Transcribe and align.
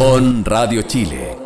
On 0.00 0.44
Radio 0.44 0.82
Chile. 0.82 1.36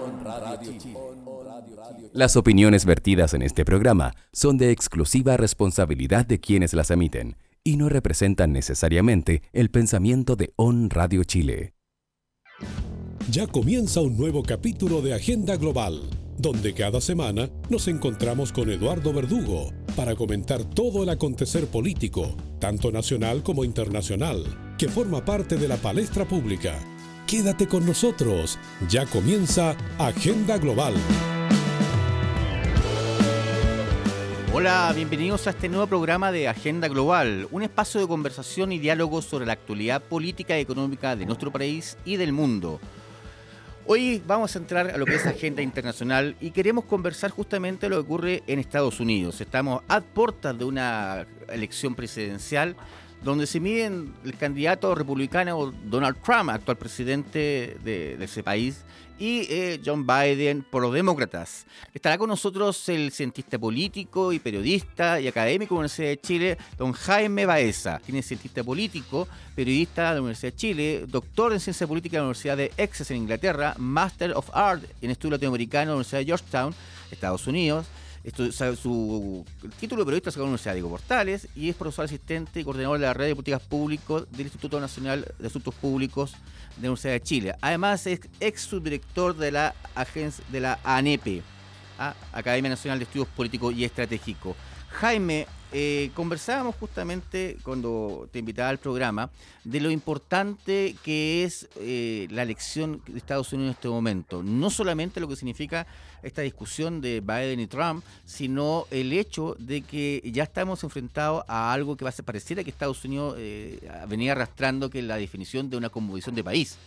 Las 2.15 2.37
opiniones 2.37 2.87
vertidas 2.87 3.35
en 3.35 3.43
este 3.43 3.67
programa 3.67 4.15
son 4.33 4.57
de 4.57 4.71
exclusiva 4.71 5.37
responsabilidad 5.37 6.25
de 6.25 6.41
quienes 6.41 6.73
las 6.73 6.91
emiten 6.91 7.37
y 7.63 7.77
no 7.77 7.91
representan 7.91 8.53
necesariamente 8.53 9.43
el 9.53 9.71
pensamiento 9.71 10.35
de 10.35 10.55
On 10.57 10.89
Radio 10.89 11.25
Chile. 11.25 11.75
Ya 13.31 13.47
comienza 13.47 14.01
un 14.01 14.17
nuevo 14.17 14.43
capítulo 14.43 15.03
de 15.03 15.13
Agenda 15.13 15.57
Global, 15.57 16.01
donde 16.39 16.73
cada 16.73 17.03
semana 17.03 17.51
nos 17.69 17.87
encontramos 17.87 18.51
con 18.53 18.71
Eduardo 18.71 19.13
Verdugo 19.13 19.73
para 19.95 20.17
comentar 20.17 20.65
todo 20.65 21.03
el 21.03 21.11
acontecer 21.11 21.67
político, 21.67 22.35
tanto 22.59 22.91
nacional 22.91 23.43
como 23.43 23.63
internacional, 23.63 24.75
que 24.79 24.89
forma 24.89 25.23
parte 25.23 25.57
de 25.57 25.69
la 25.69 25.77
palestra 25.77 26.27
pública. 26.27 26.79
Quédate 27.29 27.69
con 27.69 27.85
nosotros, 27.85 28.59
ya 28.89 29.05
comienza 29.05 29.77
Agenda 29.99 30.57
Global. 30.57 30.95
Hola, 34.51 34.91
bienvenidos 34.97 35.47
a 35.47 35.51
este 35.51 35.69
nuevo 35.69 35.87
programa 35.87 36.33
de 36.33 36.49
Agenda 36.49 36.89
Global, 36.89 37.47
un 37.51 37.63
espacio 37.63 38.01
de 38.01 38.09
conversación 38.09 38.73
y 38.73 38.79
diálogo 38.79 39.21
sobre 39.21 39.45
la 39.45 39.53
actualidad 39.53 40.03
política 40.03 40.57
y 40.57 40.63
económica 40.63 41.17
de 41.17 41.27
nuestro 41.27 41.53
país 41.53 41.99
y 42.07 42.17
del 42.17 42.33
mundo. 42.33 42.81
Hoy 43.87 44.23
vamos 44.27 44.57
a 44.57 44.59
entrar 44.61 44.91
a 44.91 44.97
lo 44.97 45.05
que 45.05 45.17
es 45.17 45.27
agenda 45.27 45.61
internacional 45.61 46.35
y 46.41 46.53
queremos 46.53 46.87
conversar 46.87 47.31
justamente 47.31 47.91
lo 47.91 47.97
que 47.97 48.01
ocurre 48.01 48.43
en 48.47 48.59
Estados 48.59 49.01
Unidos. 49.01 49.43
Estamos 49.43 49.83
a 49.87 50.01
puertas 50.01 50.57
de 50.57 50.65
una 50.65 51.27
elección 51.51 51.95
presidencial 51.95 52.75
donde 53.23 53.47
se 53.47 53.61
miden 53.61 54.15
el 54.25 54.37
candidato 54.37 54.95
republicano 54.95 55.73
Donald 55.85 56.17
Trump, 56.25 56.51
actual 56.51 56.77
presidente 56.77 57.77
de, 57.83 58.17
ese 58.23 58.43
país, 58.43 58.85
y 59.19 59.47
eh, 59.51 59.81
John 59.85 60.07
Biden 60.07 60.63
por 60.63 60.81
los 60.83 60.95
demócratas. 60.95 61.67
Estará 61.93 62.17
con 62.17 62.29
nosotros 62.29 62.89
el 62.89 63.11
cientista 63.11 63.59
político 63.59 64.33
y 64.33 64.39
periodista 64.39 65.21
y 65.21 65.27
académico 65.27 65.75
de 65.75 65.77
la 65.77 65.81
Universidad 65.81 66.09
de 66.09 66.21
Chile, 66.21 66.59
don 66.77 66.93
Jaime 66.93 67.45
Baeza, 67.45 68.01
quien 68.05 68.19
es 68.19 68.29
cientista 68.29 68.63
político, 68.63 69.27
periodista 69.57 70.11
de 70.11 70.15
la 70.15 70.21
Universidad 70.21 70.53
de 70.53 70.57
Chile, 70.57 71.05
doctor 71.09 71.53
en 71.53 71.59
ciencia 71.59 71.89
política 71.89 72.19
de 72.19 72.21
la 72.21 72.27
Universidad 72.27 72.57
de 72.57 72.73
Essex 72.77 73.11
en 73.11 73.17
Inglaterra, 73.17 73.75
Master 73.77 74.33
of 74.37 74.49
Art 74.53 74.85
en 75.03 75.11
estudio 75.11 75.33
latinoamericano 75.33 75.83
de 75.83 75.87
la 75.87 75.95
Universidad 75.95 76.21
de 76.21 76.27
Georgetown, 76.27 76.75
Estados 77.11 77.47
Unidos 77.49 77.87
su 78.77 79.45
título 79.79 80.03
de 80.03 80.07
periodista 80.07 80.31
sacó 80.31 80.43
en 80.43 80.47
la 80.47 80.51
Universidad 80.51 80.75
Diego 80.75 80.91
Portales 80.91 81.49
y 81.55 81.69
es 81.69 81.77
profesor 81.77 82.05
asistente 82.05 82.61
y 82.61 82.65
coordinador 82.65 82.99
de 82.99 83.07
la 83.07 83.15
red 83.15 83.29
de 83.29 83.35
políticas 83.35 83.63
públicas 83.63 84.25
del 84.31 84.43
Instituto 84.43 84.81
Nacional 84.81 85.33
de 85.39 85.47
Asuntos 85.47 85.75
Públicos 85.75 86.33
de 86.77 86.83
la 86.83 86.89
Universidad 86.89 87.13
de 87.15 87.23
Chile. 87.23 87.55
Además 87.61 88.07
es 88.07 88.21
ex 88.41 88.63
subdirector 88.63 89.37
de 89.37 89.53
la 89.53 89.75
agencia 89.95 90.45
de 90.51 90.61
la 90.61 90.79
ANEP, 90.85 91.43
¿ah? 91.99 92.15
Academia 92.33 92.71
Nacional 92.71 92.99
de 92.99 93.05
Estudios 93.05 93.29
Políticos 93.29 93.75
y 93.75 93.85
Estratégicos. 93.85 94.57
Jaime, 94.91 95.47
eh, 95.71 96.11
conversábamos 96.15 96.77
justamente 96.77 97.59
cuando 97.63 98.27
te 98.33 98.39
invitaba 98.39 98.71
al 98.71 98.79
programa 98.79 99.31
de 99.65 99.81
lo 99.81 99.91
importante 99.91 100.97
que 101.05 101.45
es 101.45 101.69
eh, 101.77 102.27
la 102.31 102.43
elección 102.43 103.03
de 103.07 103.19
Estados 103.19 103.53
Unidos 103.53 103.73
en 103.73 103.75
este 103.75 103.89
momento. 103.89 104.43
No 104.43 104.71
solamente 104.71 105.21
lo 105.21 105.29
que 105.29 105.37
significa 105.37 105.87
esta 106.23 106.41
discusión 106.41 107.03
de 107.03 107.21
Biden 107.21 107.61
y 107.61 107.67
Trump, 107.67 108.03
sino 108.25 108.87
el 108.91 109.13
hecho 109.13 109.57
de 109.59 109.83
que 109.83 110.23
ya 110.33 110.45
estamos 110.45 110.83
enfrentados 110.85 111.45
a 111.49 111.73
algo 111.73 111.97
que 111.97 112.05
va 112.05 112.11
a 112.11 112.23
pareciera 112.23 112.65
que 112.65 112.71
Estados 112.71 113.05
Unidos 113.05 113.37
eh, 113.39 113.79
venía 114.09 114.33
arrastrando, 114.33 114.89
que 114.89 115.03
la 115.03 115.17
definición 115.17 115.69
de 115.69 115.77
una 115.77 115.91
conmovisión 115.91 116.35
de 116.35 116.43
país. 116.43 116.79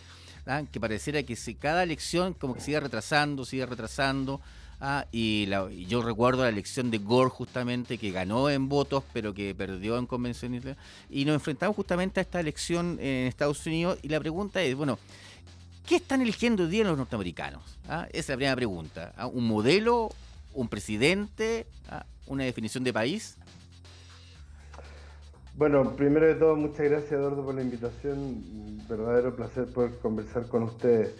¿ah? 0.48 0.64
Que 0.72 0.80
pareciera 0.80 1.22
que 1.22 1.36
si 1.36 1.54
cada 1.54 1.84
elección 1.84 2.34
como 2.34 2.56
que 2.56 2.62
sigue 2.62 2.80
retrasando, 2.80 3.46
sigue 3.46 3.66
retrasando. 3.68 4.42
Ah, 4.84 5.06
y, 5.12 5.48
yo 5.86 6.02
recuerdo 6.02 6.42
la 6.42 6.50
elección 6.50 6.90
de 6.90 6.98
Gore 6.98 7.30
justamente, 7.30 8.00
que 8.00 8.10
ganó 8.10 8.50
en 8.50 8.68
votos, 8.68 9.04
pero 9.14 9.32
que 9.32 9.54
perdió 9.54 9.96
en 10.00 10.08
convención. 10.08 10.60
Y 11.08 11.24
nos 11.24 11.36
enfrentamos 11.36 11.76
justamente 11.76 12.20
a 12.20 12.24
esta 12.24 12.40
elección 12.40 12.98
en 13.00 13.28
Estados 13.28 13.64
Unidos. 13.68 14.00
Y 14.02 14.10
la 14.10 14.20
pregunta 14.20 14.60
es, 14.64 14.76
bueno, 14.76 14.98
¿qué 15.86 15.98
están 15.98 16.22
eligiendo 16.22 16.64
hoy 16.64 16.70
día 16.70 16.84
los 16.84 16.98
norteamericanos? 16.98 17.62
Ah, 17.88 18.08
esa 18.10 18.20
es 18.20 18.30
la 18.30 18.36
primera 18.38 18.56
pregunta. 18.56 19.14
Ah, 19.16 19.28
¿Un 19.28 19.48
modelo? 19.48 20.10
¿Un 20.56 20.68
presidente? 20.68 21.68
¿Una 22.26 22.46
definición 22.46 22.84
de 22.84 22.92
país? 22.92 23.38
Bueno, 25.56 25.96
primero 25.96 26.26
de 26.26 26.36
todo, 26.36 26.56
muchas 26.56 26.90
gracias 26.90 27.12
Eduardo 27.12 27.46
por 27.46 27.54
la 27.54 27.62
invitación. 27.62 28.42
verdadero 28.90 29.36
placer 29.36 29.68
poder 29.68 29.96
conversar 30.00 30.48
con 30.48 30.64
ustedes. 30.64 31.14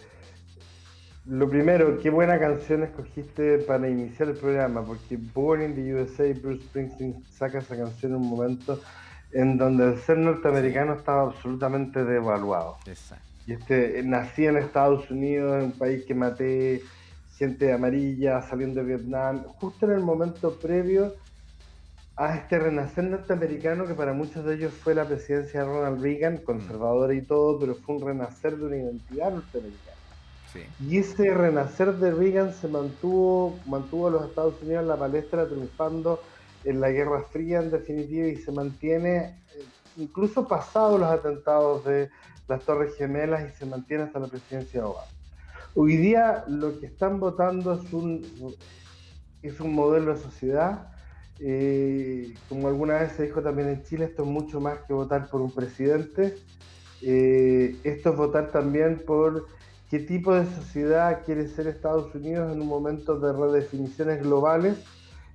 Lo 1.26 1.48
primero, 1.48 2.00
qué 2.00 2.10
buena 2.10 2.38
canción 2.38 2.82
escogiste 2.82 3.58
para 3.58 3.88
iniciar 3.88 4.28
el 4.28 4.36
programa, 4.36 4.84
porque 4.84 5.16
Born 5.16 5.62
in 5.62 5.74
the 5.74 5.94
USA, 5.94 6.24
Bruce 6.40 6.64
Springsteen 6.64 7.22
saca 7.30 7.58
esa 7.58 7.76
canción 7.76 8.12
en 8.12 8.18
un 8.18 8.28
momento 8.28 8.80
en 9.30 9.56
donde 9.56 9.84
el 9.84 9.98
ser 10.00 10.18
norteamericano 10.18 10.94
estaba 10.94 11.22
absolutamente 11.22 12.04
devaluado. 12.04 12.76
Exacto. 12.86 13.24
Y 13.46 13.52
este, 13.52 14.02
nací 14.02 14.46
en 14.46 14.56
Estados 14.56 15.10
Unidos, 15.10 15.58
en 15.58 15.66
un 15.66 15.72
país 15.72 16.04
que 16.04 16.14
maté 16.14 16.82
gente 17.36 17.72
amarilla, 17.72 18.42
saliendo 18.42 18.80
de 18.80 18.86
Vietnam, 18.86 19.44
justo 19.44 19.86
en 19.86 19.92
el 19.92 20.00
momento 20.00 20.58
previo 20.58 21.14
a 22.16 22.34
este 22.34 22.58
renacer 22.58 23.04
norteamericano 23.04 23.86
que 23.86 23.94
para 23.94 24.12
muchos 24.12 24.44
de 24.44 24.56
ellos 24.56 24.72
fue 24.72 24.94
la 24.94 25.04
presidencia 25.04 25.60
de 25.60 25.66
Ronald 25.66 26.02
Reagan, 26.02 26.38
conservadora 26.38 27.14
y 27.14 27.22
todo, 27.22 27.58
pero 27.58 27.74
fue 27.74 27.96
un 27.96 28.06
renacer 28.06 28.56
de 28.56 28.66
una 28.66 28.76
identidad 28.76 29.32
norteamericana. 29.32 29.91
Y 30.80 30.98
ese 30.98 31.32
renacer 31.32 31.94
de 31.94 32.10
Reagan 32.10 32.52
se 32.52 32.68
mantuvo, 32.68 33.58
mantuvo 33.66 34.08
a 34.08 34.10
los 34.10 34.28
Estados 34.28 34.54
Unidos 34.62 34.82
en 34.82 34.88
la 34.88 34.96
palestra 34.96 35.46
triunfando 35.46 36.20
en 36.64 36.80
la 36.80 36.90
Guerra 36.90 37.22
Fría 37.22 37.60
en 37.60 37.70
definitiva 37.70 38.26
y 38.26 38.36
se 38.36 38.52
mantiene 38.52 39.16
eh, 39.54 39.64
incluso 39.96 40.46
pasado 40.46 40.98
los 40.98 41.08
atentados 41.08 41.84
de 41.84 42.10
las 42.48 42.62
Torres 42.64 42.94
Gemelas 42.96 43.50
y 43.50 43.56
se 43.56 43.66
mantiene 43.66 44.04
hasta 44.04 44.18
la 44.18 44.28
presidencia 44.28 44.80
de 44.80 44.86
Obama. 44.86 45.08
Hoy 45.74 45.96
día 45.96 46.44
lo 46.48 46.78
que 46.78 46.86
están 46.86 47.18
votando 47.18 47.74
es 47.74 47.92
un, 47.92 48.54
es 49.42 49.58
un 49.60 49.74
modelo 49.74 50.14
de 50.14 50.20
sociedad. 50.20 50.88
Eh, 51.40 52.34
como 52.48 52.68
alguna 52.68 53.00
vez 53.00 53.12
se 53.12 53.24
dijo 53.24 53.42
también 53.42 53.68
en 53.68 53.82
Chile, 53.82 54.04
esto 54.04 54.22
es 54.22 54.28
mucho 54.28 54.60
más 54.60 54.80
que 54.86 54.92
votar 54.92 55.28
por 55.30 55.40
un 55.40 55.50
presidente. 55.50 56.36
Eh, 57.00 57.76
esto 57.82 58.10
es 58.10 58.16
votar 58.16 58.52
también 58.52 59.02
por 59.04 59.46
qué 59.92 59.98
tipo 59.98 60.32
de 60.32 60.46
sociedad 60.46 61.22
quiere 61.22 61.46
ser 61.48 61.66
Estados 61.66 62.14
Unidos 62.14 62.50
en 62.50 62.62
un 62.62 62.66
momento 62.66 63.20
de 63.20 63.30
redefiniciones 63.30 64.22
globales, 64.22 64.78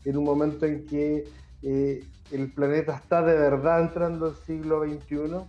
en 0.04 0.18
un 0.18 0.24
momento 0.24 0.66
en 0.66 0.84
que 0.88 1.28
eh, 1.62 2.04
el 2.32 2.52
planeta 2.52 2.96
está 2.96 3.22
de 3.22 3.38
verdad 3.38 3.82
entrando 3.82 4.26
al 4.26 4.36
siglo 4.48 4.84
XXI. 4.84 5.46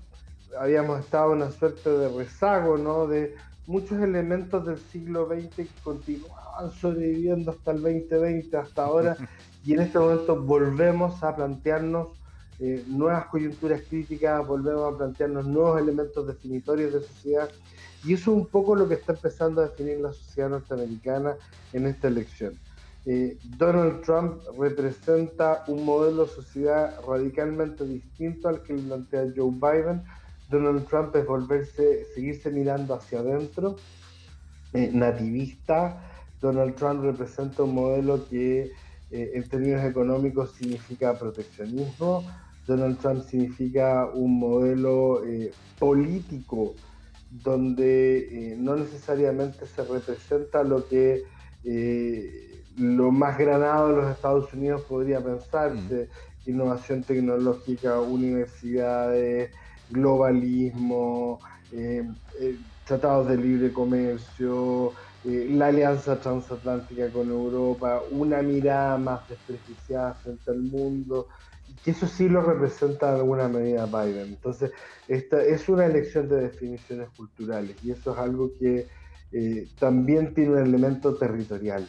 Habíamos 0.60 1.00
estado 1.00 1.32
en 1.32 1.38
una 1.38 1.50
suerte 1.50 1.88
de 1.88 2.10
rezago, 2.10 2.76
¿no? 2.76 3.06
De 3.06 3.34
muchos 3.66 3.98
elementos 4.02 4.66
del 4.66 4.76
siglo 4.76 5.26
XX 5.26 5.56
que 5.56 5.68
continuaban 5.82 6.70
sobreviviendo 6.72 7.52
hasta 7.52 7.70
el 7.70 7.80
2020, 7.80 8.58
hasta 8.58 8.84
ahora, 8.84 9.16
y 9.64 9.72
en 9.72 9.80
este 9.80 9.98
momento 9.98 10.36
volvemos 10.36 11.24
a 11.24 11.34
plantearnos 11.34 12.08
eh, 12.60 12.84
nuevas 12.86 13.24
coyunturas 13.28 13.80
críticas, 13.88 14.46
volvemos 14.46 14.92
a 14.92 14.98
plantearnos 14.98 15.46
nuevos 15.46 15.80
elementos 15.80 16.26
definitorios 16.26 16.92
de 16.92 17.00
sociedad 17.00 17.48
y 18.04 18.14
eso 18.14 18.32
es 18.32 18.36
un 18.38 18.46
poco 18.46 18.76
lo 18.76 18.88
que 18.88 18.94
está 18.94 19.12
empezando 19.12 19.60
a 19.60 19.68
definir 19.68 19.98
la 19.98 20.12
sociedad 20.12 20.50
norteamericana 20.50 21.34
en 21.72 21.86
esta 21.86 22.08
elección. 22.08 22.58
Eh, 23.10 23.38
Donald 23.56 24.02
Trump 24.02 24.42
representa 24.58 25.64
un 25.66 25.84
modelo 25.84 26.26
de 26.26 26.30
sociedad 26.30 27.00
radicalmente 27.06 27.84
distinto 27.84 28.48
al 28.48 28.62
que 28.62 28.74
plantea 28.74 29.32
Joe 29.34 29.50
Biden. 29.50 30.02
Donald 30.50 30.86
Trump 30.86 31.16
es 31.16 31.26
volverse, 31.26 32.04
seguirse 32.14 32.50
mirando 32.50 32.94
hacia 32.94 33.20
adentro, 33.20 33.76
eh, 34.74 34.90
nativista. 34.92 36.04
Donald 36.40 36.74
Trump 36.74 37.02
representa 37.02 37.62
un 37.62 37.74
modelo 37.74 38.28
que 38.28 38.72
eh, 39.10 39.30
en 39.34 39.48
términos 39.48 39.82
económicos 39.84 40.52
significa 40.52 41.18
proteccionismo. 41.18 42.24
Donald 42.66 42.98
Trump 42.98 43.22
significa 43.24 44.06
un 44.12 44.38
modelo 44.38 45.22
político 45.78 46.74
donde 47.30 48.52
eh, 48.52 48.56
no 48.56 48.76
necesariamente 48.76 49.66
se 49.66 49.84
representa 49.84 50.62
lo 50.62 50.86
que 50.88 51.24
eh, 51.64 52.64
lo 52.76 53.10
más 53.10 53.36
granado 53.38 53.88
de 53.88 53.96
los 54.02 54.10
Estados 54.10 54.52
Unidos 54.54 54.82
podría 54.82 55.20
pensarse, 55.20 56.08
mm. 56.46 56.50
innovación 56.50 57.02
tecnológica, 57.02 58.00
universidades, 58.00 59.50
globalismo, 59.90 61.40
eh, 61.72 62.08
tratados 62.86 63.28
de 63.28 63.36
libre 63.36 63.72
comercio, 63.72 64.92
la 65.24 65.66
alianza 65.66 66.18
transatlántica 66.18 67.10
con 67.10 67.28
Europa, 67.28 68.00
una 68.12 68.40
mirada 68.40 68.96
más 68.96 69.28
despreciada 69.28 70.14
frente 70.14 70.50
al 70.50 70.62
mundo 70.62 71.26
que 71.84 71.92
eso 71.92 72.06
sí 72.06 72.28
lo 72.28 72.42
representa 72.42 73.12
de 73.12 73.20
alguna 73.20 73.48
medida 73.48 73.86
Biden. 73.86 74.28
Entonces, 74.28 74.72
esta 75.06 75.42
es 75.42 75.68
una 75.68 75.86
elección 75.86 76.28
de 76.28 76.42
definiciones 76.42 77.08
culturales 77.10 77.76
y 77.82 77.90
eso 77.90 78.12
es 78.12 78.18
algo 78.18 78.50
que 78.58 78.86
eh, 79.32 79.68
también 79.78 80.34
tiene 80.34 80.52
un 80.52 80.58
elemento 80.58 81.14
territorial. 81.14 81.86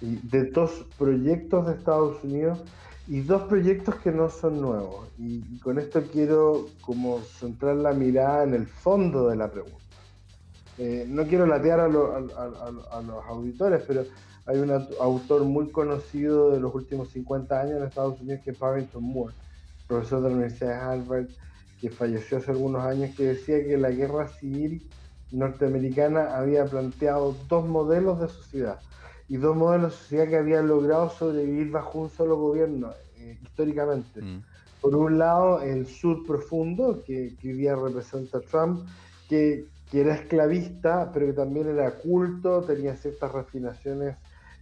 Y 0.00 0.16
de 0.16 0.44
dos 0.50 0.86
proyectos 0.98 1.66
de 1.66 1.74
Estados 1.74 2.22
Unidos 2.24 2.62
y 3.06 3.20
dos 3.20 3.42
proyectos 3.42 3.96
que 3.96 4.10
no 4.10 4.28
son 4.28 4.60
nuevos. 4.60 5.08
Y, 5.18 5.58
con 5.60 5.78
esto 5.78 6.02
quiero 6.12 6.66
como 6.80 7.20
centrar 7.20 7.76
la 7.76 7.92
mirada 7.92 8.44
en 8.44 8.54
el 8.54 8.66
fondo 8.66 9.28
de 9.28 9.36
la 9.36 9.50
pregunta. 9.50 9.78
Eh, 10.78 11.06
no 11.08 11.24
quiero 11.26 11.46
latear 11.46 11.80
a, 11.80 11.84
a, 11.84 11.88
los 13.02 13.24
auditores, 13.28 13.82
pero 13.86 14.04
hay 14.46 14.58
un 14.58 14.70
autor 15.00 15.44
muy 15.44 15.70
conocido 15.70 16.50
de 16.50 16.60
los 16.60 16.74
últimos 16.74 17.08
50 17.10 17.60
años 17.60 17.76
en 17.76 17.84
Estados 17.84 18.20
Unidos 18.20 18.40
que 18.44 18.50
es 18.50 18.58
Barrington 18.58 19.02
Moore, 19.02 19.34
profesor 19.86 20.22
de 20.22 20.28
la 20.28 20.34
Universidad 20.34 20.68
de 20.68 20.74
Harvard, 20.74 21.26
que 21.80 21.90
falleció 21.90 22.38
hace 22.38 22.50
algunos 22.50 22.82
años, 22.82 23.14
que 23.16 23.24
decía 23.24 23.64
que 23.64 23.76
la 23.76 23.90
guerra 23.90 24.28
civil 24.28 24.88
norteamericana 25.30 26.36
había 26.36 26.64
planteado 26.64 27.36
dos 27.48 27.66
modelos 27.66 28.20
de 28.20 28.28
sociedad 28.28 28.80
y 29.28 29.36
dos 29.36 29.56
modelos 29.56 29.92
de 29.92 29.98
sociedad 29.98 30.28
que 30.28 30.36
habían 30.36 30.68
logrado 30.68 31.10
sobrevivir 31.10 31.70
bajo 31.70 32.00
un 32.00 32.10
solo 32.10 32.36
gobierno 32.36 32.90
eh, 33.16 33.38
históricamente. 33.42 34.20
Mm. 34.20 34.42
Por 34.80 34.96
un 34.96 35.18
lado, 35.18 35.62
el 35.62 35.86
sur 35.86 36.26
profundo, 36.26 37.02
que, 37.06 37.36
que 37.40 37.48
hoy 37.48 37.54
día 37.54 37.76
representa 37.76 38.40
Trump, 38.40 38.84
que, 39.28 39.66
que, 39.90 40.00
era 40.00 40.16
esclavista, 40.16 41.10
pero 41.12 41.26
que 41.26 41.32
también 41.32 41.68
era 41.68 41.92
culto, 41.92 42.62
tenía 42.62 42.96
ciertas 42.96 43.30
refinaciones 43.32 44.16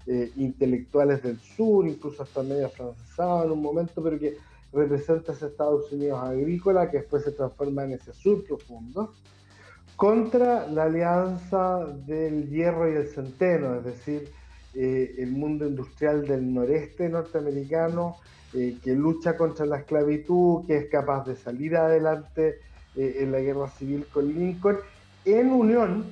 eh, 0.07 0.33
intelectuales 0.37 1.23
del 1.23 1.39
sur, 1.39 1.87
incluso 1.87 2.23
hasta 2.23 2.43
medio 2.43 2.69
francesado 2.71 3.45
en 3.45 3.51
un 3.53 3.63
momento, 3.63 4.03
pero 4.03 4.19
que 4.19 4.37
representa 4.73 5.33
ese 5.33 5.47
Estados 5.47 5.91
Unidos 5.93 6.21
agrícola 6.23 6.91
que 6.91 6.99
después 6.99 7.25
se 7.25 7.33
transforma 7.33 7.85
en 7.85 7.93
ese 7.93 8.13
sur 8.13 8.45
profundo 8.45 9.13
contra 9.97 10.67
la 10.69 10.85
alianza 10.85 11.85
del 12.07 12.49
hierro 12.49 12.91
y 12.91 12.97
el 12.97 13.09
centeno, 13.09 13.77
es 13.77 13.85
decir, 13.85 14.33
eh, 14.75 15.17
el 15.19 15.33
mundo 15.33 15.67
industrial 15.67 16.27
del 16.27 16.55
noreste 16.55 17.09
norteamericano 17.09 18.17
eh, 18.55 18.79
que 18.83 18.95
lucha 18.95 19.37
contra 19.37 19.67
la 19.67 19.79
esclavitud, 19.79 20.67
que 20.67 20.77
es 20.77 20.87
capaz 20.91 21.27
de 21.27 21.37
salir 21.37 21.77
adelante 21.77 22.61
eh, 22.97 23.17
en 23.19 23.31
la 23.31 23.41
guerra 23.41 23.69
civil 23.69 24.07
con 24.13 24.33
Lincoln, 24.33 24.79
en 25.25 25.51
unión, 25.51 26.07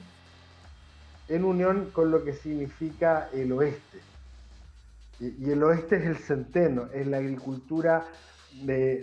en 1.29 1.45
unión 1.45 1.91
con 1.93 2.11
lo 2.11 2.25
que 2.25 2.33
significa 2.33 3.29
el 3.33 3.53
oeste. 3.53 3.99
Y, 5.21 5.51
el 5.51 5.63
oeste 5.63 5.97
es 5.97 6.07
el 6.07 6.17
centeno, 6.17 6.89
es 6.93 7.07
la 7.07 7.19
agricultura 7.19 8.07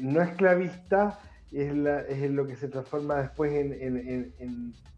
no 0.01 0.22
esclavista 0.22 1.19
es, 1.51 1.74
lo 2.31 2.48
que 2.48 2.56
se 2.56 2.68
transforma 2.68 3.22
después 3.22 3.54
en, 3.54 4.33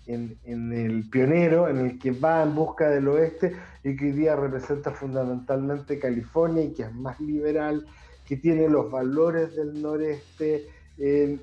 el 0.08 1.10
pionero, 1.12 1.68
en 1.68 1.78
el 1.78 2.00
que 2.00 2.12
va 2.12 2.44
en 2.44 2.56
busca 2.56 2.90
del 2.90 3.08
oeste 3.08 3.56
y 3.84 3.96
que 3.96 4.06
hoy 4.06 4.12
día 4.14 4.36
representa 4.36 4.92
fundamentalmente 4.92 6.00
California 6.00 6.64
y 6.64 6.74
que 6.74 6.84
es 6.84 6.94
más 6.94 7.20
liberal, 7.20 7.86
que 8.26 8.38
tiene 8.38 8.68
los 8.68 8.90
valores 8.90 9.56
del 9.56 9.82
noreste 9.82 10.68
en, 10.98 11.42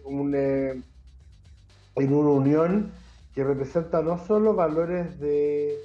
en 1.96 2.12
una 2.12 2.30
unión 2.30 2.90
que 3.34 3.42
representa 3.42 4.00
no 4.00 4.18
solo 4.18 4.54
valores 4.54 5.18
de 5.18 5.76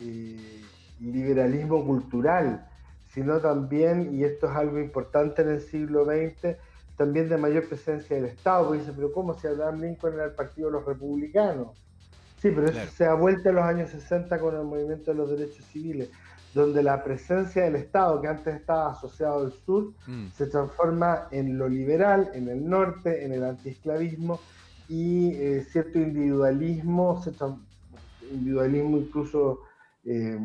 eh, 0.00 0.62
liberalismo 1.00 1.84
cultural, 1.84 2.68
sino 3.12 3.40
también, 3.40 4.14
y 4.14 4.24
esto 4.24 4.46
es 4.46 4.56
algo 4.56 4.78
importante 4.78 5.42
en 5.42 5.50
el 5.50 5.60
siglo 5.60 6.04
XX, 6.04 6.56
también 6.96 7.28
de 7.28 7.36
mayor 7.36 7.68
presencia 7.68 8.16
del 8.16 8.26
Estado, 8.26 8.68
porque 8.68 8.80
dice, 8.80 8.92
pero 8.94 9.12
¿cómo 9.12 9.34
si 9.34 9.48
Abraham 9.48 9.80
Lincoln 9.80 10.14
era 10.14 10.26
el 10.26 10.32
partido 10.32 10.68
de 10.68 10.74
los 10.74 10.86
republicanos? 10.86 11.76
Sí, 12.40 12.50
pero 12.50 12.68
eso 12.68 12.90
se 12.92 13.04
ha 13.04 13.14
vuelto 13.14 13.48
en 13.48 13.56
los 13.56 13.64
años 13.64 13.90
60 13.90 14.38
con 14.38 14.54
el 14.56 14.64
movimiento 14.64 15.10
de 15.10 15.16
los 15.16 15.30
derechos 15.30 15.64
civiles, 15.66 16.10
donde 16.54 16.82
la 16.82 17.02
presencia 17.02 17.64
del 17.64 17.76
Estado, 17.76 18.20
que 18.20 18.28
antes 18.28 18.54
estaba 18.54 18.92
asociado 18.92 19.40
al 19.40 19.52
sur, 19.52 19.92
mm. 20.06 20.28
se 20.36 20.46
transforma 20.46 21.28
en 21.30 21.56
lo 21.56 21.68
liberal, 21.68 22.30
en 22.34 22.48
el 22.48 22.68
norte, 22.68 23.24
en 23.24 23.32
el 23.32 23.44
antiesclavismo 23.44 24.40
y 24.92 25.30
eh, 25.36 25.64
cierto 25.70 25.98
individualismo, 25.98 27.18
individualismo 28.30 28.98
incluso 28.98 29.60
eh, 30.04 30.38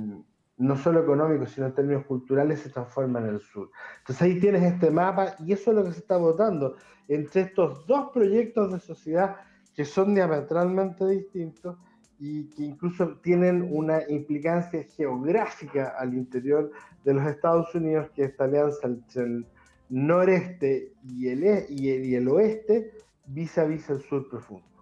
no 0.58 0.78
solo 0.78 1.02
económico, 1.02 1.46
sino 1.46 1.68
en 1.68 1.74
términos 1.74 2.06
culturales, 2.06 2.62
se 2.62 2.70
transforma 2.70 3.20
en 3.20 3.26
el 3.26 3.42
sur. 3.42 3.70
Entonces 4.00 4.22
ahí 4.22 4.40
tienes 4.40 4.64
este 4.64 4.90
mapa 4.90 5.36
y 5.46 5.52
eso 5.52 5.72
es 5.72 5.76
lo 5.76 5.84
que 5.84 5.92
se 5.92 6.00
está 6.00 6.16
votando 6.16 6.78
entre 7.10 7.42
estos 7.42 7.86
dos 7.88 8.12
proyectos 8.14 8.72
de 8.72 8.80
sociedad 8.80 9.36
que 9.76 9.84
son 9.84 10.16
diametralmente 10.16 11.06
distintos 11.06 11.76
y 12.18 12.46
que 12.52 12.64
incluso 12.64 13.18
tienen 13.18 13.68
una 13.70 14.00
implicancia 14.08 14.82
geográfica 14.96 15.94
al 16.00 16.14
interior 16.14 16.72
de 17.04 17.14
los 17.14 17.28
Estados 17.28 17.76
Unidos, 17.76 18.10
que 18.16 18.24
esta 18.24 18.46
alianza 18.46 18.88
entre 18.88 19.24
el 19.24 19.46
noreste 19.90 20.94
y 21.06 21.28
el, 21.28 21.44
e, 21.44 21.66
y 21.70 21.90
el, 21.90 22.06
y 22.06 22.16
el 22.16 22.30
oeste 22.30 22.94
vis 23.28 23.58
a 23.58 23.66
vis 23.66 23.90
el 23.90 24.02
sur 24.02 24.28
profundo. 24.30 24.78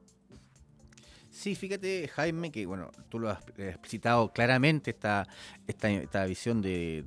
Sí, 1.35 1.53
fíjate, 1.53 2.07
Jaime, 2.07 2.49
que 2.49 2.65
bueno, 2.65 2.91
tú 3.09 3.19
lo 3.19 3.29
has 3.29 3.39
explicitado 3.57 4.31
claramente, 4.31 4.91
esta, 4.91 5.27
esta, 5.67 5.89
esta 5.89 6.25
visión 6.25 6.61
de 6.61 7.03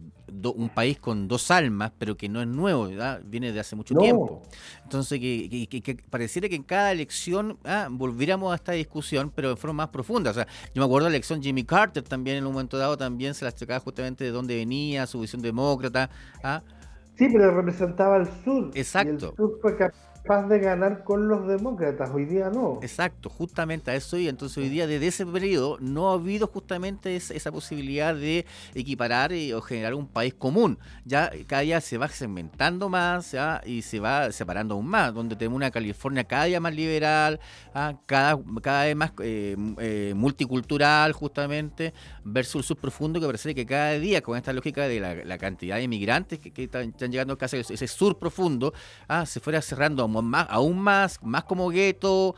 un 0.54 0.68
país 0.68 0.98
con 1.00 1.28
dos 1.28 1.50
almas, 1.50 1.92
pero 1.98 2.14
que 2.14 2.28
no 2.28 2.42
es 2.42 2.46
nuevo, 2.46 2.90
viene 3.24 3.52
de 3.52 3.58
hace 3.58 3.74
mucho 3.74 3.94
tiempo. 3.94 4.42
Entonces, 4.82 5.18
que, 5.18 5.96
pareciera 6.10 6.46
que 6.46 6.56
en 6.56 6.62
cada 6.62 6.92
elección 6.92 7.58
ah, 7.64 7.88
volviéramos 7.90 8.52
a 8.52 8.56
esta 8.56 8.72
discusión, 8.72 9.32
pero 9.34 9.48
de 9.48 9.56
forma 9.56 9.84
más 9.84 9.88
profunda. 9.88 10.30
O 10.30 10.34
sea, 10.34 10.46
yo 10.74 10.82
me 10.82 10.84
acuerdo 10.84 11.06
de 11.06 11.12
la 11.12 11.16
elección 11.16 11.42
Jimmy 11.42 11.64
Carter 11.64 12.02
también 12.02 12.36
en 12.36 12.46
un 12.46 12.52
momento 12.52 12.76
dado, 12.76 12.98
también 12.98 13.32
se 13.32 13.46
las 13.46 13.54
chocaba 13.54 13.80
justamente 13.80 14.24
de 14.24 14.30
dónde 14.30 14.56
venía, 14.56 15.06
su 15.06 15.20
visión 15.20 15.40
demócrata. 15.40 16.10
¿ah? 16.44 16.62
Sí, 17.16 17.28
pero 17.32 17.56
representaba 17.56 18.18
el 18.18 18.26
sur. 18.44 18.72
Exacto. 18.74 19.10
Y 19.10 19.30
el 19.30 19.36
sur 19.36 19.58
fue 19.62 19.74
capaz 20.22 20.46
de 20.48 20.58
ganar 20.58 21.04
con 21.04 21.28
los 21.28 21.46
demócratas, 21.46 22.10
hoy 22.12 22.24
día 22.24 22.50
no. 22.50 22.78
Exacto, 22.82 23.28
justamente 23.30 23.90
a 23.90 23.94
eso 23.94 24.18
y 24.18 24.28
entonces 24.28 24.58
hoy 24.58 24.68
día 24.68 24.86
desde 24.86 25.06
ese 25.06 25.26
periodo 25.26 25.78
no 25.80 26.10
ha 26.10 26.14
habido 26.14 26.46
justamente 26.46 27.16
esa, 27.16 27.50
posibilidad 27.52 28.14
de 28.14 28.44
equiparar 28.74 29.32
eh, 29.32 29.54
o 29.54 29.60
generar 29.60 29.94
un 29.94 30.06
país 30.06 30.34
común. 30.34 30.78
Ya 31.04 31.30
cada 31.46 31.62
día 31.62 31.80
se 31.80 31.98
va 31.98 32.08
segmentando 32.08 32.88
más 32.88 33.34
y 33.64 33.82
se 33.82 34.00
va 34.00 34.30
separando 34.32 34.74
aún 34.74 34.86
más, 34.86 35.14
donde 35.14 35.34
tenemos 35.34 35.56
una 35.56 35.70
California 35.70 36.24
cada 36.24 36.44
día 36.44 36.60
más 36.60 36.74
liberal, 36.74 37.40
¿ah? 37.74 37.94
cada, 38.06 38.38
cada 38.62 38.84
vez 38.84 38.96
más 38.96 39.12
eh, 39.22 39.56
eh, 39.78 40.12
multicultural 40.14 41.12
justamente, 41.12 41.94
versus 42.24 42.56
el 42.56 42.64
subprofundo 42.64 43.20
que 43.20 43.26
parece 43.26 43.54
que 43.54 43.66
cada 43.66 43.92
día 43.92 44.20
con 44.20 44.36
esta 44.36 44.52
lógica 44.52 44.86
de 44.86 45.24
la, 45.24 45.38
cantidad 45.38 45.76
de 45.76 45.84
inmigrantes 45.84 46.38
que, 46.38 46.64
están, 46.64 46.92
llegando 46.92 47.38
casi 47.38 47.58
ese 47.58 47.86
sur 47.86 48.18
profundo, 48.18 48.74
¿ah? 49.08 49.24
se 49.24 49.40
fuera 49.40 49.62
cerrando 49.62 50.02
más, 50.24 50.46
aún 50.50 50.78
más, 50.78 51.18
más 51.22 51.44
como 51.44 51.68
gueto, 51.68 52.34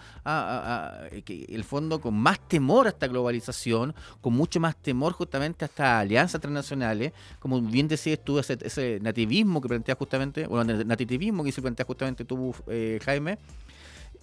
el 1.26 1.64
fondo 1.64 2.00
con 2.00 2.14
más 2.14 2.40
temor 2.48 2.86
a 2.86 2.90
esta 2.90 3.06
globalización, 3.06 3.94
con 4.20 4.34
mucho 4.34 4.60
más 4.60 4.76
temor 4.76 5.12
justamente 5.12 5.64
a 5.64 5.66
estas 5.66 6.00
alianzas 6.00 6.40
transnacionales, 6.40 7.12
como 7.38 7.60
bien 7.60 7.88
decías 7.88 8.18
tú, 8.22 8.38
ese, 8.38 8.98
nativismo 9.00 9.60
que 9.60 9.68
planteas 9.68 9.98
justamente, 9.98 10.46
bueno, 10.46 10.72
el 10.72 10.86
nativismo 10.86 11.44
que 11.44 11.52
se 11.52 11.62
plantea 11.62 11.86
justamente 11.86 12.24
tú, 12.24 12.54
eh, 12.66 12.98
Jaime, 13.04 13.38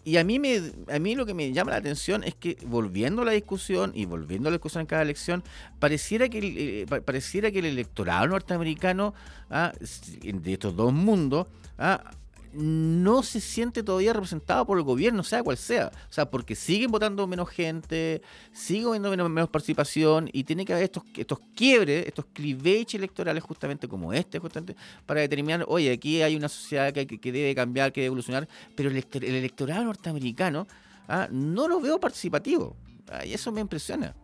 y 0.08 0.16
a 0.16 0.24
mí, 0.24 0.40
me, 0.40 0.62
a 0.90 1.00
mí 1.00 1.16
lo 1.16 1.26
que 1.26 1.34
me 1.34 1.52
llama 1.52 1.72
la 1.72 1.78
atención 1.80 2.24
es 2.24 2.34
que 2.34 2.58
volviendo 2.66 3.24
a 3.24 3.26
la 3.26 3.32
discusión 3.32 3.92
y 3.94 4.06
volviendo 4.06 4.48
a 4.48 4.52
la 4.52 4.56
discusión 4.56 4.80
en 4.80 4.88
cada 4.88 5.02
elección, 5.02 5.44
pareciera 5.80 6.30
que, 6.30 6.40
eh, 6.82 7.02
pareciera 7.02 7.52
que 7.52 7.60
el 7.60 7.66
electorado 7.66 8.26
norteamericano 8.26 9.14
ah, 9.50 9.74
de 9.78 10.54
estos 10.54 10.78
dos 10.78 10.94
mundos 10.94 11.48
ah, 11.78 12.10
no 12.58 13.22
se 13.22 13.40
siente 13.40 13.84
todavía 13.84 14.14
representado 14.14 14.66
por 14.66 14.80
el 14.80 14.84
gobierno, 14.84 15.22
sea 15.22 15.44
cual 15.44 15.58
sea. 15.58 15.92
O 16.10 16.14
sea, 16.14 16.30
porque 16.30 16.56
siguen 16.56 16.90
votando 16.90 17.28
menos 17.28 17.50
gente, 17.50 18.24
siguen 18.52 19.04
viendo 19.04 19.30
menos, 19.30 19.50
participación 19.50 20.28
y 20.34 20.44
tiene 20.44 20.66
que 20.66 20.74
haber 20.74 20.86
estos, 20.86 21.04
estos 21.16 21.40
quiebres, 21.56 22.08
estos 22.08 22.26
clivages 22.34 22.96
electorales 22.96 23.44
justamente 23.44 23.88
como 23.88 24.12
este, 24.12 24.40
justamente, 24.40 24.76
para 25.06 25.22
determinar, 25.22 25.66
oye, 25.68 25.92
aquí 25.92 26.24
hay 26.24 26.36
una 26.36 26.50
sociedad 26.50 26.92
que, 26.92 27.06
que 27.06 27.32
debe 27.32 27.54
cambiar, 27.54 27.94
que 27.94 28.02
debe 28.02 28.08
evolucionar, 28.08 28.48
pero 28.76 28.90
el, 28.90 29.06
electorado 29.24 29.84
norteamericano 29.84 30.66
ah, 31.08 31.28
no 31.32 31.68
lo 31.68 31.80
veo 31.80 32.00
participativo. 32.00 32.76
Ah, 33.12 33.24
y 33.24 33.34
eso 33.34 33.52
me 33.52 33.62
impresiona. 33.62 34.16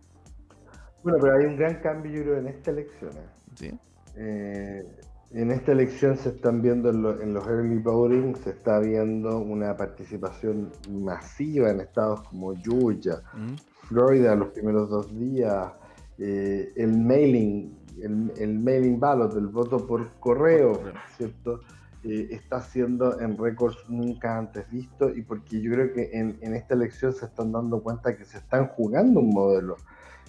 Bueno, 1.04 1.20
pero 1.22 1.38
hay 1.38 1.46
un 1.46 1.56
gran 1.56 1.76
cambio, 1.82 2.12
yo 2.12 2.24
creo, 2.24 2.38
en 2.40 2.48
esta 2.48 2.72
elección. 2.72 3.12
¿eh? 3.12 3.28
¿Sí? 3.56 3.72
Eh, 4.16 4.84
en 5.34 5.52
esta 5.52 5.72
elección 5.72 6.18
se 6.18 6.30
están 6.30 6.62
viendo 6.62 6.90
en, 6.90 7.34
los 7.34 7.48
early 7.48 7.80
voting, 7.80 8.36
se 8.36 8.52
está 8.52 8.80
viendo 8.80 9.40
una 9.40 9.76
participación 9.76 10.72
masiva 10.90 11.72
en 11.72 11.82
estados 11.82 12.22
como 12.24 12.56
Georgia, 12.56 13.22
mm. 13.34 13.56
Florida 13.88 14.36
los 14.36 14.50
primeros 14.50 14.90
dos 14.90 15.18
días, 15.18 15.72
eh, 16.20 16.72
el 16.76 16.98
mailing, 16.98 17.76
el, 18.02 18.60
mailing 18.60 19.00
ballot, 19.00 19.36
el 19.36 19.48
voto 19.48 19.86
por 19.86 20.08
correo, 20.20 20.80
¿cierto? 21.18 21.62
Eh, 22.04 22.28
está 22.32 22.62
siendo 22.62 23.20
en 23.20 23.38
récords 23.38 23.78
nunca 23.88 24.38
antes 24.38 24.70
vistos 24.70 25.18
y 25.18 25.22
porque 25.22 25.62
yo 25.62 25.72
creo 25.72 25.94
que 25.94 26.10
en, 26.14 26.38
en, 26.42 26.54
esta 26.54 26.74
elección 26.74 27.14
se 27.14 27.26
están 27.26 27.52
dando 27.52 27.82
cuenta 27.82 28.16
que 28.16 28.26
se 28.26 28.38
están 28.38 28.68
jugando 28.68 29.22
un 29.22 29.30
modelo 29.30 29.78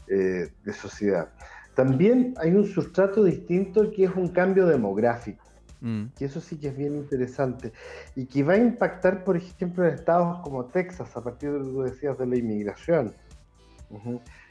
eh, 0.07 0.49
de 0.65 0.73
sociedad. 0.73 1.31
También 1.75 2.35
hay 2.39 2.53
un 2.55 2.65
sustrato 2.65 3.25
distinto 3.25 3.91
que 3.91 4.05
es 4.05 4.15
un 4.15 4.29
cambio 4.29 4.67
demográfico, 4.67 5.45
mm. 5.81 6.07
que 6.17 6.25
eso 6.27 6.41
sí 6.41 6.57
que 6.57 6.69
es 6.69 6.77
bien 6.77 6.95
interesante 6.95 7.73
y 8.15 8.27
que 8.27 8.43
va 8.43 8.55
a 8.55 8.59
impactar, 8.59 9.25
por 9.25 9.37
ejemplo, 9.37 9.85
en 9.85 9.95
estados 9.95 10.41
como 10.41 10.67
Texas, 10.67 11.17
a 11.17 11.23
partir 11.23 11.53
de 11.53 11.59
lo 11.59 11.85
que 11.85 11.91
decías 11.91 12.17
de 12.19 12.27
la 12.27 12.37
inmigración, 12.37 13.13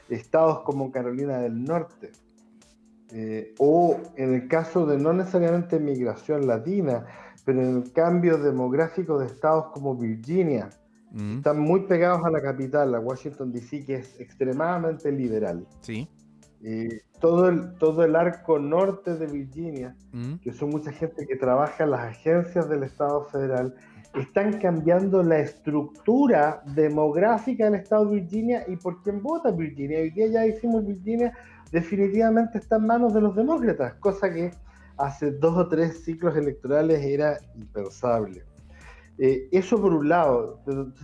estados 0.08 0.60
como 0.60 0.92
Carolina 0.92 1.38
del 1.38 1.64
Norte, 1.64 2.12
eh, 3.10 3.54
o 3.58 4.00
en 4.16 4.34
el 4.34 4.48
caso 4.48 4.86
de 4.86 4.98
no 4.98 5.12
necesariamente 5.12 5.78
migración 5.78 6.46
latina, 6.46 7.06
pero 7.44 7.62
en 7.62 7.76
el 7.76 7.92
cambio 7.92 8.38
demográfico 8.38 9.18
de 9.18 9.26
estados 9.26 9.66
como 9.72 9.94
Virginia, 9.94 10.68
mm. 11.12 11.38
están 11.38 11.58
muy 11.58 11.80
pegados 11.80 12.24
a 12.24 12.30
la 12.30 12.42
capital, 12.42 12.94
a 12.94 13.00
Washington 13.00 13.50
DC, 13.50 13.84
que 13.84 13.94
es 13.96 14.20
extremadamente 14.20 15.10
liberal. 15.10 15.66
Sí. 15.80 16.08
Todo, 17.20 17.48
el, 17.48 17.76
todo 17.78 18.04
el 18.04 18.16
arco 18.16 18.58
norte 18.58 19.16
de 19.16 19.26
Virginia, 19.26 19.94
mm. 20.12 20.36
que 20.36 20.52
son 20.52 20.70
mucha 20.70 20.92
gente 20.92 21.26
que 21.26 21.36
trabaja 21.36 21.84
en 21.84 21.90
las 21.90 22.00
agencias 22.00 22.68
del 22.68 22.84
Estado 22.84 23.24
federal, 23.26 23.74
están 24.14 24.58
cambiando 24.60 25.22
la 25.22 25.40
estructura 25.40 26.62
demográfica 26.74 27.64
del 27.64 27.74
Estado 27.74 28.06
de 28.06 28.20
Virginia 28.20 28.64
y 28.68 28.76
por 28.76 29.02
quién 29.02 29.22
vota 29.22 29.50
Virginia. 29.50 29.98
Hoy 29.98 30.10
día 30.10 30.26
ya 30.28 30.40
decimos 30.40 30.86
Virginia 30.86 31.32
definitivamente 31.72 32.58
está 32.58 32.76
en 32.76 32.86
manos 32.86 33.12
de 33.12 33.20
los 33.20 33.34
demócratas, 33.34 33.94
cosa 33.94 34.32
que 34.32 34.52
hace 34.96 35.32
dos 35.32 35.56
o 35.56 35.68
tres 35.68 36.04
ciclos 36.04 36.36
electorales 36.36 37.02
era 37.02 37.38
impensable. 37.56 38.44
Eh, 39.18 39.48
eso 39.52 39.80
por 39.80 39.92
un 39.92 40.08
lado, 40.08 40.60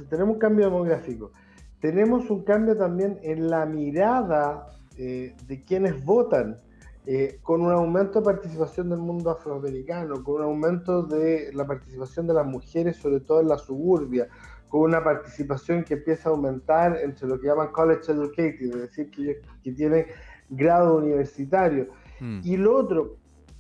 tenemos 0.09 0.35
un 0.35 0.39
cambio 0.39 0.67
demográfico. 0.67 1.33
Tenemos 1.81 2.31
un 2.31 2.45
cambio 2.45 2.77
también 2.77 3.19
en 3.23 3.51
la 3.51 3.67
mirada 3.67 4.67
eh, 5.03 5.35
de 5.47 5.63
quienes 5.63 6.05
votan, 6.05 6.59
eh, 7.07 7.39
con 7.43 7.63
un 7.63 7.73
aumento 7.73 8.19
de 8.19 8.27
participación 8.27 8.91
del 8.91 8.99
mundo 8.99 9.31
afroamericano, 9.31 10.23
con 10.23 10.35
un 10.35 10.43
aumento 10.43 11.03
de 11.03 11.51
la 11.55 11.67
participación 11.67 12.27
de 12.27 12.35
las 12.35 12.47
mujeres, 12.47 12.99
sobre 12.99 13.21
todo 13.21 13.41
en 13.41 13.49
la 13.49 13.57
suburbia, 13.57 14.29
con 14.69 14.83
una 14.83 15.03
participación 15.03 15.85
que 15.85 15.95
empieza 15.95 16.29
a 16.29 16.33
aumentar 16.33 16.99
entre 17.03 17.27
lo 17.27 17.41
que 17.41 17.47
llaman 17.47 17.73
college 17.73 18.13
educated, 18.13 18.61
es 18.61 18.81
decir, 18.83 19.11
que, 19.11 19.41
que 19.65 19.73
tienen 19.73 20.05
grado 20.51 20.99
universitario. 20.99 21.89
Hmm. 22.21 22.41
Y 22.45 22.59
lo 22.59 22.77
otro, 22.77 23.17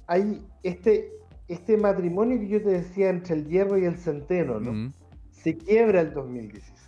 hay 0.09 0.47
este, 0.63 1.11
este 1.49 1.79
matrimonio 1.79 2.39
que 2.39 2.49
yo 2.49 2.63
te 2.63 2.69
decía 2.69 3.09
entre 3.09 3.37
el 3.37 3.47
hierro 3.47 3.79
y 3.79 3.87
el 3.87 3.97
centeno, 3.97 4.61
¿no? 4.61 4.73
Hmm. 4.73 4.93
Se 5.31 5.57
quiebra 5.57 6.03
el 6.03 6.13
2016. 6.13 6.80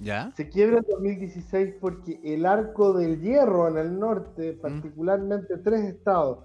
¿Ya? 0.00 0.32
Se 0.36 0.48
quiebra 0.48 0.78
el 0.78 0.86
2016 0.88 1.74
porque 1.80 2.20
el 2.24 2.46
arco 2.46 2.92
del 2.92 3.20
hierro 3.20 3.68
en 3.68 3.78
el 3.78 3.98
norte, 3.98 4.52
hmm. 4.52 4.60
particularmente 4.60 5.58
tres 5.58 5.82
estados, 5.84 6.38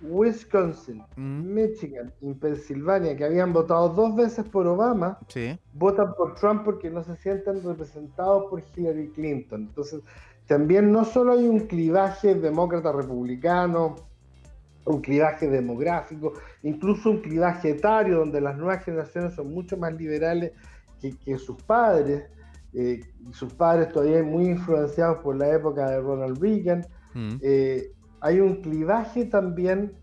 Wisconsin, 0.00 1.02
Michigan 1.16 2.12
y 2.20 2.34
Pensilvania, 2.34 3.16
que 3.16 3.24
habían 3.24 3.52
votado 3.52 3.88
dos 3.88 4.14
veces 4.14 4.44
por 4.46 4.66
Obama, 4.66 5.18
votan 5.72 6.14
por 6.14 6.34
Trump 6.34 6.64
porque 6.64 6.90
no 6.90 7.02
se 7.02 7.16
sienten 7.16 7.62
representados 7.64 8.44
por 8.50 8.62
Hillary 8.74 9.08
Clinton. 9.10 9.62
Entonces, 9.62 10.02
también 10.46 10.92
no 10.92 11.04
solo 11.04 11.32
hay 11.32 11.48
un 11.48 11.60
clivaje 11.60 12.34
demócrata-republicano, 12.34 13.96
un 14.84 15.00
clivaje 15.00 15.48
demográfico, 15.48 16.34
incluso 16.62 17.10
un 17.10 17.20
clivaje 17.20 17.70
etario 17.70 18.18
donde 18.18 18.40
las 18.40 18.56
nuevas 18.56 18.84
generaciones 18.84 19.34
son 19.34 19.52
mucho 19.52 19.76
más 19.76 19.94
liberales 19.94 20.52
que, 21.00 21.38
sus 21.38 21.60
padres, 21.62 22.24
eh, 22.78 23.00
sus 23.32 23.54
padres 23.54 23.90
todavía 23.90 24.22
muy 24.22 24.48
influenciados 24.48 25.20
por 25.20 25.34
la 25.34 25.48
época 25.48 25.88
de 25.88 25.98
Ronald 25.98 26.38
Reagan. 26.38 26.86
Mm. 27.14 27.36
Eh, 27.40 27.90
hay 28.20 28.40
un 28.40 28.60
clivaje 28.60 29.24
también 29.24 29.94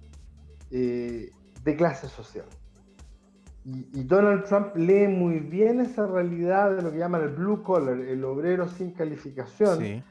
eh, 0.71 1.29
de 1.63 1.75
clase 1.75 2.07
social. 2.07 2.47
Y, 3.63 4.03
Donald 4.05 4.45
Trump 4.45 4.75
lee 4.75 5.07
muy 5.07 5.39
bien 5.39 5.81
esa 5.81 6.07
realidad 6.07 6.75
de 6.75 6.81
lo 6.81 6.91
que 6.91 6.97
llaman 6.97 7.21
el 7.21 7.29
blue 7.29 7.61
collar, 7.61 7.99
el 7.99 8.25
obrero 8.25 8.67
sin 8.67 8.91
calificación, 8.91 10.03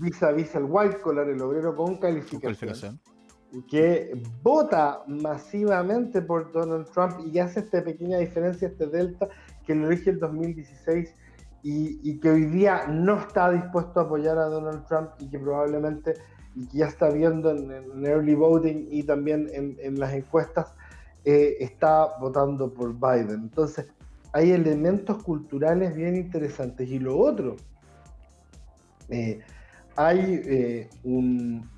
vis 0.00 0.22
a 0.22 0.32
vis 0.32 0.54
el 0.54 0.64
white 0.64 1.00
collar, 1.00 1.28
el 1.28 1.40
obrero 1.42 1.76
con 1.76 1.98
calificación, 1.98 2.98
que 3.70 4.20
vota 4.42 5.04
masivamente 5.06 6.22
por 6.22 6.50
Donald 6.52 6.86
Trump 6.90 7.20
y 7.30 7.38
hace 7.38 7.60
esta 7.60 7.84
pequeña 7.84 8.16
diferencia, 8.18 8.66
este 8.66 8.86
delta, 8.86 9.28
que 9.66 9.74
lo 9.74 9.88
elige 9.88 10.10
el 10.10 10.18
2016 10.18 11.14
y, 11.62 12.18
que 12.20 12.30
hoy 12.30 12.44
día 12.46 12.86
no 12.88 13.18
está 13.18 13.50
dispuesto 13.50 14.00
a 14.00 14.02
apoyar 14.04 14.38
a 14.38 14.44
Donald 14.44 14.86
Trump 14.86 15.10
y 15.18 15.28
que 15.28 15.38
probablemente, 15.38 16.14
y 16.54 16.66
que 16.66 16.78
ya 16.78 16.86
está 16.86 17.10
viendo 17.10 17.50
en, 17.50 18.06
early 18.06 18.34
voting 18.34 18.86
y 18.90 19.02
también 19.02 19.48
en, 19.52 19.98
las 19.98 20.12
encuestas, 20.12 20.72
eh, 21.24 21.56
está 21.60 22.16
votando 22.20 22.72
por 22.72 22.94
Biden. 22.94 23.40
Entonces, 23.42 23.86
hay 24.32 24.52
elementos 24.52 25.22
culturales 25.22 25.94
bien 25.94 26.16
interesantes. 26.16 26.88
Y 26.88 26.98
lo 26.98 27.18
otro, 27.18 27.56
eh, 29.08 29.40
hay 29.96 30.40
eh, 30.44 30.90
un, 31.02 31.68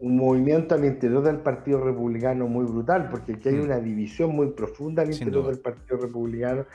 movimiento 0.00 0.74
al 0.74 0.84
interior 0.84 1.22
del 1.22 1.38
Partido 1.38 1.80
Republicano 1.80 2.46
muy 2.48 2.64
brutal, 2.64 3.08
porque 3.10 3.34
aquí 3.34 3.48
hay 3.48 3.56
mm. 3.56 3.64
una 3.64 3.78
división 3.78 4.34
muy 4.34 4.48
profunda 4.48 5.02
al 5.02 5.12
interior 5.12 5.46
del 5.46 5.58
Partido 5.58 5.98
Republicano 5.98 6.66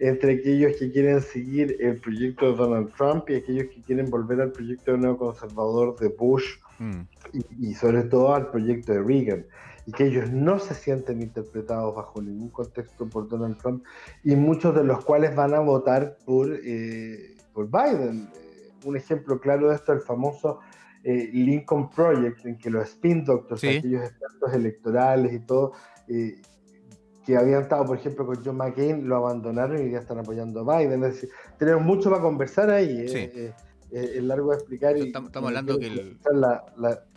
entre 0.00 0.34
aquellos 0.34 0.76
que 0.76 0.90
quieren 0.90 1.20
seguir 1.20 1.76
el 1.78 2.00
proyecto 2.00 2.50
de 2.50 2.56
Donald 2.56 2.92
Trump 2.96 3.28
y 3.28 3.34
aquellos 3.34 3.66
que 3.66 3.82
quieren 3.82 4.10
volver 4.10 4.40
al 4.40 4.50
proyecto 4.50 4.96
neoconservador 4.96 5.96
de 5.98 6.08
Bush 6.08 6.56
mm. 6.78 7.00
y, 7.60 7.74
sobre 7.74 8.02
todo 8.04 8.34
al 8.34 8.50
proyecto 8.50 8.92
de 8.92 9.02
Reagan 9.02 9.46
y 9.86 9.92
que 9.92 10.06
ellos 10.06 10.30
no 10.30 10.58
se 10.58 10.74
sienten 10.74 11.20
interpretados 11.20 11.94
bajo 11.94 12.20
ningún 12.20 12.50
contexto 12.50 13.08
por 13.08 13.28
Donald 13.28 13.58
Trump 13.58 13.84
y 14.24 14.34
muchos 14.36 14.74
de 14.74 14.84
los 14.84 15.04
cuales 15.04 15.36
van 15.36 15.54
a 15.54 15.60
votar 15.60 16.16
por, 16.24 16.48
eh, 16.64 17.36
por 17.52 17.70
Biden 17.70 18.28
un 18.84 18.96
ejemplo 18.96 19.38
claro 19.40 19.68
de 19.68 19.74
esto, 19.74 19.92
el 19.92 20.00
famoso 20.00 20.60
eh, 21.02 21.30
Lincoln 21.32 21.90
Project, 21.90 22.44
en 22.46 22.58
que 22.58 22.70
los 22.70 22.88
spin 22.88 23.24
doctors, 23.24 23.62
aquellos 23.64 24.04
expertos 24.04 24.52
electorales 24.54 25.32
y 25.32 25.40
todo, 25.40 25.72
eh, 26.08 26.40
que 27.24 27.36
habían 27.36 27.62
estado, 27.62 27.84
por 27.84 27.98
ejemplo, 27.98 28.26
con 28.26 28.44
John 28.44 28.56
McCain, 28.56 29.06
lo 29.08 29.16
abandonaron 29.16 29.86
y 29.86 29.90
ya 29.90 29.98
están 29.98 30.18
apoyando 30.18 30.60
a 30.60 30.78
Biden. 30.78 31.04
Es 31.04 31.14
decir, 31.14 31.30
tenemos 31.58 31.82
mucho 31.82 32.10
para 32.10 32.22
conversar 32.22 32.70
ahí. 32.70 33.06
Eh, 33.08 33.52
es 33.90 34.22
largo 34.22 34.50
de 34.50 34.56
explicar. 34.56 34.96
y, 34.96 35.08
estamos, 35.08 35.30
hablando 35.34 35.78
que 35.78 36.16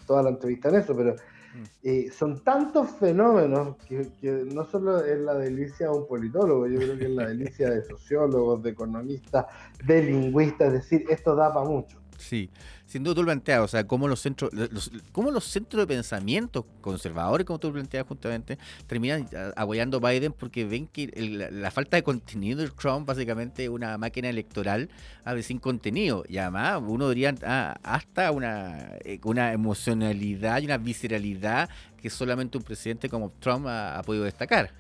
toda 0.06 0.24
la 0.24 0.30
entrevista 0.30 0.70
en 0.70 0.76
eso, 0.76 0.96
pero 0.96 1.16
mm. 1.16 2.12
son 2.12 2.44
tantos 2.44 2.92
fenómenos 2.92 3.78
que, 3.88 4.12
no 4.54 4.66
solo 4.66 5.04
es 5.06 5.20
la 5.20 5.36
delicia 5.36 5.88
de 5.88 5.94
un 5.94 6.08
politólogo, 6.08 6.68
yo 6.68 6.78
creo 6.80 6.98
que 6.98 7.06
es 7.06 7.12
la 7.12 7.28
delicia 7.28 7.70
de 7.70 7.84
sociólogos, 7.86 8.64
de 8.64 8.72
economistas, 8.72 9.46
de 9.86 10.04
lingüistas, 10.04 10.74
es 10.74 10.74
decir, 10.74 11.06
esto 11.10 11.36
da 11.36 11.54
para 11.54 11.66
mucho. 11.66 12.03
Sí, 12.24 12.50
sin 12.86 13.04
duda 13.04 13.16
tú 13.16 13.22
lo 13.22 13.26
planteas, 13.26 13.60
o 13.60 13.68
sea, 13.68 13.86
cómo 13.86 14.08
los 14.08 14.22
centros, 14.22 14.50
los, 14.54 14.90
cómo 15.12 15.30
los 15.30 15.44
centros 15.44 15.82
de 15.82 15.88
pensamiento 15.88 16.66
conservadores, 16.80 17.46
como 17.46 17.60
tú 17.60 17.68
lo 17.68 17.74
planteas 17.74 18.08
justamente, 18.08 18.58
terminan 18.88 19.28
apoyando 19.58 19.98
a 19.98 20.10
Biden 20.10 20.32
porque 20.32 20.64
ven 20.64 20.88
que 20.88 21.08
la, 21.52 21.70
falta 21.70 21.98
de 21.98 22.04
contenido 22.04 22.62
de 22.62 22.70
Trump 22.70 23.06
básicamente 23.06 23.66
es 23.66 23.70
una 23.70 23.98
máquina 23.98 24.30
electoral 24.30 24.90
a 25.26 25.40
sin 25.42 25.60
contenido. 25.60 26.24
Y 26.30 26.38
además 26.38 26.82
uno 26.88 27.10
diría 27.10 27.36
ah, 27.44 27.76
hasta 27.84 28.32
una, 28.32 28.92
eh, 29.04 29.20
una 29.26 29.52
emocionalidad 29.52 30.62
y 30.62 30.66
una 30.66 30.78
visceralidad 30.78 31.70
que 32.02 32.10
solamente 32.10 32.58
un 32.58 32.64
presidente 32.64 33.10
como 33.10 33.32
Trump 33.40 33.66
ha, 33.68 34.02
podido 34.06 34.24
destacar. 34.24 34.72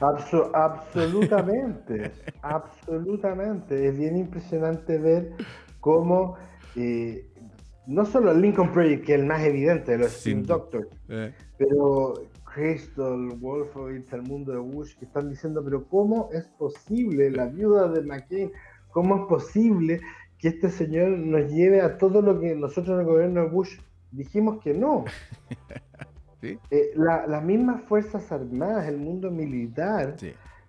absolutamente, 0.00 2.10
absolutamente. 2.42 3.88
Es 3.88 3.96
bien 3.96 4.16
impresionante 4.16 4.98
ver 4.98 5.36
como 5.86 6.34
eh, 6.74 7.30
no 7.86 8.04
solo 8.06 8.32
el 8.32 8.40
Lincoln 8.40 8.72
Project, 8.72 9.04
que 9.04 9.14
es 9.14 9.20
el 9.20 9.26
más 9.26 9.40
evidente 9.44 9.92
de 9.92 9.98
los 9.98 10.10
Steam 10.10 10.42
Doctors, 10.42 10.88
eh. 11.08 11.32
pero 11.56 12.14
Crystal, 12.52 13.28
Wolfowitz, 13.38 14.12
el 14.12 14.22
mundo 14.22 14.50
de 14.50 14.58
Bush, 14.58 14.96
que 14.98 15.04
están 15.04 15.30
diciendo, 15.30 15.62
pero 15.64 15.86
¿cómo 15.86 16.28
es 16.32 16.48
posible 16.58 17.30
la 17.30 17.46
viuda 17.46 17.88
de 17.88 18.02
McCain? 18.02 18.50
¿Cómo 18.90 19.14
es 19.14 19.28
posible 19.28 20.00
que 20.40 20.48
este 20.48 20.70
señor 20.70 21.10
nos 21.10 21.52
lleve 21.52 21.80
a 21.80 21.98
todo 21.98 22.20
lo 22.20 22.40
que 22.40 22.56
nosotros 22.56 22.94
en 22.94 23.00
el 23.02 23.06
gobierno 23.06 23.42
de 23.42 23.48
Bush 23.50 23.78
dijimos 24.10 24.60
que 24.64 24.74
no? 24.74 25.04
Eh, 26.70 26.92
las 26.94 27.42
mismas 27.42 27.82
Fuerzas 27.88 28.30
Armadas, 28.30 28.86
el 28.86 28.98
mundo 28.98 29.32
militar, 29.32 30.14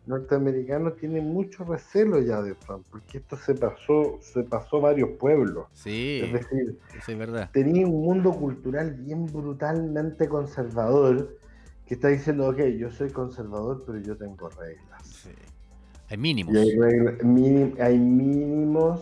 norteamericanos 0.07 0.95
tienen 0.97 1.25
mucho 1.27 1.63
recelo 1.65 2.19
ya 2.21 2.41
de 2.41 2.55
Trump, 2.55 2.85
porque 2.89 3.19
esto 3.19 3.35
se 3.37 3.53
pasó, 3.55 4.17
se 4.21 4.43
pasó 4.43 4.81
varios 4.81 5.11
pueblos. 5.19 5.67
Sí, 5.73 6.21
es 6.23 6.33
decir, 6.33 7.17
verdad. 7.17 7.49
tenía 7.51 7.85
un 7.85 8.01
mundo 8.01 8.31
cultural 8.31 8.93
bien 8.93 9.25
brutalmente 9.25 10.27
conservador 10.27 11.37
que 11.85 11.93
está 11.93 12.09
diciendo, 12.09 12.49
ok, 12.49 12.59
yo 12.77 12.91
soy 12.91 13.09
conservador, 13.11 13.83
pero 13.85 13.99
yo 13.99 14.17
tengo 14.17 14.49
reglas. 14.49 15.29
Hay 16.09 16.17
mínimos. 16.17 16.55
hay, 16.55 17.73
hay, 17.79 17.99
mínimos 17.99 19.01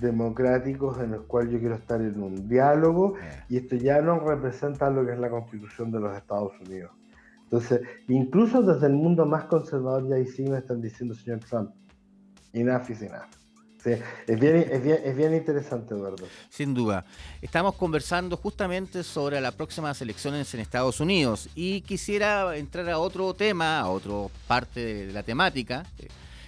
democráticos 0.00 0.98
en 1.00 1.12
los 1.12 1.22
cuales 1.22 1.52
yo 1.52 1.58
quiero 1.58 1.74
estar 1.74 2.00
en 2.00 2.22
un 2.22 2.48
diálogo 2.48 3.14
Eh. 3.16 3.44
y 3.48 3.56
esto 3.58 3.76
ya 3.76 4.00
no 4.00 4.20
representa 4.20 4.90
lo 4.90 5.04
que 5.04 5.12
es 5.12 5.18
la 5.18 5.28
constitución 5.28 5.90
de 5.90 6.00
los 6.00 6.16
Estados 6.16 6.52
Unidos. 6.60 6.92
Entonces, 7.50 7.80
incluso 8.06 8.62
desde 8.62 8.86
el 8.86 8.92
mundo 8.92 9.26
más 9.26 9.44
conservador 9.46 10.08
ya 10.08 10.32
sí 10.32 10.42
me 10.44 10.58
están 10.58 10.80
diciendo, 10.80 11.16
señor 11.16 11.40
Trump, 11.40 11.70
enough 12.52 12.88
is 12.88 13.02
enough. 13.02 13.26
Sí, 13.82 13.90
es, 14.28 14.38
bien, 14.38 14.68
es, 14.70 14.82
bien, 14.84 14.98
es 15.02 15.16
bien 15.16 15.34
interesante, 15.34 15.94
Eduardo. 15.94 16.26
Sin 16.48 16.74
duda. 16.74 17.04
Estamos 17.42 17.74
conversando 17.74 18.36
justamente 18.36 19.02
sobre 19.02 19.40
las 19.40 19.54
próximas 19.54 20.00
elecciones 20.00 20.52
en 20.54 20.60
Estados 20.60 21.00
Unidos 21.00 21.48
y 21.56 21.80
quisiera 21.80 22.56
entrar 22.56 22.88
a 22.90 22.98
otro 22.98 23.34
tema, 23.34 23.80
a 23.80 23.88
otra 23.88 24.32
parte 24.46 25.06
de 25.06 25.12
la 25.12 25.24
temática. 25.24 25.84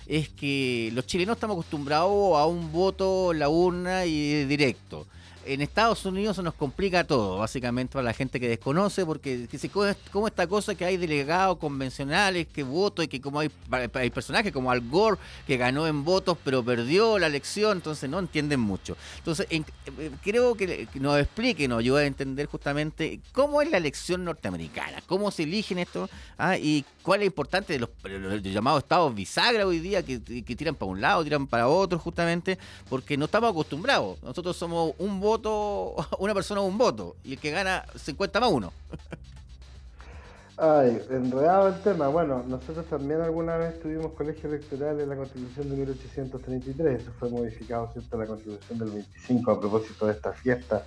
Es 0.06 0.28
que 0.28 0.90
los 0.94 1.06
chilenos 1.06 1.37
estamos 1.37 1.54
acostumbrados 1.54 2.38
a 2.38 2.47
un 2.47 2.71
voto 2.71 3.32
la 3.32 3.49
urna 3.49 4.04
y 4.04 4.44
directo. 4.44 5.06
En 5.44 5.61
Estados 5.61 6.04
Unidos 6.04 6.37
se 6.37 6.42
nos 6.42 6.54
complica 6.54 7.04
todo, 7.04 7.38
básicamente 7.38 7.94
para 7.94 8.04
la 8.04 8.12
gente 8.12 8.38
que 8.38 8.49
desconoce, 8.49 9.04
porque 9.04 9.49
como 10.12 10.26
esta 10.26 10.46
cosa 10.46 10.75
que 10.75 10.84
hay 10.84 10.96
delegados 10.96 11.58
convencionales 11.58 12.46
que 12.46 12.62
voto 12.62 13.02
y 13.02 13.08
que 13.08 13.20
como 13.20 13.40
hay, 13.40 13.50
personajes 14.11 14.52
como 14.52 14.70
Al 14.70 14.80
Gore 14.88 15.18
que 15.46 15.56
ganó 15.56 15.87
en 15.87 16.04
votos 16.04 16.38
pero 16.44 16.64
perdió 16.64 17.18
la 17.18 17.26
elección, 17.26 17.78
entonces 17.78 18.08
no 18.08 18.18
entienden 18.18 18.61
mucho. 18.61 18.96
Entonces 19.18 19.46
en, 19.50 19.64
eh, 19.99 20.11
creo 20.22 20.54
que, 20.54 20.88
nos 20.94 21.18
explique, 21.18 21.66
nos 21.66 21.80
ayuda 21.80 22.00
a 22.00 22.04
entender 22.04 22.46
justamente 22.46 23.20
cómo 23.32 23.62
es 23.62 23.70
la 23.70 23.78
elección 23.78 24.25
norteamericana, 24.25 25.02
cómo 25.06 25.30
se 25.30 25.42
eligen 25.42 25.78
esto 25.78 26.08
ah, 26.38 26.56
y 26.56 26.84
cuál 27.02 27.22
es 27.22 27.26
importante 27.26 27.72
de 27.72 27.80
los, 27.80 27.90
los, 28.04 28.42
llamados 28.42 28.82
estados 28.82 29.14
bisagra 29.14 29.66
hoy 29.66 29.80
día 29.80 30.02
que, 30.02 30.22
que 30.22 30.56
tiran 30.56 30.75
para 30.75 30.90
un 30.90 31.00
lado, 31.00 31.25
tiran 31.25 31.46
para 31.46 31.68
otro 31.68 31.99
justamente, 31.99 32.58
porque 32.88 33.16
no 33.16 33.25
estamos 33.25 33.50
acostumbrados. 33.50 34.22
Nosotros 34.22 34.56
somos 34.56 34.92
un 34.99 35.20
voto 35.20 35.31
voto, 35.32 35.96
una 36.18 36.34
persona 36.34 36.60
un 36.60 36.78
voto, 36.78 37.16
y 37.24 37.34
el 37.34 37.38
que 37.38 37.50
gana 37.50 37.84
50 37.96 38.40
más 38.40 38.50
uno. 38.50 38.72
Ay, 40.58 41.00
enredado 41.10 41.68
el 41.68 41.80
tema. 41.82 42.08
Bueno, 42.08 42.44
nosotros 42.46 42.84
también 42.86 43.20
alguna 43.20 43.56
vez 43.56 43.80
tuvimos 43.80 44.12
colegio 44.12 44.48
electoral 44.50 45.00
en 45.00 45.08
la 45.08 45.16
Constitución 45.16 45.70
de 45.70 45.76
1833. 45.76 47.00
Eso 47.00 47.10
fue 47.18 47.30
modificado, 47.30 47.90
¿cierto?, 47.92 48.18
la 48.18 48.26
Constitución 48.26 48.78
del 48.78 48.90
25 48.90 49.50
a 49.50 49.60
propósito 49.60 50.06
de 50.06 50.12
esta 50.12 50.32
fiesta 50.32 50.84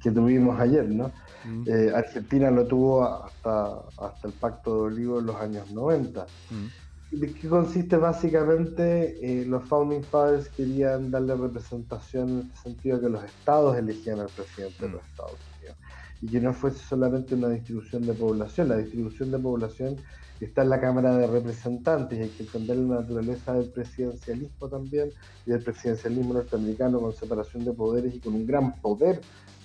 que 0.00 0.12
tuvimos 0.12 0.58
ayer, 0.60 0.88
¿no? 0.88 1.10
Mm. 1.44 1.64
Eh, 1.66 1.92
Argentina 1.94 2.50
lo 2.50 2.64
tuvo 2.66 3.04
hasta, 3.04 3.80
hasta 3.98 4.28
el 4.28 4.32
Pacto 4.34 4.74
de 4.74 4.80
Olivo 4.94 5.18
en 5.18 5.26
los 5.26 5.36
años 5.36 5.70
90. 5.72 6.22
Mm. 6.50 6.66
¿De 7.10 7.32
qué 7.32 7.48
consiste 7.48 7.96
básicamente? 7.96 9.18
Eh, 9.22 9.46
los 9.46 9.64
Founding 9.64 10.02
Fathers 10.02 10.50
querían 10.50 11.10
darle 11.10 11.34
representación 11.34 12.28
en 12.28 12.38
el 12.40 12.56
sentido 12.62 12.98
de 12.98 13.04
que 13.04 13.08
los 13.10 13.24
estados 13.24 13.76
elegían 13.76 14.20
al 14.20 14.28
presidente 14.28 14.76
mm. 14.78 14.86
de 14.86 14.92
los 14.92 15.02
Estados 15.06 15.38
Unidos 15.58 15.76
y 16.20 16.26
que 16.28 16.40
no 16.40 16.52
fuese 16.52 16.78
solamente 16.78 17.34
una 17.34 17.48
distribución 17.48 18.06
de 18.06 18.12
población. 18.12 18.68
La 18.68 18.76
distribución 18.76 19.30
de 19.30 19.38
población 19.38 19.96
está 20.40 20.62
en 20.62 20.68
la 20.68 20.80
Cámara 20.80 21.16
de 21.16 21.26
Representantes 21.26 22.18
y 22.18 22.22
hay 22.22 22.28
que 22.28 22.42
entender 22.42 22.76
la 22.76 23.00
naturaleza 23.00 23.54
del 23.54 23.70
presidencialismo 23.70 24.68
también 24.68 25.10
y 25.46 25.50
del 25.50 25.62
presidencialismo 25.62 26.34
norteamericano 26.34 27.00
con 27.00 27.14
separación 27.14 27.64
de 27.64 27.72
poderes 27.72 28.14
y 28.14 28.20
con 28.20 28.34
un 28.34 28.46
gran 28.46 28.74
poder 28.80 29.20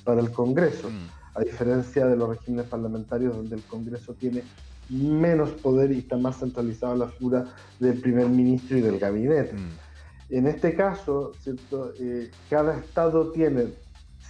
para 0.05 0.21
el 0.21 0.31
Congreso, 0.31 0.89
mm. 0.89 1.38
a 1.39 1.41
diferencia 1.41 2.05
de 2.05 2.15
los 2.15 2.29
regímenes 2.29 2.67
parlamentarios 2.67 3.35
donde 3.35 3.55
el 3.55 3.63
Congreso 3.63 4.13
tiene 4.13 4.43
menos 4.93 5.51
poder 5.51 5.91
y 5.91 6.00
está 6.00 6.17
más 6.17 6.39
centralizado 6.39 6.95
la 6.95 7.07
figura 7.07 7.45
del 7.79 8.00
primer 8.00 8.29
ministro 8.29 8.77
y 8.77 8.81
del 8.81 9.00
gabinete. 9.00 9.53
Mm. 9.53 9.69
En 10.29 10.47
este 10.47 10.75
caso, 10.75 11.33
¿cierto? 11.41 11.93
Eh, 12.00 12.31
cada 12.50 12.77
estado 12.77 13.31
tiene, 13.31 13.73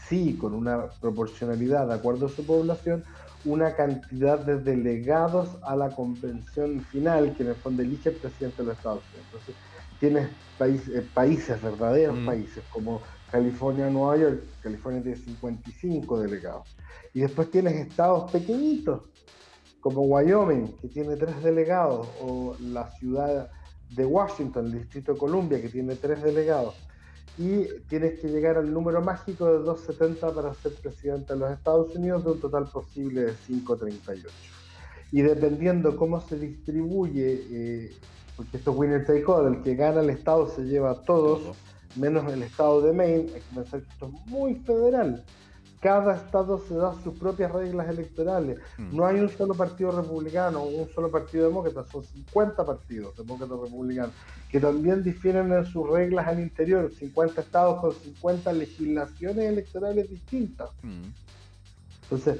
sí, 0.08 0.36
con 0.36 0.54
una 0.54 0.88
proporcionalidad 1.02 1.88
de 1.88 1.94
acuerdo 1.94 2.26
a 2.26 2.30
su 2.30 2.46
población, 2.46 3.04
una 3.46 3.76
cantidad 3.76 4.40
de 4.40 4.60
delegados 4.60 5.50
a 5.64 5.76
la 5.76 5.90
convención 5.90 6.82
final, 6.82 7.36
que 7.36 7.44
en 7.44 7.50
el 7.50 7.56
fondo 7.56 7.84
elige 7.84 8.10
el 8.10 8.16
presidente 8.16 8.62
de 8.62 8.70
los 8.70 8.78
Estados 8.78 9.04
Unidos. 9.10 9.26
Entonces, 9.26 9.56
tienes 10.00 10.30
país, 10.58 10.88
eh, 10.90 11.06
países, 11.14 11.62
verdaderos 11.62 12.18
mm. 12.20 12.26
países, 12.26 12.64
como 12.72 13.02
California, 13.32 13.90
Nueva 13.90 14.18
York. 14.18 14.44
California 14.62 15.02
tiene 15.02 15.18
55 15.18 16.20
delegados. 16.20 16.68
Y 17.14 17.22
después 17.22 17.50
tienes 17.52 17.76
estados 17.76 18.32
pequeñitos, 18.32 19.02
como 19.84 20.04
Wyoming, 20.04 20.78
que 20.78 20.88
tiene 20.88 21.18
tres 21.18 21.44
delegados, 21.44 22.08
o 22.22 22.56
la 22.62 22.90
ciudad 22.92 23.52
de 23.90 24.06
Washington, 24.06 24.68
el 24.68 24.80
Distrito 24.80 25.12
de 25.12 25.20
Columbia, 25.20 25.62
que 25.62 25.68
tiene 25.68 25.96
tres 25.96 26.24
delegados. 26.24 26.74
Y 27.38 27.66
tienes 27.90 28.18
que 28.22 28.30
llegar 28.30 28.58
al 28.58 28.74
número 28.74 29.02
mágico 29.02 29.46
de 29.46 29.60
270 29.60 30.34
para 30.34 30.54
ser 30.54 30.72
presidente 30.76 31.34
de 31.34 31.40
los 31.40 31.52
Estados 31.52 31.94
Unidos, 31.96 32.24
de 32.24 32.32
un 32.32 32.40
total 32.40 32.70
posible 32.72 33.26
de 33.26 33.34
538. 33.46 34.30
Y 35.12 35.22
dependiendo 35.22 35.98
cómo 35.98 36.22
se 36.22 36.40
distribuye, 36.40 37.44
eh, 37.52 37.92
porque 38.38 38.56
esto 38.58 38.72
es 38.72 38.78
winner 38.78 39.06
take 39.06 39.26
all, 39.28 39.54
el 39.54 39.64
que 39.64 39.76
gana 39.76 40.00
el 40.00 40.12
Estado 40.12 40.48
se 40.48 40.64
lleva 40.64 40.92
a 40.92 41.02
todos, 41.02 41.58
menos 41.98 42.32
el 42.32 42.42
Estado 42.42 42.80
de 42.82 42.94
Maine, 42.94 43.34
hay 43.34 43.42
que 43.42 43.56
pensar 43.56 43.82
que 43.82 43.90
esto 43.90 44.06
es 44.06 44.32
muy 44.32 44.56
federal 44.56 45.26
cada 45.84 46.16
estado 46.16 46.64
se 46.66 46.76
da 46.76 46.94
sus 47.04 47.14
propias 47.20 47.52
reglas 47.52 47.90
electorales. 47.90 48.58
No 48.78 49.06
hay 49.06 49.20
un 49.20 49.28
solo 49.28 49.54
partido 49.54 49.92
republicano 49.92 50.64
un 50.64 50.88
solo 50.96 51.12
partido 51.12 51.48
demócrata, 51.50 51.84
son 51.92 52.06
50 52.06 52.66
partidos 52.66 53.18
demócratas 53.18 53.60
republicanos 53.60 54.14
que 54.50 54.62
también 54.62 55.04
difieren 55.04 55.52
en 55.52 55.66
sus 55.66 55.90
reglas 55.90 56.28
al 56.28 56.40
interior, 56.40 56.90
50 56.90 57.42
estados 57.42 57.82
con 57.82 57.92
50 57.92 58.54
legislaciones 58.54 59.46
electorales 59.46 60.10
distintas. 60.10 60.70
Entonces, 62.04 62.40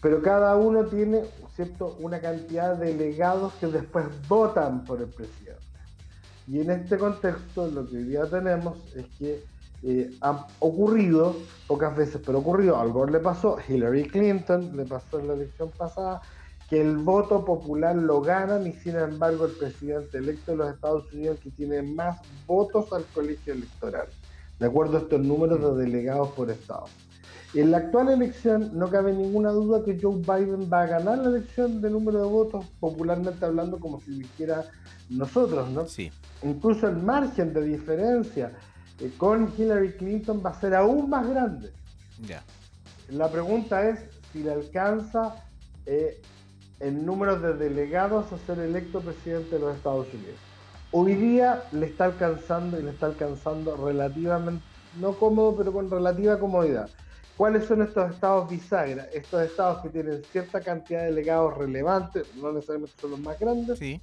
pero 0.00 0.22
cada 0.22 0.56
uno 0.56 0.84
tiene, 0.84 1.22
¿cierto?, 1.56 1.96
una 1.98 2.20
cantidad 2.20 2.76
de 2.76 2.94
delegados 2.94 3.54
que 3.54 3.66
después 3.66 4.06
votan 4.28 4.84
por 4.84 5.00
el 5.00 5.08
presidente. 5.08 5.58
Y 6.46 6.60
en 6.60 6.70
este 6.70 6.96
contexto 6.96 7.66
lo 7.66 7.88
que 7.88 7.96
hoy 7.96 8.04
día 8.04 8.24
tenemos 8.26 8.78
es 8.94 9.06
que 9.18 9.42
eh, 9.82 10.10
ha 10.20 10.46
ocurrido 10.58 11.36
pocas 11.66 11.96
veces, 11.96 12.20
pero 12.24 12.38
ocurrió, 12.38 12.78
al 12.78 12.90
Gore 12.90 13.12
le 13.12 13.20
pasó, 13.20 13.58
Hillary 13.66 14.08
Clinton 14.08 14.76
le 14.76 14.84
pasó 14.84 15.20
en 15.20 15.28
la 15.28 15.34
elección 15.34 15.70
pasada, 15.70 16.20
que 16.68 16.80
el 16.80 16.98
voto 16.98 17.44
popular 17.44 17.96
lo 17.96 18.20
ganan 18.20 18.66
y 18.66 18.72
sin 18.72 18.96
embargo 18.96 19.46
el 19.46 19.52
presidente 19.52 20.18
electo 20.18 20.52
de 20.52 20.58
los 20.58 20.74
Estados 20.74 21.12
Unidos 21.12 21.38
que 21.42 21.50
tiene 21.50 21.82
más 21.82 22.20
votos 22.46 22.92
al 22.92 23.04
colegio 23.14 23.54
electoral, 23.54 24.08
de 24.58 24.66
acuerdo 24.66 24.98
a 24.98 25.00
estos 25.00 25.20
números 25.20 25.60
de 25.60 25.84
delegados 25.84 26.30
por 26.32 26.50
estado. 26.50 26.84
En 27.54 27.70
la 27.70 27.78
actual 27.78 28.10
elección 28.10 28.72
no 28.74 28.90
cabe 28.90 29.14
ninguna 29.14 29.50
duda 29.50 29.82
que 29.82 29.98
Joe 29.98 30.16
Biden 30.16 30.70
va 30.70 30.82
a 30.82 30.86
ganar 30.86 31.18
la 31.18 31.30
elección 31.30 31.80
de 31.80 31.88
número 31.88 32.20
de 32.20 32.28
votos, 32.28 32.66
popularmente 32.78 33.42
hablando 33.46 33.78
como 33.78 34.00
si 34.00 34.18
dijera 34.18 34.66
nosotros, 35.08 35.70
¿no? 35.70 35.86
Sí. 35.86 36.12
Incluso 36.42 36.86
el 36.88 36.96
margen 36.96 37.54
de 37.54 37.62
diferencia 37.62 38.52
eh, 39.00 39.12
con 39.16 39.52
Hillary 39.56 39.92
Clinton 39.92 40.42
va 40.44 40.50
a 40.50 40.60
ser 40.60 40.74
aún 40.74 41.08
más 41.08 41.28
grande. 41.28 41.72
La 43.10 43.30
pregunta 43.30 43.88
es 43.88 44.00
si 44.32 44.42
le 44.42 44.52
alcanza 44.52 45.36
eh, 45.86 46.20
el 46.80 47.04
número 47.04 47.38
de 47.38 47.54
delegados 47.54 48.32
a 48.32 48.38
ser 48.38 48.58
electo 48.58 49.00
presidente 49.00 49.56
de 49.56 49.60
los 49.60 49.76
Estados 49.76 50.06
Unidos. 50.12 50.36
Hoy 50.90 51.14
día 51.14 51.64
le 51.72 51.86
está 51.86 52.06
alcanzando 52.06 52.78
y 52.78 52.82
le 52.82 52.90
está 52.90 53.06
alcanzando 53.06 53.76
relativamente, 53.76 54.64
no 55.00 55.12
cómodo, 55.12 55.56
pero 55.56 55.72
con 55.72 55.90
relativa 55.90 56.38
comodidad. 56.38 56.88
¿Cuáles 57.36 57.66
son 57.66 57.82
estos 57.82 58.10
estados 58.10 58.50
bisagra? 58.50 59.04
Estos 59.12 59.42
estados 59.42 59.82
que 59.82 59.90
tienen 59.90 60.22
cierta 60.24 60.60
cantidad 60.60 61.00
de 61.00 61.06
delegados 61.06 61.56
relevantes, 61.56 62.34
no 62.36 62.52
necesariamente 62.52 62.96
son 63.00 63.12
los 63.12 63.20
más 63.20 63.38
grandes. 63.38 63.78
Sí. 63.78 64.00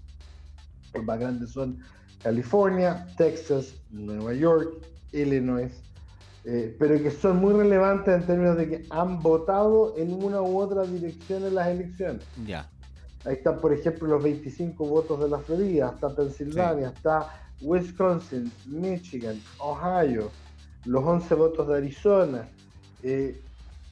Los 0.94 1.04
más 1.04 1.20
grandes 1.20 1.50
son 1.50 1.80
California, 2.21 3.08
Texas, 3.17 3.75
Nueva 3.91 4.34
York, 4.34 4.73
Illinois, 5.12 5.71
eh, 6.43 6.75
pero 6.78 7.01
que 7.01 7.12
son 7.12 7.38
muy 7.38 7.54
relevantes 7.54 8.13
en 8.13 8.25
términos 8.25 8.58
de 8.58 8.69
que 8.69 8.86
han 8.89 9.21
votado 9.21 9.95
en 9.97 10.13
una 10.13 10.41
u 10.41 10.60
otra 10.60 10.84
dirección 10.84 11.43
en 11.43 11.56
las 11.56 11.67
elecciones. 11.67 12.21
Ya. 12.45 12.69
Ahí 13.25 13.34
están, 13.34 13.60
por 13.60 13.73
ejemplo, 13.73 14.08
los 14.08 14.23
25 14.23 14.86
votos 14.86 15.19
de 15.19 15.30
la 15.30 15.39
Florida, 15.39 15.91
está 15.95 16.10
Pensilvania, 16.10 16.89
sí. 16.89 16.95
está 16.95 17.30
Wisconsin, 17.62 18.51
Michigan, 18.67 19.41
Ohio, 19.58 20.30
los 20.86 21.04
11 21.04 21.34
votos 21.34 21.67
de 21.67 21.78
Arizona, 21.78 22.47
eh, 23.01 23.41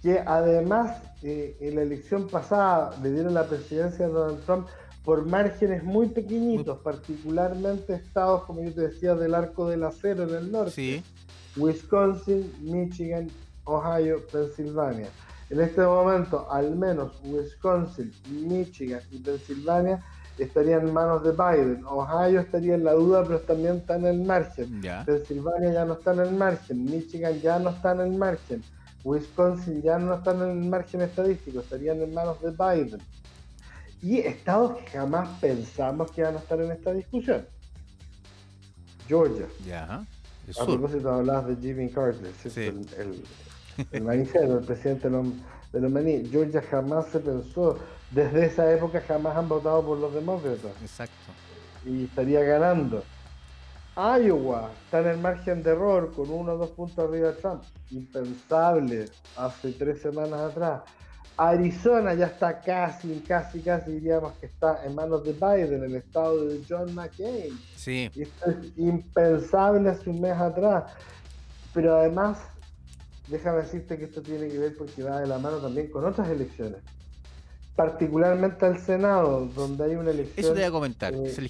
que 0.04 0.20
además 0.20 1.02
eh, 1.24 1.58
en 1.62 1.76
la 1.76 1.82
elección 1.82 2.28
pasada 2.28 2.96
le 3.02 3.12
dieron 3.12 3.34
la 3.34 3.48
presidencia 3.48 4.06
a 4.06 4.10
Donald 4.10 4.46
Trump 4.46 4.68
por 5.04 5.26
márgenes 5.26 5.84
muy 5.84 6.08
pequeñitos, 6.08 6.80
particularmente 6.80 7.94
estados, 7.94 8.44
como 8.44 8.64
yo 8.64 8.74
te 8.74 8.82
decía, 8.82 9.16
del 9.16 9.36
arco 9.36 9.68
del 9.68 9.84
acero 9.84 10.24
en 10.24 10.36
el 10.36 10.52
norte. 10.52 10.72
Sí. 10.72 11.04
Wisconsin, 11.58 12.52
Michigan, 12.62 13.30
Ohio, 13.66 14.26
Pensilvania. 14.32 15.10
En 15.50 15.60
este 15.60 15.82
momento, 15.82 16.50
al 16.52 16.76
menos 16.76 17.12
Wisconsin, 17.24 18.12
Michigan 18.30 19.02
y 19.12 19.20
Pensilvania 19.20 20.04
estaría 20.38 20.78
en 20.78 20.92
manos 20.92 21.24
de 21.24 21.32
Biden. 21.32 21.84
Ohio 21.86 22.40
estaría 22.40 22.76
en 22.76 22.84
la 22.84 22.94
duda, 22.94 23.24
pero 23.24 23.40
también 23.40 23.76
está 23.78 23.98
en 23.98 24.06
el 24.06 24.22
margen. 24.22 24.82
Pensilvania 25.06 25.74
ya 25.74 25.86
no 25.86 25.94
está 25.94 26.14
en 26.14 26.20
el 26.22 26.32
margen. 26.32 26.86
Michigan 26.86 27.40
ya 27.42 27.60
no 27.60 27.70
está 27.70 27.92
en 27.92 28.00
el 28.00 28.12
margen. 28.14 28.64
Wisconsin 29.04 29.82
ya 29.82 30.00
no 30.00 30.16
están 30.16 30.42
en 30.42 30.64
el 30.64 30.70
margen 30.70 31.02
estadístico, 31.02 31.60
estarían 31.60 32.02
en 32.02 32.14
manos 32.14 32.42
de 32.42 32.52
Biden. 32.52 33.02
Y 34.04 34.20
estados 34.20 34.78
que 34.80 34.86
jamás 34.98 35.40
pensamos 35.40 36.12
que 36.12 36.22
iban 36.22 36.36
a 36.36 36.40
estar 36.40 36.60
en 36.60 36.72
esta 36.72 36.92
discusión. 36.92 37.48
Georgia. 39.08 39.48
Ya. 39.66 40.06
A 40.60 40.66
propósito, 40.66 41.10
hablabas 41.10 41.48
de 41.48 41.56
Jimmy 41.56 41.90
Carter, 41.90 42.34
el, 42.58 42.86
el, 42.98 43.24
el 43.94 44.04
manicero, 44.04 44.60
el 44.60 44.66
presidente 44.66 45.10
de 45.10 45.82
los, 45.82 45.92
maní. 45.92 46.28
Georgia 46.30 46.62
jamás 46.70 47.08
se 47.08 47.20
pensó, 47.20 47.80
desde 48.12 48.48
esa 48.48 48.70
época 48.74 49.02
jamás 49.08 49.38
han 49.38 49.48
votado 49.48 49.86
por 49.86 49.98
los 49.98 50.14
demócratas. 50.14 50.74
Exacto. 50.82 51.32
Y 51.86 52.04
estaría 52.04 52.42
ganando. 52.42 53.04
Iowa 53.96 54.72
está 54.84 55.00
en 55.00 55.08
el 55.08 55.18
margen 55.20 55.64
de 55.64 55.72
error 55.72 56.12
con 56.14 56.30
uno 56.30 56.54
o 56.54 56.58
dos 56.58 56.72
puntos 56.72 57.08
arriba 57.08 57.30
de 57.30 57.36
Trump. 57.36 57.64
Impensable 57.92 59.06
hace 59.38 59.72
tres 59.72 60.02
semanas 60.02 60.42
atrás. 60.42 60.82
Arizona 61.38 62.14
ya 62.14 62.28
está 62.28 62.60
casi, 62.60 63.20
casi, 63.28 63.62
casi 63.62 63.92
diríamos 63.92 64.34
que 64.34 64.46
está 64.46 64.86
en 64.86 64.94
manos 64.94 65.24
de 65.24 65.34
Biden, 65.34 65.84
el 65.84 65.96
estado 65.96 66.46
de 66.46 66.62
John 66.68 66.94
McCain. 66.94 67.58
Sí. 67.76 68.12
Esto 68.16 68.52
es 68.52 68.78
impensable 68.78 69.90
hace 69.90 70.10
un 70.10 70.22
mes 70.22 70.34
atrás. 70.34 70.94
Pero 71.74 71.98
además, 71.98 72.38
déjame 73.28 73.64
decirte 73.64 73.98
que 73.98 74.06
esto 74.06 74.22
tiene 74.22 74.48
que 74.48 74.60
ver 74.60 74.78
porque 74.78 75.02
va 75.02 75.22
de 75.22 75.28
la 75.28 75.40
mano 75.40 75.58
también 75.58 75.90
con 75.90 76.06
otras 76.06 76.30
elecciones. 76.30 76.82
Particularmente 77.76 78.66
al 78.68 78.80
Senado, 78.80 79.48
donde 79.56 79.86
hay 79.86 79.96
una 79.96 80.12
elección. 80.12 80.46
Eso 80.46 80.54
te 80.54 80.60
voy 80.60 80.68
a 80.68 80.72
comentar. 80.72 81.14
Eh, 81.16 81.30
se 81.30 81.42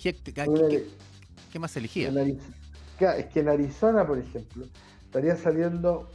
¿Qué 1.52 1.60
más 1.60 1.72
se 1.72 1.80
elegía? 1.80 2.10
es 3.00 3.26
que 3.26 3.42
en 3.42 3.50
Arizona, 3.50 4.08
por 4.08 4.18
ejemplo, 4.18 4.66
estaría 5.04 5.36
saliendo 5.36 6.10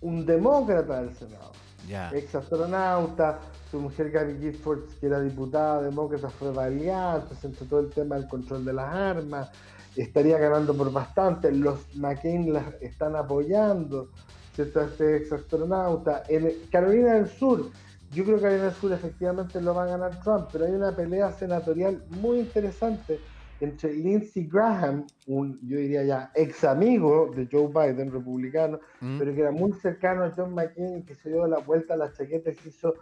un 0.00 0.24
demócrata 0.24 1.02
del 1.02 1.14
Senado. 1.16 1.52
Ex 1.88 2.34
astronauta, 2.34 3.40
su 3.70 3.80
mujer 3.80 4.10
Gabby 4.10 4.38
Giffords, 4.38 4.94
que 4.94 5.06
era 5.06 5.20
diputada 5.20 5.82
demócrata, 5.82 6.28
fue 6.30 6.52
valiente, 6.52 7.34
se 7.34 7.48
todo 7.66 7.80
el 7.80 7.90
tema 7.90 8.16
del 8.16 8.28
control 8.28 8.64
de 8.64 8.72
las 8.72 8.94
armas, 8.94 9.50
estaría 9.96 10.38
ganando 10.38 10.74
por 10.74 10.92
bastante, 10.92 11.52
los 11.52 11.94
McCain 11.96 12.52
las 12.52 12.64
están 12.80 13.16
apoyando, 13.16 14.08
¿cierto? 14.54 14.82
Este 14.82 15.16
ex 15.16 15.32
astronauta. 15.32 16.22
En 16.28 16.52
Carolina 16.70 17.14
del 17.14 17.28
Sur, 17.28 17.70
yo 18.12 18.24
creo 18.24 18.36
que 18.36 18.42
Carolina 18.42 18.64
del 18.66 18.74
Sur 18.74 18.92
efectivamente 18.92 19.60
lo 19.60 19.74
va 19.74 19.84
a 19.84 19.86
ganar 19.86 20.20
Trump, 20.20 20.48
pero 20.52 20.66
hay 20.66 20.72
una 20.72 20.94
pelea 20.94 21.32
senatorial 21.32 22.02
muy 22.10 22.40
interesante 22.40 23.20
entre 23.62 23.92
Lindsey 23.94 24.48
Graham, 24.48 25.06
un, 25.28 25.58
yo 25.62 25.76
diría 25.76 26.02
ya, 26.02 26.32
ex 26.34 26.64
amigo 26.64 27.30
de 27.34 27.48
Joe 27.50 27.68
Biden, 27.68 28.10
republicano, 28.10 28.80
mm. 29.00 29.18
pero 29.20 29.32
que 29.32 29.40
era 29.40 29.52
muy 29.52 29.72
cercano 29.74 30.24
a 30.24 30.32
John 30.34 30.52
McCain, 30.52 31.04
que 31.04 31.14
se 31.14 31.30
dio 31.30 31.46
la 31.46 31.58
vuelta 31.58 31.94
a 31.94 31.96
la 31.96 32.12
chaqueta 32.12 32.50
y 32.50 32.68
hizo 32.68 32.94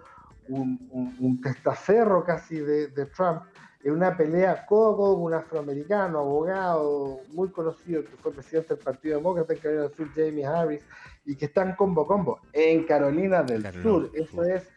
un, 0.48 1.16
un, 1.18 1.40
testaferro 1.40 2.22
casi 2.24 2.58
de, 2.58 2.88
Trump, 3.16 3.42
en 3.82 3.92
una 3.92 4.14
pelea 4.14 4.66
codo 4.66 4.92
a 4.92 4.96
codo 4.96 5.14
con 5.14 5.22
un 5.24 5.34
afroamericano, 5.34 6.18
abogado 6.18 7.20
muy 7.32 7.48
conocido, 7.48 8.04
que 8.04 8.16
fue 8.18 8.30
presidente 8.30 8.74
del 8.74 8.84
Partido 8.84 9.16
Demócrata 9.16 9.54
en 9.54 9.60
Carolina 9.60 9.82
del 9.88 9.94
Sur, 9.94 10.08
Jamie 10.14 10.44
Harris, 10.44 10.84
y 11.24 11.36
que 11.36 11.46
están 11.46 11.74
combo 11.74 12.06
combo 12.06 12.38
en 12.52 12.84
Carolina 12.84 13.42
del 13.42 13.64
Sur. 13.82 14.10
Eso 14.12 14.44
es 14.44 14.68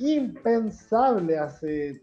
impensable 0.00 1.38
hace 1.38 2.02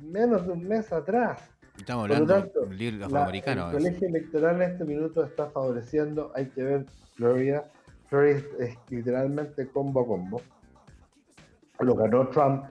menos 0.00 0.44
de 0.44 0.52
un 0.54 0.66
mes 0.66 0.92
atrás. 0.92 1.51
Estamos 1.78 2.04
hablando 2.04 2.50
del 2.68 3.02
afroamericano. 3.02 3.70
El 3.70 3.76
colegio 3.76 4.08
electoral 4.08 4.62
en 4.62 4.70
este 4.72 4.84
minuto 4.84 5.24
está 5.24 5.50
favoreciendo, 5.50 6.32
hay 6.34 6.46
que 6.46 6.62
ver 6.62 6.86
Florida. 7.14 7.70
Florida 8.08 8.40
es 8.58 8.76
literalmente 8.90 9.68
combo 9.68 10.02
a 10.02 10.06
combo. 10.06 10.42
Lo 11.80 11.94
ganó 11.94 12.28
Trump 12.28 12.66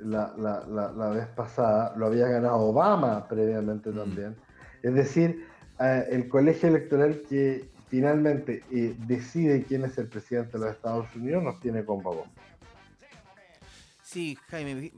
la, 0.00 0.32
la, 0.36 1.08
vez 1.10 1.26
pasada, 1.28 1.94
lo 1.96 2.06
había 2.06 2.28
ganado 2.28 2.56
Obama 2.56 3.26
previamente 3.26 3.90
mm. 3.90 3.96
también. 3.96 4.36
Es 4.82 4.94
decir, 4.94 5.46
eh, 5.80 6.04
el 6.10 6.28
colegio 6.28 6.68
electoral 6.68 7.22
que 7.28 7.68
finalmente 7.88 8.62
eh, 8.72 8.94
decide 9.06 9.64
quién 9.64 9.84
es 9.84 9.96
el 9.98 10.08
presidente 10.08 10.52
de 10.52 10.64
los 10.64 10.74
Estados 10.74 11.14
Unidos 11.14 11.42
nos 11.42 11.60
tiene 11.60 11.84
combo 11.84 12.12
a 12.12 12.16
combo. 12.16 12.32
Sí, 14.02 14.38
Jaime, 14.48 14.92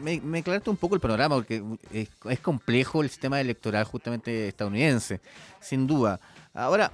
me, 0.00 0.20
me 0.20 0.38
aclaraste 0.38 0.70
un 0.70 0.76
poco 0.76 0.94
el 0.94 1.00
panorama, 1.00 1.36
porque 1.36 1.62
es, 1.92 2.40
complejo 2.40 3.02
el 3.02 3.10
sistema 3.10 3.40
electoral 3.40 3.84
justamente 3.84 4.48
estadounidense, 4.48 5.20
sin 5.60 5.86
duda. 5.86 6.20
Ahora, 6.54 6.92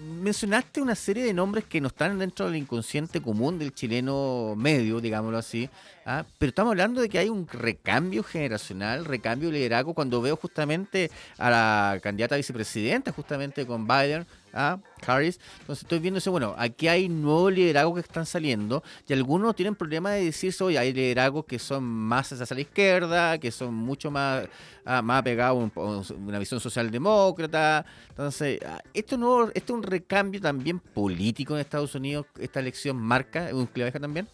mencionaste 0.00 0.80
una 0.80 0.94
serie 0.94 1.24
de 1.24 1.34
nombres 1.34 1.64
que 1.64 1.80
no 1.80 1.88
están 1.88 2.18
dentro 2.18 2.46
del 2.46 2.56
inconsciente 2.56 3.20
común 3.20 3.58
del 3.58 3.74
chileno 3.74 4.54
medio, 4.56 5.00
digámoslo 5.00 5.38
así, 5.38 5.68
¿ah? 6.06 6.24
pero 6.38 6.50
estamos 6.50 6.70
hablando 6.70 7.00
de 7.00 7.08
que 7.08 7.18
hay 7.18 7.28
un 7.28 7.48
recambio 7.48 8.22
generacional, 8.22 9.04
recambio 9.04 9.48
de 9.50 9.58
liderazgo, 9.58 9.94
cuando 9.94 10.22
veo 10.22 10.36
justamente 10.36 11.10
a 11.38 11.50
la 11.50 12.00
candidata 12.02 12.36
a 12.36 12.38
vicepresidenta, 12.38 13.12
justamente 13.12 13.66
con 13.66 13.86
Biden, 13.86 14.26
a 14.54 14.78
Harris. 15.06 15.38
Entonces 15.60 15.82
estoy 15.82 15.98
viendo 15.98 16.20
bueno, 16.30 16.54
aquí 16.56 16.88
hay 16.88 17.08
nuevos 17.08 17.52
liderazgos 17.52 17.94
que 17.94 18.00
están 18.00 18.24
saliendo 18.24 18.82
y 19.06 19.12
algunos 19.12 19.54
tienen 19.54 19.74
problemas 19.74 20.14
de 20.14 20.24
decirse, 20.26 20.64
oye, 20.64 20.78
hay 20.78 20.92
liderazgos 20.92 21.44
que 21.44 21.58
son 21.58 21.84
más 21.84 22.32
hacia 22.32 22.54
la 22.54 22.60
izquierda, 22.62 23.38
que 23.38 23.50
son 23.50 23.74
mucho 23.74 24.10
más, 24.10 24.46
ah, 24.84 25.02
más 25.02 25.20
apegados 25.20 25.70
a 25.76 26.14
una 26.14 26.38
visión 26.38 26.60
socialdemócrata. 26.60 27.84
Entonces, 28.10 28.60
ah, 28.66 28.80
esto, 28.94 29.18
no, 29.18 29.48
esto 29.48 29.72
es 29.72 29.78
un 29.78 29.82
recambio 29.82 30.40
también 30.40 30.78
político 30.78 31.54
en 31.54 31.60
Estados 31.60 31.94
Unidos, 31.94 32.26
esta 32.38 32.60
elección 32.60 32.96
marca 32.96 33.50
un 33.52 33.66
claveja 33.66 34.00
también. 34.00 34.28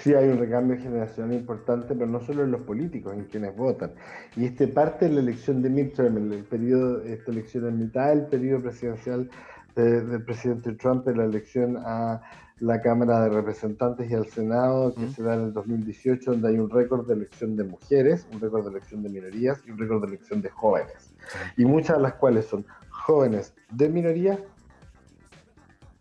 Sí, 0.00 0.14
hay 0.14 0.28
un 0.28 0.38
recambio 0.38 0.76
generacional 0.78 1.34
importante, 1.34 1.94
pero 1.94 2.06
no 2.06 2.20
solo 2.20 2.44
en 2.44 2.52
los 2.52 2.62
políticos, 2.62 3.14
en 3.14 3.24
quienes 3.24 3.56
votan. 3.56 3.92
Y 4.36 4.44
este 4.44 4.68
parte 4.68 5.06
de 5.06 5.14
la 5.14 5.20
elección 5.20 5.62
de 5.62 5.70
midterm, 5.70 6.32
el, 6.32 6.44
periodo, 6.44 7.02
esta 7.02 7.30
elección 7.30 7.66
en 7.66 7.78
mitad 7.78 8.08
del 8.08 8.26
periodo 8.26 8.62
presidencial 8.62 9.30
del 9.74 10.22
presidente 10.24 10.72
Trump, 10.72 11.06
en 11.08 11.18
la 11.18 11.24
elección 11.24 11.76
a 11.84 12.22
la 12.60 12.80
Cámara 12.80 13.20
de 13.24 13.28
Representantes 13.28 14.10
y 14.10 14.14
al 14.14 14.26
Senado, 14.26 14.94
que 14.94 15.08
se 15.08 15.22
da 15.22 15.34
en 15.34 15.44
el 15.44 15.52
2018, 15.52 16.30
donde 16.30 16.48
hay 16.48 16.58
un 16.58 16.70
récord 16.70 17.06
de 17.06 17.14
elección 17.14 17.56
de 17.56 17.64
mujeres, 17.64 18.26
un 18.32 18.40
récord 18.40 18.64
de 18.64 18.70
elección 18.70 19.02
de 19.02 19.10
minorías 19.10 19.60
y 19.66 19.72
un 19.72 19.78
récord 19.78 20.00
de 20.02 20.08
elección 20.08 20.40
de 20.40 20.48
jóvenes. 20.48 21.12
Y 21.58 21.66
muchas 21.66 21.98
de 21.98 22.02
las 22.04 22.14
cuales 22.14 22.46
son 22.46 22.64
jóvenes 22.88 23.54
de 23.70 23.88
minoría 23.90 24.38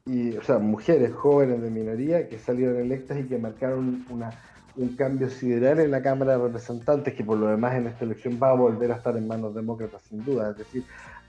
y, 0.06 0.38
o 0.38 0.44
sea, 0.44 0.60
mujeres 0.60 1.13
jóvenes 1.13 1.62
de 1.62 1.72
minoría 1.72 2.30
que 2.30 2.38
salieron 2.38 2.78
electas 2.78 3.18
y 3.20 3.24
que 3.24 3.39
marcaron 3.39 4.06
una, 4.10 4.30
un 4.76 4.96
cambio 4.96 5.30
sideral 5.30 5.80
en 5.80 5.89
la 5.89 6.04
Cámara 6.04 6.38
de 6.38 6.44
Representantes, 6.44 7.15
que 7.15 7.24
por 7.24 7.39
lo 7.39 7.48
demás 7.48 7.74
en 7.76 7.88
esta 7.88 8.06
elección 8.06 8.39
va 8.41 8.52
a 8.52 8.54
volver 8.54 8.91
a 8.91 8.98
estar 8.98 9.18
en 9.18 9.28
manos 9.28 9.56
demócratas 9.56 10.04
sin 10.04 10.24
duda. 10.24 10.52
Es 10.52 10.58
decir, 10.60 10.84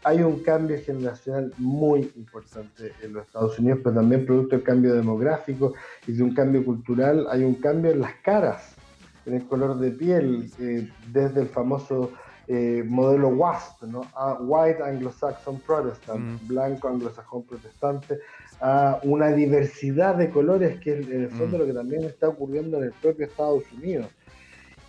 hay 0.04 0.22
un 0.22 0.42
cambio 0.42 0.78
generacional 0.84 1.54
muy 1.56 2.12
importante 2.16 2.92
en 3.02 3.14
los 3.14 3.26
Estados 3.26 3.58
Unidos, 3.58 3.80
pero 3.82 3.96
también 3.96 4.26
producto 4.26 4.56
del 4.56 4.64
cambio 4.64 4.94
demográfico 4.94 5.72
y 6.06 6.12
de 6.12 6.22
un 6.22 6.34
cambio 6.34 6.62
cultural, 6.62 7.26
hay 7.30 7.44
un 7.44 7.54
cambio 7.54 7.92
en 7.92 8.00
las 8.00 8.14
caras, 8.16 8.76
en 9.24 9.34
el 9.34 9.46
color 9.46 9.78
de 9.78 9.90
piel, 9.90 10.50
eh, 10.60 10.88
desde 11.12 11.40
el 11.40 11.48
famoso 11.48 12.12
eh, 12.48 12.84
modelo 12.86 13.28
WASP, 13.30 13.82
¿no? 13.84 14.02
White 14.40 14.80
Anglo-Saxon 14.80 15.58
Protestant, 15.66 16.20
mm. 16.20 16.46
blanco 16.46 16.86
anglosajón 16.88 17.42
protestante, 17.44 18.20
a 18.60 19.00
una 19.02 19.28
diversidad 19.28 20.14
de 20.14 20.30
colores 20.30 20.80
que 20.80 20.94
en 20.94 21.24
el 21.24 21.30
fondo 21.30 21.56
mm. 21.56 21.60
lo 21.60 21.66
que 21.66 21.72
también 21.72 22.04
está 22.04 22.28
ocurriendo 22.28 22.78
en 22.78 22.84
el 22.84 22.92
propio 22.92 23.26
Estados 23.26 23.64
Unidos. 23.72 24.06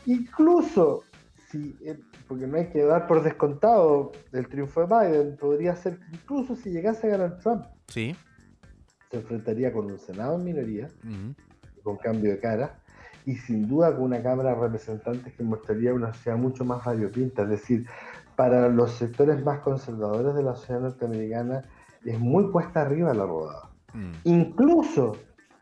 Incluso, 0.06 1.04
si, 1.50 1.76
eh, 1.84 1.98
porque 2.28 2.48
no 2.48 2.58
hay 2.58 2.68
que 2.68 2.84
dar 2.84 3.08
por 3.08 3.24
descontado 3.24 4.12
el 4.32 4.48
triunfo 4.48 4.86
de 4.86 4.88
Biden, 4.88 5.38
podría 5.38 5.76
ser 5.76 5.98
que 5.98 6.06
incluso 6.14 6.56
si 6.56 6.70
llegase 6.70 7.08
a 7.08 7.18
ganar 7.18 7.40
Trump, 7.40 7.66
sí. 7.88 8.16
se 9.12 9.18
enfrentaría 9.18 9.74
con 9.74 9.86
un 9.86 10.00
Senado 10.00 10.36
en 10.36 10.46
minoría, 10.46 10.90
con 11.84 11.98
cambio 11.98 12.32
de 12.32 12.40
cara, 12.40 12.80
y 13.26 13.36
sin 13.36 13.68
duda 13.68 13.94
con 13.94 14.06
una 14.06 14.24
Cámara 14.24 14.56
de 14.56 14.62
Representantes 14.62 15.34
que 15.34 15.44
mostraría 15.44 15.94
una 15.94 16.14
sociedad 16.14 16.38
mucho 16.38 16.64
más 16.64 16.86
variopinta, 16.86 17.44
es 17.44 17.50
decir, 17.50 17.86
para 18.38 18.70
los 18.70 18.94
sectores 18.94 19.44
más 19.44 19.60
conservadores 19.60 20.36
de 20.36 20.44
la 20.44 20.56
sociedad 20.56 20.80
norteamericana, 20.80 21.64
es 22.12 22.20
muy 22.20 22.50
cuesta 22.52 22.82
arriba 22.82 23.14
la 23.14 23.26
rodada. 23.26 23.70
Mm. 23.94 24.12
Incluso, 24.24 25.18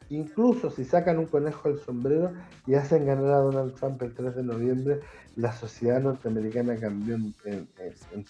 incluso 0.09 0.69
si 0.69 0.85
sacan 0.85 1.17
un 1.17 1.25
conejo 1.25 1.69
del 1.69 1.79
sombrero 1.79 2.33
y 2.67 2.75
hacen 2.75 3.05
ganar 3.05 3.31
a 3.31 3.37
Donald 3.37 3.73
Trump 3.75 4.01
el 4.03 4.13
3 4.13 4.35
de 4.35 4.43
noviembre, 4.43 4.99
la 5.35 5.51
sociedad 5.51 6.01
norteamericana 6.01 6.75
cambió 6.77 7.15
en, 7.15 7.67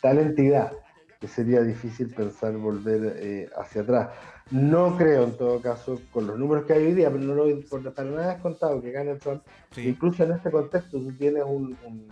tal 0.02 0.20
entidad 0.20 0.72
que 1.20 1.28
sería 1.28 1.62
difícil 1.62 2.14
pensar 2.14 2.56
volver 2.58 3.18
eh, 3.18 3.50
hacia 3.58 3.82
atrás. 3.82 4.10
No 4.52 4.96
creo, 4.96 5.24
en 5.24 5.38
todo 5.38 5.60
caso, 5.60 6.00
con 6.12 6.28
los 6.28 6.38
números 6.38 6.66
que 6.66 6.74
hay 6.74 6.86
hoy 6.86 6.94
día, 6.94 7.10
pero 7.10 7.24
no 7.24 7.34
lo, 7.34 7.46
para 7.94 8.10
nada 8.10 8.34
es 8.34 8.42
contado 8.42 8.82
que 8.82 8.92
gane 8.92 9.16
Trump. 9.16 9.42
Incluso 9.76 10.24
en 10.24 10.34
este 10.34 10.52
contexto 10.52 11.00
tú 11.00 11.12
tienes 11.14 11.44
un, 11.44 11.76
un, 11.86 12.08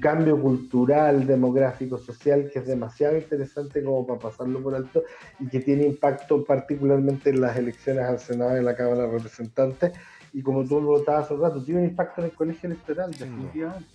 cambio 0.00 0.40
cultural, 0.40 1.26
demográfico, 1.26 1.98
social 1.98 2.50
que 2.50 2.60
es 2.60 2.66
demasiado 2.66 3.16
interesante 3.16 3.82
como 3.82 4.06
para 4.06 4.18
pasarlo 4.18 4.62
por 4.62 4.74
alto 4.74 5.02
y 5.40 5.48
que 5.48 5.60
tiene 5.60 5.84
impacto 5.84 6.44
particularmente 6.44 7.30
en 7.30 7.40
las 7.40 7.56
elecciones 7.56 8.04
al 8.04 8.18
Senado 8.18 8.56
y 8.56 8.60
a 8.60 8.62
la 8.62 8.74
Cámara 8.74 9.02
de 9.02 9.10
Representantes. 9.10 9.92
Y 10.32 10.42
como 10.42 10.64
tú 10.64 10.80
lo 10.80 10.86
votabas 10.88 11.26
hace 11.26 11.34
un 11.34 11.42
rato, 11.42 11.62
tiene 11.62 11.80
un 11.82 11.86
impacto 11.88 12.22
en 12.22 12.28
el 12.28 12.32
colegio 12.32 12.68
electoral, 12.68 13.10
definitivamente. 13.10 13.88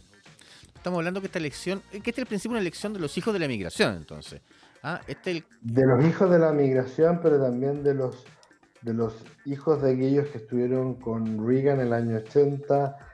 Estamos 0.75 0.99
hablando 0.99 1.19
que 1.19 1.25
esta 1.25 1.39
elección, 1.39 1.81
que 1.91 1.97
este 1.97 2.11
es 2.11 2.17
el 2.19 2.25
principio 2.25 2.51
una 2.51 2.61
elección 2.61 2.93
de 2.93 2.99
los 2.99 3.17
hijos 3.17 3.33
de 3.33 3.39
la 3.39 3.47
migración, 3.47 3.95
entonces. 3.95 4.41
Ah, 4.81 5.01
este 5.07 5.43
De 5.61 5.85
los 5.85 6.05
hijos 6.05 6.29
de 6.29 6.39
la 6.39 6.53
migración, 6.53 7.19
pero 7.21 7.41
también 7.41 7.83
de 7.83 7.95
los, 7.95 8.23
de 8.81 8.93
los 8.93 9.13
hijos 9.45 9.81
de 9.81 9.93
aquellos 9.93 10.27
que 10.27 10.37
estuvieron 10.37 10.95
con 10.95 11.45
Reagan 11.45 11.81
en 11.81 11.87
el 11.87 11.93
año 11.93 12.17
80. 12.17 13.08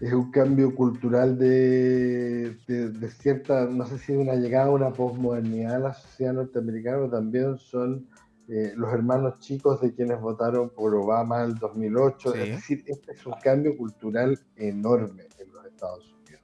Es 0.00 0.12
un 0.12 0.30
cambio 0.30 0.74
cultural 0.74 1.36
de, 1.38 2.56
de, 2.66 3.10
cierta, 3.10 3.66
no 3.66 3.84
sé 3.86 3.98
si 3.98 4.12
una 4.12 4.34
llegada 4.34 4.66
a 4.66 4.70
una 4.70 4.92
posmodernidad 4.92 5.74
a 5.74 5.78
la 5.80 5.94
sociedad 5.94 6.34
norteamericana, 6.34 6.98
pero 6.98 7.10
también 7.10 7.58
son 7.58 8.06
eh, 8.48 8.72
los 8.76 8.92
hermanos 8.92 9.40
chicos 9.40 9.80
de 9.80 9.92
quienes 9.92 10.20
votaron 10.20 10.70
por 10.70 10.94
Obama 10.94 11.42
en 11.42 11.50
el 11.50 11.58
2008. 11.58 12.34
Es 12.34 12.50
decir, 12.50 12.84
este 12.86 13.12
es 13.12 13.26
un 13.26 13.34
cambio 13.42 13.76
cultural 13.76 14.38
enorme 14.56 15.24
en 15.38 15.52
los 15.52 15.66
Estados 15.66 16.04
Unidos. 16.12 16.42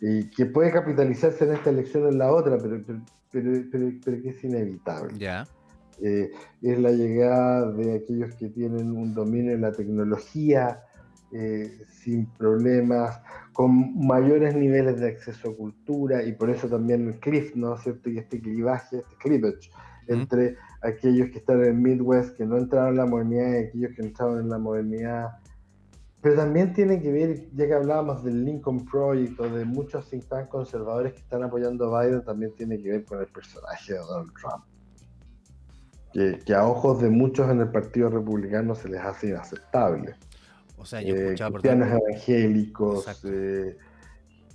Y 0.00 0.30
que 0.30 0.46
puede 0.46 0.72
capitalizarse 0.72 1.44
en 1.44 1.52
esta 1.52 1.70
elección 1.70 2.04
o 2.04 2.08
en 2.08 2.18
la 2.18 2.32
otra, 2.32 2.58
pero 2.58 2.82
pero, 3.30 3.50
pero, 3.70 4.22
que 4.22 4.30
es 4.30 4.44
inevitable. 4.44 5.18
Ya. 5.18 5.46
Eh, 6.00 6.30
es 6.62 6.78
la 6.78 6.92
llegada 6.92 7.72
de 7.72 7.96
aquellos 7.96 8.34
que 8.36 8.48
tienen 8.48 8.92
un 8.92 9.14
dominio 9.14 9.52
en 9.52 9.62
la 9.62 9.72
tecnología 9.72 10.82
eh, 11.32 11.84
sin 11.88 12.26
problemas, 12.26 13.20
con 13.52 13.98
mayores 14.06 14.54
niveles 14.54 15.00
de 15.00 15.08
acceso 15.08 15.50
a 15.50 15.56
cultura 15.56 16.22
y 16.22 16.32
por 16.32 16.50
eso 16.50 16.68
también 16.68 17.08
el 17.08 17.20
cliff, 17.20 17.54
¿no 17.54 17.74
es 17.74 17.82
cierto? 17.82 18.10
Y 18.10 18.18
este 18.18 18.40
clivaje, 18.40 18.98
este 18.98 19.16
cleavage 19.16 19.70
entre 20.06 20.56
aquellos 20.82 21.28
que 21.30 21.38
están 21.38 21.60
en 21.60 21.66
el 21.66 21.74
Midwest, 21.74 22.36
que 22.36 22.46
no 22.46 22.56
entraron 22.56 22.90
en 22.90 22.96
la 22.96 23.06
modernidad 23.06 23.52
y 23.52 23.66
aquellos 23.66 23.94
que 23.94 24.02
entraron 24.02 24.40
en 24.40 24.48
la 24.48 24.58
modernidad 24.58 25.28
pero 26.20 26.34
también 26.34 26.72
tiene 26.72 27.00
que 27.00 27.12
ver, 27.12 27.48
ya 27.54 27.66
que 27.66 27.74
hablábamos 27.74 28.24
del 28.24 28.44
Lincoln 28.44 28.84
Project 28.84 29.38
o 29.38 29.48
de 29.48 29.64
muchos 29.64 30.08
think 30.10 30.24
tanks 30.26 30.50
conservadores 30.50 31.12
que 31.12 31.20
están 31.20 31.44
apoyando 31.44 31.94
a 31.94 32.02
Biden, 32.02 32.24
también 32.24 32.52
tiene 32.56 32.78
que 32.82 32.90
ver 32.90 33.04
con 33.04 33.20
el 33.20 33.28
personaje 33.28 33.92
de 33.92 33.98
Donald 34.00 34.32
Trump. 34.34 34.64
Que, 36.12 36.54
a 36.54 36.66
ojos 36.66 37.00
de 37.00 37.10
muchos 37.10 37.48
en 37.50 37.60
el 37.60 37.70
Partido 37.70 38.08
Republicano 38.08 38.74
se 38.74 38.88
les 38.88 39.00
hace 39.00 39.28
inaceptable. 39.28 40.16
O 40.78 40.84
sea, 40.84 41.02
yo 41.02 41.14
eh, 41.14 41.34
cristianos 41.34 41.88
evangélicos, 41.88 43.24
eh, 43.24 43.76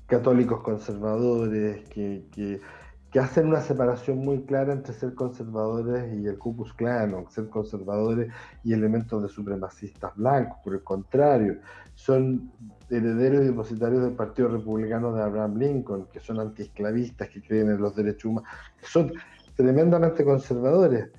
católicos 0.07 0.61
conservadores, 0.61 1.87
que, 1.89 2.25
que 2.31 2.61
que 3.13 3.19
hacen 3.19 3.45
una 3.45 3.61
separación 3.61 4.17
muy 4.17 4.41
clara 4.41 4.73
entre 4.73 4.91
ser 4.91 5.13
conservadores 5.13 6.11
y 6.19 6.25
el 6.25 6.39
Ku 6.39 6.55
Klux 6.55 6.73
Klan, 6.73 7.13
o 7.13 7.29
ser 7.29 7.47
conservadores 7.47 8.33
y 8.63 8.73
elementos 8.73 9.21
de 9.21 9.29
supremacistas 9.29 10.15
blancos. 10.15 10.57
Por 10.63 10.73
el 10.73 10.83
contrario, 10.83 11.59
son 11.93 12.51
herederos 12.89 13.43
y 13.43 13.49
depositarios 13.49 14.01
del 14.01 14.13
Partido 14.13 14.47
Republicano 14.47 15.13
de 15.13 15.21
Abraham 15.21 15.59
Lincoln, 15.59 16.07
que 16.11 16.19
son 16.19 16.39
antiesclavistas, 16.39 17.29
que 17.29 17.43
creen 17.43 17.69
en 17.69 17.77
los 17.77 17.95
derechos 17.95 18.25
humanos, 18.25 18.49
que 18.79 18.87
son 18.87 19.13
tremendamente 19.55 20.25
conservadores. 20.25 21.11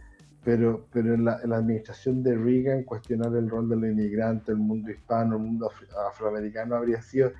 Pero, 0.44 0.86
pero 0.92 1.14
en, 1.14 1.24
la, 1.24 1.40
administración 1.42 2.22
de 2.22 2.36
Reagan, 2.36 2.82
cuestionar 2.84 3.34
el 3.34 3.48
rol 3.48 3.68
de 3.68 3.76
los 3.76 3.90
inmigrantes, 3.90 4.50
el 4.50 4.56
mundo 4.56 4.90
hispano, 4.90 5.36
el 5.36 5.42
mundo 5.42 5.70
afroamericano 6.08 6.76
habría 6.76 7.00
sido 7.00 7.32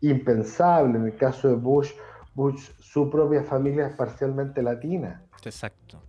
impensable. 0.00 0.98
En 0.98 1.06
el 1.06 1.16
caso 1.16 1.48
de 1.48 1.54
Bush, 1.54 1.92
Bush, 2.34 2.70
su 2.78 3.10
propia 3.10 3.42
familia 3.42 3.88
es 3.88 3.96
parcialmente 3.96 4.62
latina. 4.62 5.22
Exacto, 5.44 6.00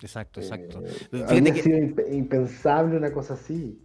exacto, 0.00 0.40
exacto. 0.40 0.82
Eh, 1.12 1.24
habría 1.28 1.54
sido 1.54 1.78
impensable 2.10 2.96
una 2.96 3.12
cosa 3.12 3.34
así. 3.34 3.80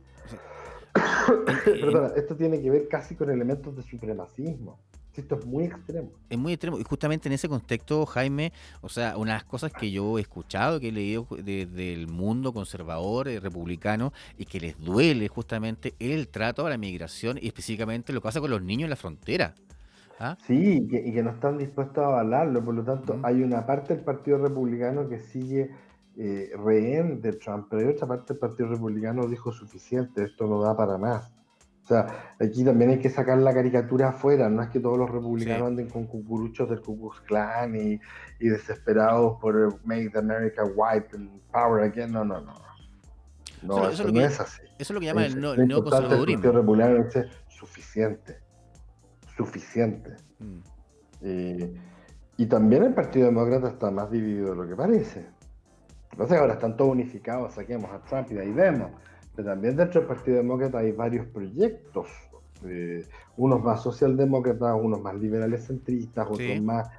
Perdona, 1.66 2.14
esto 2.16 2.36
tiene 2.36 2.62
que 2.62 2.70
ver 2.70 2.88
casi 2.88 3.16
con 3.16 3.30
elementos 3.30 3.76
de 3.76 3.84
supremacismo. 3.84 4.80
Esto 5.18 5.36
es 5.40 5.46
muy 5.46 5.66
extremo. 5.66 6.12
Es 6.30 6.38
muy 6.38 6.54
extremo. 6.54 6.80
Y 6.80 6.84
justamente 6.84 7.30
en 7.30 7.34
ese 7.34 7.48
contexto, 7.48 8.06
Jaime, 8.06 8.52
o 8.82 8.90
sea, 8.90 9.18
unas 9.18 9.44
cosas 9.46 9.72
que 9.72 9.92
yo 9.92 10.18
he 10.18 10.22
escuchado, 10.22 10.80
que 10.80 10.90
he 10.90 10.92
leído 10.92 11.28
desde 11.32 11.94
el 11.94 12.08
mundo 12.08 12.54
conservador, 12.54 13.28
eh, 13.28 13.40
republicano, 13.40 14.12
y 14.38 14.46
que 14.46 14.60
les 14.60 14.80
duele 14.80 15.28
justamente 15.28 15.94
el 16.00 16.28
trato 16.28 16.66
a 16.66 16.70
la 16.70 16.78
migración 16.78 17.38
y 17.42 17.48
específicamente 17.48 18.14
lo 18.14 18.20
que 18.22 18.26
pasa 18.26 18.42
con 18.42 18.52
los 18.52 18.62
niños 18.62 18.86
en 18.86 18.90
la 18.90 18.96
frontera. 18.96 19.56
¿Ah? 20.20 20.38
Sí, 20.46 20.88
y 20.90 21.12
que, 21.12 21.24
no 21.24 21.32
están 21.32 21.58
dispuestos 21.58 21.98
a 21.98 22.08
avalarlo, 22.08 22.64
por 22.64 22.74
lo 22.74 22.84
tanto 22.84 23.20
hay 23.24 23.44
una 23.44 23.66
parte 23.66 23.96
del 23.96 24.04
Partido 24.04 24.38
Republicano 24.38 25.10
que 25.10 25.20
sigue 25.20 25.72
eh, 26.18 26.52
rehén 26.58 27.22
de 27.22 27.34
Trump, 27.34 27.68
pero 27.70 27.82
hay 27.82 27.94
otra 27.94 28.08
parte 28.08 28.34
del 28.34 28.40
Partido 28.40 28.70
Republicano 28.70 29.28
dijo 29.28 29.52
suficiente, 29.52 30.24
esto 30.24 30.48
no 30.48 30.62
da 30.62 30.76
para 30.76 30.98
más. 30.98 31.35
O 31.86 31.88
sea, 31.88 32.34
aquí 32.42 32.66
también 32.66 32.90
hay 32.90 33.00
que 33.00 33.10
sacar 33.10 33.38
la 33.38 33.54
caricatura 33.54 34.10
afuera, 34.10 34.50
no 34.50 34.62
es 34.62 34.70
que 34.70 34.80
todos 34.80 34.98
los 34.98 35.10
republicanos 35.10 35.68
anden 35.68 35.88
con 35.88 36.08
cucuruchos 36.08 36.68
del 36.68 36.82
Ku 36.82 37.00
Klux 37.00 37.22
Klan 37.22 37.76
y, 37.76 38.00
desesperados 38.40 39.38
por 39.40 39.80
Make 39.86 40.12
America 40.18 40.64
White 40.64 41.16
and 41.16 41.42
Power 41.52 41.84
again, 41.84 42.12
no, 42.12 42.26
no, 42.26 42.42
no. 42.42 42.54
No, 43.62 43.90
eso, 43.90 44.12
no 44.12 44.22
es 44.22 44.40
así. 44.40 44.62
Eso 44.64 44.74
es 44.80 44.90
lo 44.92 45.00
que 45.00 45.06
llaman 45.06 45.26
el, 45.26 45.40
no, 45.40 45.56
neoconservadurismo. 45.56 46.44
El 46.44 46.52
Partido 46.52 46.54
Republicano 46.54 47.08
es 47.08 47.28
suficiente 47.48 48.46
suficiente. 49.36 50.16
Mm. 50.40 50.60
y 52.38 52.46
también 52.48 52.84
el 52.84 52.94
Partido 52.94 53.26
Demócrata 53.28 53.70
está 53.70 53.90
más 53.90 54.12
dividido 54.12 54.50
de 54.52 54.56
lo 54.56 54.68
que 54.68 54.76
parece. 54.76 55.26
Entonces 56.12 56.38
ahora 56.38 56.54
están 56.54 56.78
todos 56.78 56.92
unificados, 56.92 57.54
saquemos 57.54 57.92
a 57.92 58.02
Trump 58.04 58.28
y 58.32 58.36
de 58.36 58.42
ahí 58.42 58.52
vemos. 58.52 58.92
Pero 59.36 59.50
también 59.50 59.76
dentro 59.76 60.02
del 60.02 60.08
Partido 60.08 60.38
Demócrata 60.38 60.80
hay 60.80 60.92
varios 60.92 61.28
proyectos, 61.28 62.08
eh, 62.66 63.06
unos 63.38 63.64
más 63.64 63.84
socialdemócratas, 63.84 64.76
unos 64.82 65.02
más 65.02 65.16
liberales 65.16 65.68
centristas, 65.68 66.28
otros 66.30 66.62
más 66.62 66.90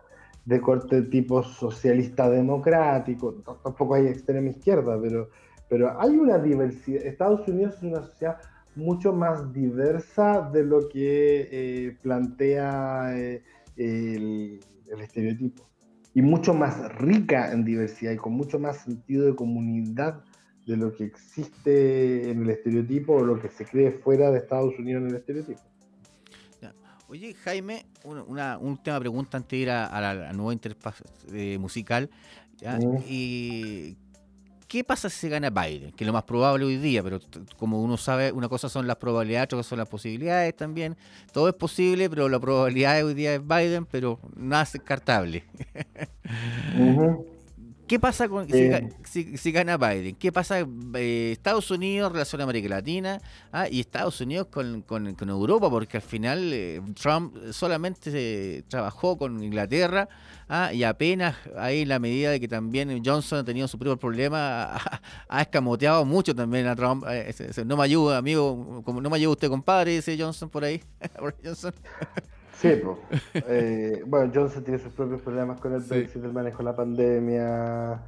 de 0.45 0.61
corte 0.61 1.03
tipo 1.03 1.43
socialista 1.43 2.31
democrático, 2.31 3.35
tampoco 3.65 3.95
hay 3.95 4.07
extrema 4.07 4.49
izquierda, 4.51 4.97
pero, 5.01 5.29
pero 5.69 6.01
hay 6.01 6.17
una 6.17 6.39
diversidad. 6.39 7.05
Estados 7.05 7.47
Unidos 7.49 7.75
es 7.77 7.83
una 7.83 8.03
sociedad 8.03 8.39
mucho 8.77 9.13
más 9.13 9.53
diversa 9.53 10.49
de 10.53 10.63
lo 10.63 10.89
que 10.89 11.49
eh, 11.51 11.97
plantea 12.03 13.13
eh, 13.17 13.43
el, 13.77 14.61
estereotipo. 15.01 15.65
Y 16.15 16.23
mucho 16.23 16.55
más 16.55 16.95
rica 16.97 17.53
en 17.53 17.65
diversidad 17.65 18.13
y 18.13 18.17
con 18.17 18.33
mucho 18.35 18.59
más 18.59 18.79
sentido 18.79 19.27
de 19.27 19.35
comunidad 19.35 20.23
de 20.67 20.77
lo 20.77 20.95
que 20.95 21.05
existe 21.05 22.31
en 22.31 22.43
el 22.43 22.51
estereotipo 22.51 23.15
o 23.15 23.25
lo 23.25 23.41
que 23.41 23.49
se 23.49 23.65
cree 23.65 23.93
fuera 23.93 24.31
de 24.31 24.39
Estados 24.39 24.79
Unidos 24.79 25.03
en 25.03 25.11
el 25.11 25.17
estereotipo. 25.17 25.61
Oye, 27.09 27.35
Jaime, 27.35 27.87
una, 28.03 28.59
última 28.59 28.99
pregunta 28.99 29.37
antes 29.37 29.51
de 29.51 29.57
ir 29.59 29.71
a, 29.71 30.01
la, 30.01 30.33
nueva 30.33 30.53
interfaz 30.53 31.03
eh, 31.33 31.57
musical. 31.57 32.11
Mm. 32.61 32.97
Y 33.09 33.97
¿Qué 34.69 34.83
pasa 34.83 35.09
si 35.09 35.21
se 35.21 35.29
gana 35.29 35.51
Biden? 35.51 35.93
Que 35.93 36.03
es 36.03 36.07
lo 36.07 36.13
más 36.13 36.25
probable 36.25 36.65
hoy 36.65 36.77
día, 36.77 37.01
pero 37.03 37.21
como 37.57 37.81
uno 37.81 37.97
sabe, 37.97 38.33
una 38.33 38.49
cosa 38.49 38.69
son 38.69 38.89
las 38.89 38.97
probabilidades, 38.97 39.45
otra 39.45 39.59
cosa 39.59 39.69
son 39.71 39.79
las 39.79 39.89
posibilidades 39.89 40.57
también. 40.57 40.97
Todo 41.33 41.49
es 41.49 41.55
posible, 41.55 42.11
pero 42.11 42.29
la 42.29 42.41
probabilidad 42.41 42.97
de 42.97 43.05
hoy 43.05 43.15
día 43.15 43.35
es 43.35 43.47
Biden, 43.47 43.87
pero 43.87 44.19
nada 44.35 44.65
es 44.65 44.73
descartable. 44.73 45.45
¿Qué 47.87 48.01
pasa 48.01 48.29
con 48.29 48.49
si, 48.49 49.53
gana 49.53 49.77
Biden? 49.77 50.17
¿Qué 50.17 50.33
pasa 50.33 50.59
eh, 50.61 51.31
Estados 51.33 51.71
Unidos 51.71 52.11
relación 52.11 52.41
a 52.41 52.45
América 52.45 52.69
Latina 52.69 53.21
ah, 53.53 53.69
y 53.71 53.79
Estados 53.79 54.21
Unidos 54.21 54.49
con, 54.49 54.85
Europa? 55.29 55.71
Porque 55.71 55.99
al 55.99 56.03
final 56.03 56.53
eh, 56.53 56.83
Trump 57.01 57.37
solamente 57.53 58.65
trabajó 58.69 59.17
con 59.17 59.41
Inglaterra 59.41 60.09
ah, 60.49 60.73
y 60.73 60.83
apenas 60.83 61.37
ahí 61.57 61.83
en 61.83 61.89
la 61.89 62.01
medida 62.01 62.33
de 62.33 62.41
que 62.41 62.49
también 62.49 63.03
Johnson 63.05 63.39
ha 63.39 63.45
tenido 63.45 63.69
su 63.69 63.79
propio 63.79 63.97
problema, 63.97 64.75
ha, 65.29 65.43
escamoteado 65.43 66.05
mucho 66.05 66.35
también 66.35 66.67
a 66.67 66.75
Trump. 66.75 67.05
Eh, 67.09 67.33
no 67.65 67.77
me 67.77 67.85
ayuda, 67.85 68.19
amigo, 68.19 68.83
como 68.85 69.01
no 69.01 69.09
me 69.09 69.17
ayuda 69.17 69.33
usted, 69.33 69.49
compadre, 69.49 69.93
dice 69.93 70.17
Johnson 70.19 70.51
por 70.51 70.65
ahí. 70.65 70.83
Sí, 72.57 72.81
pues. 72.83 74.03
bueno, 74.07 74.33
Johnson 74.35 74.65
tiene 74.65 74.79
sus 74.79 74.93
propios 74.93 75.21
problemas 75.21 75.61
con 75.61 75.75
el 75.75 75.83
Brexit, 75.83 76.25
el 76.25 76.33
manejo 76.33 76.59
de 76.59 76.65
la 76.65 76.77
pandemia. 76.77 78.03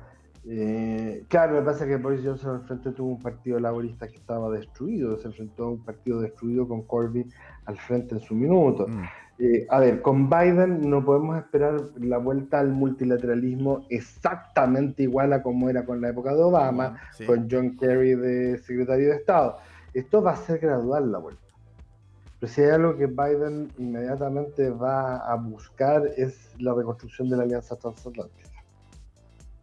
Eh, 0.51 1.25
Claro, 1.29 1.55
lo 1.55 1.61
que 1.61 1.67
pasa 1.67 1.85
es 1.85 1.91
que 1.91 1.97
Boris 1.97 2.23
Johnson 2.25 2.57
al 2.57 2.63
frente 2.63 2.93
tuvo 2.93 3.11
un 3.11 3.21
partido 3.21 3.61
laborista 3.61 4.09
que 4.09 4.17
estaba 4.17 4.51
destruido, 4.51 5.17
se 5.19 5.29
enfrentó 5.29 5.65
a 5.65 5.71
un 5.73 5.85
partido 5.85 6.21
destruido 6.21 6.67
con 6.67 6.83
Corbyn 6.83 7.31
al 7.67 7.77
frente 7.77 8.15
en 8.15 8.21
su 8.21 8.35
minuto. 8.35 8.87
Mm. 8.89 9.03
Eh, 9.41 9.67
a 9.69 9.79
ver, 9.79 10.03
con 10.03 10.29
Biden 10.29 10.89
no 10.89 11.05
podemos 11.05 11.37
esperar 11.37 11.81
la 12.01 12.19
vuelta 12.19 12.59
al 12.59 12.71
multilateralismo 12.71 13.87
exactamente 13.89 15.05
igual 15.05 15.33
a 15.33 15.43
como 15.43 15.71
era 15.71 15.85
con 15.85 16.01
la 16.01 16.09
época 16.09 16.35
de 16.35 16.43
Obama, 16.43 16.99
con 17.25 17.47
John 17.49 17.77
Kerry 17.77 18.15
de 18.15 18.59
secretario 18.59 19.11
de 19.11 19.17
Estado. 19.17 19.59
Esto 19.95 20.23
va 20.23 20.33
a 20.33 20.37
ser 20.37 20.59
gradual 20.59 21.13
la 21.13 21.19
vuelta. 21.19 21.48
Pero 22.41 22.53
si 22.53 22.63
hay 22.63 22.71
algo 22.71 22.97
que 22.97 23.07
Biden 23.07 23.73
inmediatamente 23.79 24.71
va 24.71 25.17
a 25.17 25.35
buscar 25.35 26.07
es 26.17 26.51
la 26.59 26.75
reconstrucción 26.75 27.29
de 27.29 27.37
la 27.37 27.43
alianza 27.43 27.77
transatlántica. 27.77 28.49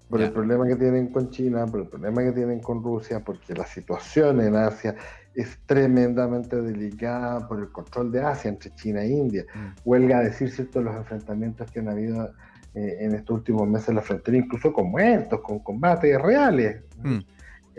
Por 0.09 0.21
el 0.21 0.31
problema 0.31 0.67
que 0.67 0.75
tienen 0.75 1.07
con 1.07 1.31
China, 1.31 1.65
por 1.65 1.81
el 1.81 1.87
problema 1.87 2.23
que 2.23 2.31
tienen 2.31 2.59
con 2.59 2.83
Rusia, 2.83 3.23
porque 3.23 3.55
la 3.55 3.65
situación 3.65 4.39
en 4.39 4.55
Asia 4.55 4.95
es 5.33 5.57
tremendamente 5.65 6.61
delicada 6.61 7.47
por 7.47 7.59
el 7.59 7.71
control 7.71 8.11
de 8.11 8.21
Asia 8.21 8.49
entre 8.49 8.73
China 8.75 9.01
e 9.01 9.07
India. 9.07 9.45
Mm. 9.53 9.67
Huelga 9.83 10.19
a 10.19 10.23
decir 10.23 10.51
cierto 10.51 10.81
los 10.81 10.95
enfrentamientos 10.95 11.69
que 11.71 11.79
han 11.79 11.89
habido 11.89 12.31
eh, 12.75 12.97
en 12.99 13.15
estos 13.15 13.37
últimos 13.37 13.67
meses 13.67 13.89
en 13.89 13.95
la 13.95 14.01
frontera, 14.01 14.37
incluso 14.37 14.71
con 14.71 14.91
muertos, 14.91 15.41
con 15.41 15.59
combates 15.59 16.21
reales. 16.21 16.83
Mm. 17.01 17.19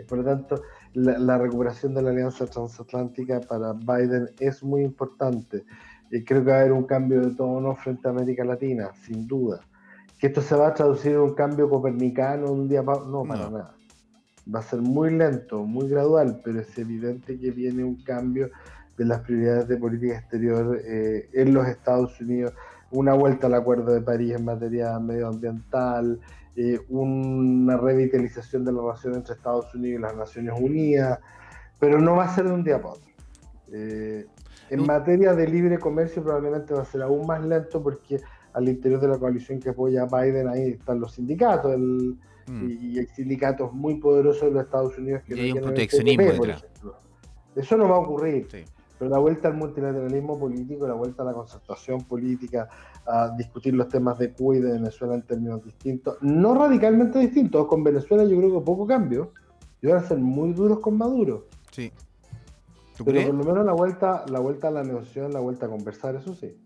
Por 0.07 0.17
lo 0.19 0.23
tanto, 0.23 0.61
la, 0.97 1.37
recuperación 1.37 1.93
de 1.93 2.01
la 2.01 2.09
alianza 2.09 2.45
transatlántica 2.45 3.39
para 3.41 3.73
Biden 3.73 4.29
es 4.39 4.63
muy 4.63 4.83
importante. 4.83 5.63
y 6.11 6.23
creo 6.23 6.43
que 6.43 6.51
va 6.51 6.57
a 6.57 6.59
haber 6.61 6.71
un 6.71 6.85
cambio 6.85 7.21
de 7.21 7.35
tono 7.35 7.75
frente 7.75 8.07
a 8.07 8.11
América 8.11 8.43
Latina, 8.43 8.91
sin 9.03 9.27
duda. 9.27 9.61
Que 10.19 10.27
esto 10.27 10.41
se 10.41 10.55
va 10.55 10.69
a 10.69 10.73
traducir 10.73 11.13
en 11.13 11.19
un 11.19 11.33
cambio 11.35 11.69
copernicano 11.69 12.51
un 12.51 12.67
día 12.67 12.83
para... 12.83 13.01
No, 13.05 13.23
para 13.23 13.49
nada 13.49 13.77
va 14.53 14.59
a 14.59 14.63
ser 14.63 14.81
muy 14.81 15.11
lento, 15.11 15.63
muy 15.63 15.89
gradual, 15.89 16.41
pero 16.43 16.61
es 16.61 16.77
evidente 16.77 17.37
que 17.37 17.51
viene 17.51 17.83
un 17.83 18.01
cambio 18.03 18.49
de 18.97 19.05
las 19.05 19.21
prioridades 19.21 19.67
de 19.67 19.77
política 19.77 20.17
exterior 20.17 20.79
eh, 20.83 21.29
en 21.33 21.53
los 21.53 21.67
Estados 21.67 22.19
Unidos, 22.21 22.53
una 22.91 23.13
vuelta 23.13 23.47
al 23.47 23.55
Acuerdo 23.55 23.93
de 23.93 24.01
París 24.01 24.35
en 24.35 24.45
materia 24.45 24.97
medioambiental, 24.99 26.19
eh, 26.57 26.79
una 26.89 27.77
revitalización 27.77 28.65
de 28.65 28.73
la 28.73 28.81
relación 28.81 29.15
entre 29.15 29.35
Estados 29.35 29.73
Unidos 29.73 29.99
y 29.99 30.01
las 30.01 30.15
Naciones 30.15 30.53
Unidas, 30.59 31.19
pero 31.79 32.01
no 32.01 32.17
va 32.17 32.25
a 32.25 32.35
ser 32.35 32.45
de 32.45 32.53
un 32.53 32.63
día 32.63 32.81
para 32.81 32.95
otro. 32.95 33.11
Eh, 33.71 34.25
en 34.69 34.85
materia 34.85 35.33
de 35.33 35.47
libre 35.47 35.79
comercio 35.79 36.21
probablemente 36.21 36.73
va 36.73 36.81
a 36.81 36.85
ser 36.85 37.01
aún 37.01 37.25
más 37.25 37.45
lento 37.45 37.81
porque 37.81 38.19
al 38.53 38.67
interior 38.67 38.99
de 38.99 39.07
la 39.07 39.17
coalición 39.17 39.59
que 39.59 39.69
apoya 39.69 40.03
a 40.03 40.05
Biden 40.05 40.49
ahí 40.49 40.71
están 40.71 40.99
los 40.99 41.13
sindicatos, 41.13 41.73
el, 41.73 42.17
Mm. 42.47 42.69
y, 42.69 42.99
hay 42.99 43.07
sindicatos 43.07 43.73
muy 43.73 43.95
poderosos 43.95 44.43
en 44.43 44.53
los 44.53 44.63
Estados 44.63 44.97
Unidos 44.97 45.21
que 45.23 45.35
y 45.35 45.39
hay 45.39 45.51
un 45.51 45.61
proteccionismo 45.61 46.43
Eso 47.55 47.77
no 47.77 47.89
va 47.89 47.95
a 47.97 47.99
ocurrir. 47.99 48.47
Pero 48.97 49.11
la 49.11 49.19
vuelta 49.19 49.49
al 49.49 49.55
multilateralismo 49.55 50.39
político, 50.39 50.87
la 50.87 50.93
vuelta 50.93 51.21
a 51.21 51.25
la 51.25 51.33
concertación 51.33 52.03
política, 52.05 52.67
a 53.07 53.29
discutir 53.37 53.73
los 53.73 53.87
temas 53.87 54.17
de 54.19 54.33
Cuba 54.33 54.57
y 54.57 54.59
de 54.59 54.73
Venezuela 54.73 55.15
en 55.15 55.21
términos 55.21 55.63
distintos, 55.63 56.17
no 56.21 56.53
radicalmente 56.53 57.19
distintos. 57.19 57.67
Con 57.67 57.83
Venezuela 57.83 58.23
yo 58.25 58.37
creo 58.37 58.59
que 58.59 58.65
poco 58.65 58.85
cambio. 58.85 59.31
Y 59.81 59.87
van 59.87 59.97
a 59.97 60.07
ser 60.07 60.17
muy 60.17 60.53
duros 60.53 60.79
con 60.79 60.97
Maduro. 60.97 61.45
Sí. 61.71 61.91
Pero 63.05 63.27
por 63.27 63.35
lo 63.35 63.43
menos 63.43 63.65
la 63.65 63.73
vuelta, 63.73 64.25
la 64.27 64.39
vuelta 64.39 64.69
a 64.69 64.71
la 64.71 64.83
negociación, 64.83 65.31
la 65.31 65.39
vuelta 65.39 65.67
a 65.67 65.69
conversar, 65.69 66.15
eso 66.15 66.33
sí. 66.33 66.57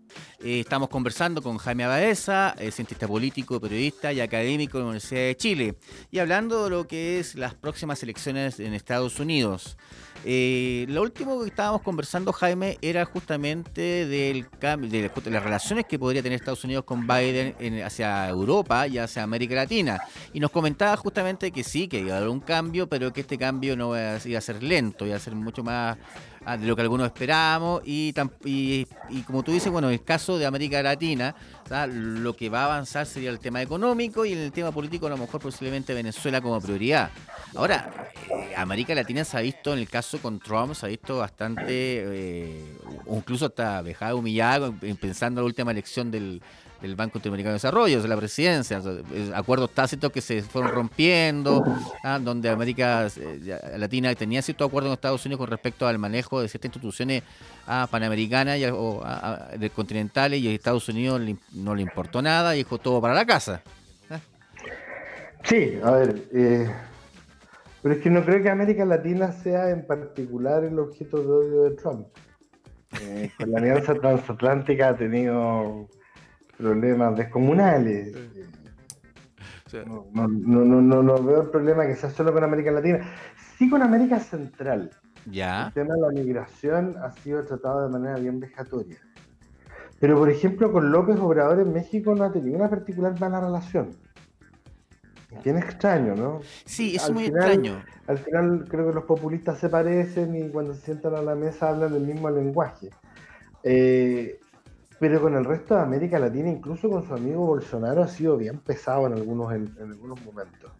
Eh, 0.44 0.58
estamos 0.58 0.88
conversando 0.88 1.40
con 1.40 1.56
Jaime 1.56 1.84
Abaeza, 1.84 2.56
eh, 2.58 2.72
cientista 2.72 3.06
político, 3.06 3.60
periodista 3.60 4.12
y 4.12 4.20
académico 4.20 4.76
de 4.76 4.82
la 4.82 4.90
Universidad 4.90 5.20
de 5.20 5.36
Chile, 5.36 5.76
y 6.10 6.18
hablando 6.18 6.64
de 6.64 6.70
lo 6.70 6.88
que 6.88 7.20
es 7.20 7.36
las 7.36 7.54
próximas 7.54 8.02
elecciones 8.02 8.58
en 8.58 8.74
Estados 8.74 9.20
Unidos. 9.20 9.76
Eh, 10.24 10.84
lo 10.88 11.02
último 11.02 11.40
que 11.40 11.48
estábamos 11.48 11.82
conversando, 11.82 12.32
Jaime, 12.32 12.76
era 12.82 13.04
justamente 13.04 14.06
del 14.06 14.46
de, 14.60 15.10
las 15.26 15.42
relaciones 15.44 15.84
que 15.86 15.96
podría 15.96 16.22
tener 16.22 16.40
Estados 16.40 16.64
Unidos 16.64 16.84
con 16.84 17.06
Biden 17.06 17.82
hacia 17.84 18.28
Europa 18.28 18.88
y 18.88 18.98
hacia 18.98 19.22
América 19.22 19.54
Latina. 19.54 20.00
Y 20.32 20.40
nos 20.40 20.50
comentaba 20.50 20.96
justamente 20.96 21.52
que 21.52 21.62
sí, 21.62 21.86
que 21.86 22.00
iba 22.00 22.14
a 22.14 22.16
haber 22.16 22.28
un 22.28 22.40
cambio, 22.40 22.88
pero 22.88 23.12
que 23.12 23.20
este 23.20 23.38
cambio 23.38 23.76
no 23.76 23.94
iba 23.96 24.38
a 24.38 24.40
ser 24.40 24.60
lento, 24.60 25.06
iba 25.06 25.16
a 25.16 25.20
ser 25.20 25.36
mucho 25.36 25.62
más 25.62 25.98
de 26.46 26.66
lo 26.66 26.76
que 26.76 26.82
algunos 26.82 27.06
esperábamos. 27.06 27.82
Y, 27.84 28.12
como 29.26 29.42
tú 29.42 29.52
dices, 29.52 29.70
bueno, 29.70 29.88
en 29.88 29.94
el 29.94 30.04
caso 30.04 30.38
de 30.38 30.46
América 30.46 30.82
Latina, 30.82 31.34
lo 31.88 32.34
que 32.34 32.48
va 32.48 32.62
a 32.62 32.64
avanzar 32.66 33.06
sería 33.06 33.30
el 33.30 33.38
tema 33.38 33.62
económico 33.62 34.24
y 34.24 34.32
en 34.32 34.38
el 34.38 34.52
tema 34.52 34.72
político 34.72 35.06
a 35.06 35.10
lo 35.10 35.16
mejor 35.16 35.40
posiblemente 35.40 35.94
Venezuela 35.94 36.40
como 36.40 36.60
prioridad. 36.60 37.10
Ahora, 37.54 37.90
eh, 38.30 38.54
América 38.56 38.94
Latina 38.94 39.24
se 39.24 39.36
ha 39.36 39.40
visto 39.40 39.72
en 39.72 39.78
el 39.78 39.88
caso 39.88 40.18
con 40.18 40.38
Trump, 40.38 40.74
se 40.74 40.86
ha 40.86 40.88
visto 40.88 41.18
bastante, 41.18 41.64
eh, 41.68 42.76
incluso 43.10 43.46
hasta 43.46 43.82
vejada, 43.82 44.14
humillada, 44.14 44.72
pensando 45.00 45.40
en 45.40 45.44
la 45.44 45.48
última 45.48 45.70
elección 45.70 46.10
del, 46.10 46.42
Banco 46.96 47.18
Interamericano 47.18 47.52
de 47.52 47.56
Desarrollo, 47.56 48.02
de 48.02 48.08
la 48.08 48.16
presidencia, 48.16 48.80
acuerdos 49.34 49.70
tácitos 49.70 50.10
que 50.10 50.20
se 50.20 50.42
fueron 50.42 50.72
rompiendo, 50.72 51.64
¿ah? 52.02 52.18
donde 52.18 52.48
América 52.48 53.06
eh, 53.16 53.76
Latina 53.78 54.14
tenía 54.14 54.42
cierto 54.42 54.64
acuerdo 54.64 54.88
con 54.88 54.94
Estados 54.94 55.24
Unidos 55.24 55.38
con 55.38 55.50
respecto 55.50 55.86
al 55.86 55.98
manejo 55.98 56.40
de 56.40 56.48
ciertas 56.48 56.68
instituciones 56.68 57.22
ah, 57.66 57.86
panamericanas 57.90 58.58
y, 58.58 58.64
o 58.66 59.00
ah, 59.04 59.48
continentales 59.74 60.40
y 60.40 60.48
a 60.48 60.50
Estados 60.50 60.88
Unidos 60.88 61.20
no 61.52 61.74
le 61.74 61.82
importó 61.82 62.20
nada 62.20 62.54
y 62.54 62.58
dejó 62.58 62.78
todo 62.78 63.00
para 63.00 63.14
la 63.14 63.24
casa. 63.24 63.62
Sí, 65.44 65.76
a 65.82 65.90
ver, 65.90 66.22
pero 67.82 67.94
es 67.96 68.00
que 68.00 68.10
no 68.10 68.24
creo 68.24 68.40
que 68.42 68.48
América 68.48 68.84
Latina 68.84 69.32
sea 69.32 69.70
en 69.70 69.84
particular 69.84 70.62
el 70.62 70.78
objeto 70.78 71.20
de 71.20 71.28
odio 71.28 71.62
de 71.64 71.70
Trump. 71.72 72.06
Eh, 73.00 73.30
la 73.38 73.58
alianza 73.58 73.94
transatlántica 73.94 74.90
ha 74.90 74.96
tenido 74.96 75.88
problemas 76.62 77.16
descomunales. 77.16 78.14
No, 79.86 80.28
no, 80.28 81.02
no, 81.02 81.22
veo 81.22 81.42
el 81.42 81.50
problema 81.50 81.86
que 81.86 81.96
sea 81.96 82.10
solo 82.10 82.32
con 82.32 82.44
América 82.44 82.70
Latina. 82.70 83.00
Sí 83.58 83.68
con 83.68 83.82
América 83.82 84.20
Central. 84.20 84.90
Ya. 85.30 85.68
El 85.68 85.72
tema 85.72 85.94
de 85.94 86.00
la 86.00 86.08
migración 86.10 86.94
ha 87.02 87.12
sido 87.12 87.42
tratado 87.44 87.86
de 87.86 87.88
manera 87.88 88.18
bien 88.18 88.38
vejatoria. 88.38 88.98
Pero, 89.98 90.18
por 90.18 90.30
ejemplo, 90.30 90.72
con 90.72 90.90
López 90.90 91.18
Obrador 91.18 91.60
en 91.60 91.72
México 91.72 92.14
no 92.14 92.24
ha 92.24 92.32
tenido 92.32 92.56
una 92.56 92.68
particular 92.68 93.18
mala 93.20 93.40
relación. 93.40 93.90
Bien 95.42 95.56
extraño, 95.56 96.14
¿no? 96.14 96.40
Sí, 96.64 96.96
es 96.96 97.10
muy 97.10 97.26
extraño. 97.26 97.82
Al 98.06 98.18
final 98.18 98.66
creo 98.68 98.88
que 98.88 98.94
los 98.94 99.04
populistas 99.04 99.58
se 99.58 99.68
parecen 99.68 100.34
y 100.36 100.50
cuando 100.50 100.74
se 100.74 100.82
sientan 100.82 101.14
a 101.14 101.22
la 101.22 101.34
mesa 101.34 101.70
hablan 101.70 101.92
del 101.92 102.02
mismo 102.02 102.28
lenguaje. 102.30 102.90
Eh, 103.62 104.40
pero 105.02 105.20
con 105.20 105.34
el 105.34 105.44
resto 105.44 105.74
de 105.74 105.80
América 105.80 106.16
Latina, 106.20 106.48
incluso 106.48 106.88
con 106.88 107.04
su 107.04 107.12
amigo 107.12 107.44
Bolsonaro, 107.44 108.04
ha 108.04 108.06
sido 108.06 108.36
bien 108.36 108.58
pesado 108.58 109.08
en 109.08 109.14
algunos, 109.14 109.52
en, 109.52 109.74
algunos 109.80 110.24
momentos. 110.24 110.70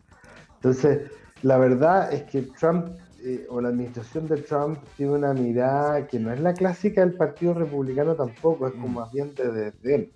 Entonces, 0.54 1.10
la 1.42 1.58
verdad 1.58 2.12
es 2.12 2.22
que 2.22 2.42
Trump 2.42 2.86
eh, 3.24 3.44
o 3.50 3.60
la 3.60 3.70
administración 3.70 4.28
de 4.28 4.36
Trump 4.42 4.78
tiene 4.96 5.14
una 5.14 5.34
mirada 5.34 6.06
que 6.06 6.20
no 6.20 6.32
es 6.32 6.38
la 6.38 6.54
clásica 6.54 7.00
del 7.00 7.14
Partido 7.14 7.54
Republicano 7.54 8.14
tampoco, 8.14 8.68
es 8.68 8.74
como 8.74 8.86
mm. 8.86 8.94
más 8.94 9.10
bien 9.10 9.34
de 9.34 9.72
él 9.82 10.12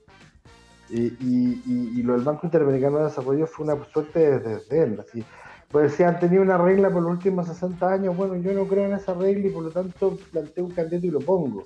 y, 0.88 2.02
lo 2.02 2.14
del 2.14 2.22
Banco 2.22 2.46
Interamericano 2.46 2.98
de 2.98 3.04
Desarrollo 3.04 3.46
fue 3.46 3.66
una 3.66 3.84
suerte 3.86 4.38
desde 4.38 4.82
él. 4.82 5.00
Así. 5.00 5.24
Pues 5.70 5.94
si 5.94 6.04
han 6.04 6.18
tenido 6.20 6.42
una 6.42 6.58
regla 6.58 6.90
por 6.90 7.02
los 7.02 7.12
últimos 7.12 7.48
60 7.48 7.92
años, 7.92 8.16
bueno, 8.16 8.36
yo 8.36 8.52
no 8.52 8.66
creo 8.66 8.86
en 8.86 8.94
esa 8.94 9.14
regla 9.14 9.48
y 9.48 9.50
por 9.50 9.64
lo 9.64 9.70
tanto 9.70 10.16
planteo 10.30 10.64
un 10.64 10.70
candidato 10.70 11.06
y 11.06 11.10
lo 11.10 11.20
pongo. 11.20 11.64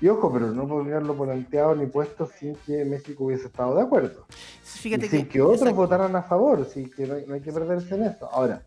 Y 0.00 0.08
ojo, 0.08 0.32
pero 0.32 0.50
no 0.52 0.66
podría 0.66 0.96
haberlo 0.96 1.14
planteado 1.14 1.74
ni 1.74 1.86
puesto 1.86 2.26
sin 2.26 2.54
que 2.66 2.84
México 2.84 3.24
hubiese 3.24 3.48
estado 3.48 3.74
de 3.74 3.82
acuerdo. 3.82 4.24
Fíjate 4.62 5.08
sin 5.08 5.28
que, 5.28 5.42
otros 5.42 5.74
votaran 5.74 6.16
a 6.16 6.22
favor, 6.22 6.64
sí 6.64 6.90
que 6.90 7.06
no 7.06 7.34
hay, 7.34 7.40
que 7.40 7.52
perderse 7.52 7.96
en 7.96 8.04
esto. 8.04 8.26
Ahora, 8.32 8.62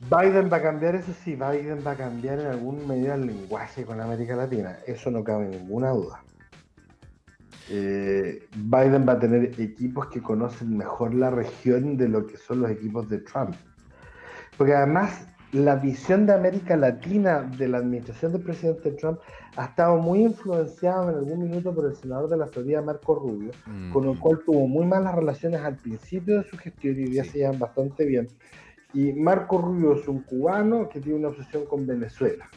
Biden 0.00 0.50
va 0.52 0.58
a 0.58 0.62
cambiar, 0.62 0.96
eso 0.96 1.12
sí, 1.24 1.34
Biden 1.34 1.82
va 1.86 1.92
a 1.92 1.96
cambiar 1.96 2.40
en 2.40 2.46
algún 2.48 2.86
medida 2.86 3.14
el 3.14 3.26
lenguaje 3.26 3.84
con 3.84 4.00
América 4.00 4.36
Latina, 4.36 4.78
eso 4.86 5.10
no 5.10 5.24
cabe 5.24 5.48
ninguna 5.48 5.90
duda. 5.90 6.22
Eh, 7.70 8.46
Biden 8.56 9.06
va 9.06 9.14
a 9.14 9.18
tener 9.18 9.60
equipos 9.60 10.06
que 10.08 10.22
conocen 10.22 10.76
mejor 10.76 11.14
la 11.14 11.30
región 11.30 11.96
de 11.96 12.08
lo 12.08 12.26
que 12.26 12.36
son 12.36 12.62
los 12.62 12.70
equipos 12.70 13.08
de 13.08 13.18
Trump. 13.18 13.54
Porque 14.56 14.74
además 14.74 15.28
la 15.52 15.76
visión 15.76 16.26
de 16.26 16.34
América 16.34 16.76
Latina 16.76 17.40
de 17.56 17.68
la 17.68 17.78
administración 17.78 18.32
del 18.32 18.42
presidente 18.42 18.90
Trump 18.92 19.18
ha 19.56 19.66
estado 19.66 19.96
muy 19.96 20.22
influenciada 20.22 21.10
en 21.10 21.18
algún 21.18 21.44
minuto 21.44 21.74
por 21.74 21.86
el 21.86 21.96
senador 21.96 22.28
de 22.28 22.36
la 22.36 22.46
Florida, 22.46 22.82
Marco 22.82 23.14
Rubio, 23.14 23.52
con 23.92 24.08
el 24.08 24.18
cual 24.18 24.40
tuvo 24.44 24.66
muy 24.66 24.86
malas 24.86 25.14
relaciones 25.14 25.60
al 25.62 25.76
principio 25.76 26.38
de 26.38 26.44
su 26.44 26.56
gestión 26.58 27.00
y 27.00 27.12
ya 27.12 27.24
se 27.24 27.38
llevan 27.38 27.58
bastante 27.58 28.04
bien. 28.04 28.28
Y 28.92 29.12
Marco 29.12 29.58
Rubio 29.58 29.94
es 29.94 30.06
un 30.06 30.20
cubano 30.20 30.88
que 30.88 31.00
tiene 31.00 31.18
una 31.18 31.28
obsesión 31.28 31.64
con 31.66 31.86
Venezuela. 31.86 32.48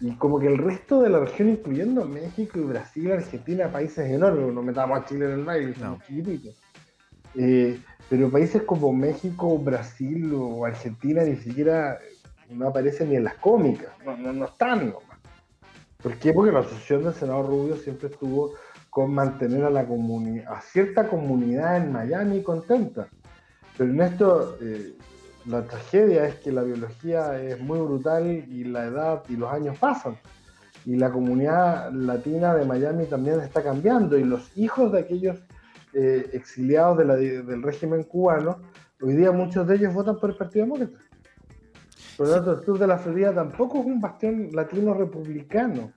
Y 0.00 0.12
como 0.12 0.38
que 0.38 0.46
el 0.46 0.56
resto 0.56 1.02
de 1.02 1.10
la 1.10 1.20
región, 1.20 1.50
incluyendo 1.50 2.06
México 2.06 2.58
y 2.58 2.62
Brasil, 2.62 3.12
Argentina, 3.12 3.70
países 3.70 4.10
enormes, 4.10 4.52
no 4.54 4.62
metamos 4.62 4.98
a 4.98 5.04
Chile 5.04 5.26
en 5.26 5.32
el 5.32 5.44
baile, 5.44 5.74
somos 5.74 6.02
chiquititos. 6.06 6.56
Eh, 7.34 7.78
pero 8.08 8.30
países 8.30 8.62
como 8.62 8.92
México, 8.92 9.58
Brasil 9.58 10.32
o 10.34 10.64
Argentina 10.64 11.22
ni 11.22 11.36
siquiera 11.36 11.98
no 12.48 12.68
aparecen 12.68 13.10
ni 13.10 13.16
en 13.16 13.24
las 13.24 13.34
cómicas, 13.34 13.92
no, 14.04 14.16
no, 14.16 14.46
están 14.46 14.86
nomás. 14.86 15.20
¿Por 16.02 16.16
qué? 16.16 16.32
Porque 16.32 16.50
la 16.50 16.60
asociación 16.60 17.04
del 17.04 17.14
Senado 17.14 17.42
Rubio 17.42 17.76
siempre 17.76 18.08
estuvo 18.08 18.54
con 18.88 19.14
mantener 19.14 19.64
a 19.64 19.70
la 19.70 19.86
comunidad, 19.86 20.52
a 20.52 20.60
cierta 20.62 21.06
comunidad 21.06 21.76
en 21.76 21.92
Miami 21.92 22.42
contenta. 22.42 23.08
Pero 23.76 23.90
en 23.92 24.00
esto, 24.00 24.56
eh, 24.60 24.94
la 25.46 25.64
tragedia 25.64 26.26
es 26.26 26.36
que 26.36 26.52
la 26.52 26.62
biología 26.62 27.40
es 27.40 27.60
muy 27.60 27.78
brutal 27.78 28.26
y 28.26 28.64
la 28.64 28.84
edad 28.84 29.22
y 29.28 29.36
los 29.36 29.52
años 29.52 29.78
pasan. 29.78 30.16
Y 30.84 30.96
la 30.96 31.10
comunidad 31.10 31.92
latina 31.92 32.54
de 32.54 32.64
Miami 32.64 33.06
también 33.06 33.40
está 33.40 33.62
cambiando 33.62 34.18
y 34.18 34.24
los 34.24 34.56
hijos 34.56 34.92
de 34.92 35.00
aquellos 35.00 35.38
eh, 35.92 36.30
exiliados 36.32 36.98
del 36.98 37.62
régimen 37.62 38.04
cubano, 38.04 38.58
hoy 39.02 39.16
día 39.16 39.32
muchos 39.32 39.66
de 39.66 39.74
ellos 39.74 39.92
votan 39.92 40.18
por 40.18 40.30
el 40.30 40.36
Partido 40.36 40.64
Demócrata. 40.64 40.98
Por 42.16 42.28
lo 42.28 42.34
tanto, 42.34 42.52
el 42.52 42.64
sur 42.64 42.78
de 42.78 42.86
la 42.86 42.98
Florida 42.98 43.34
tampoco 43.34 43.80
es 43.80 43.86
un 43.86 44.00
bastión 44.00 44.50
latino 44.52 44.94
republicano. 44.94 45.92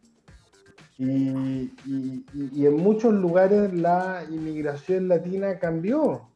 Y, 0.98 1.74
y, 1.86 2.66
en 2.66 2.78
muchos 2.78 3.14
lugares 3.14 3.74
la 3.74 4.24
inmigración 4.30 5.08
latina 5.08 5.60
cambió. 5.60 6.30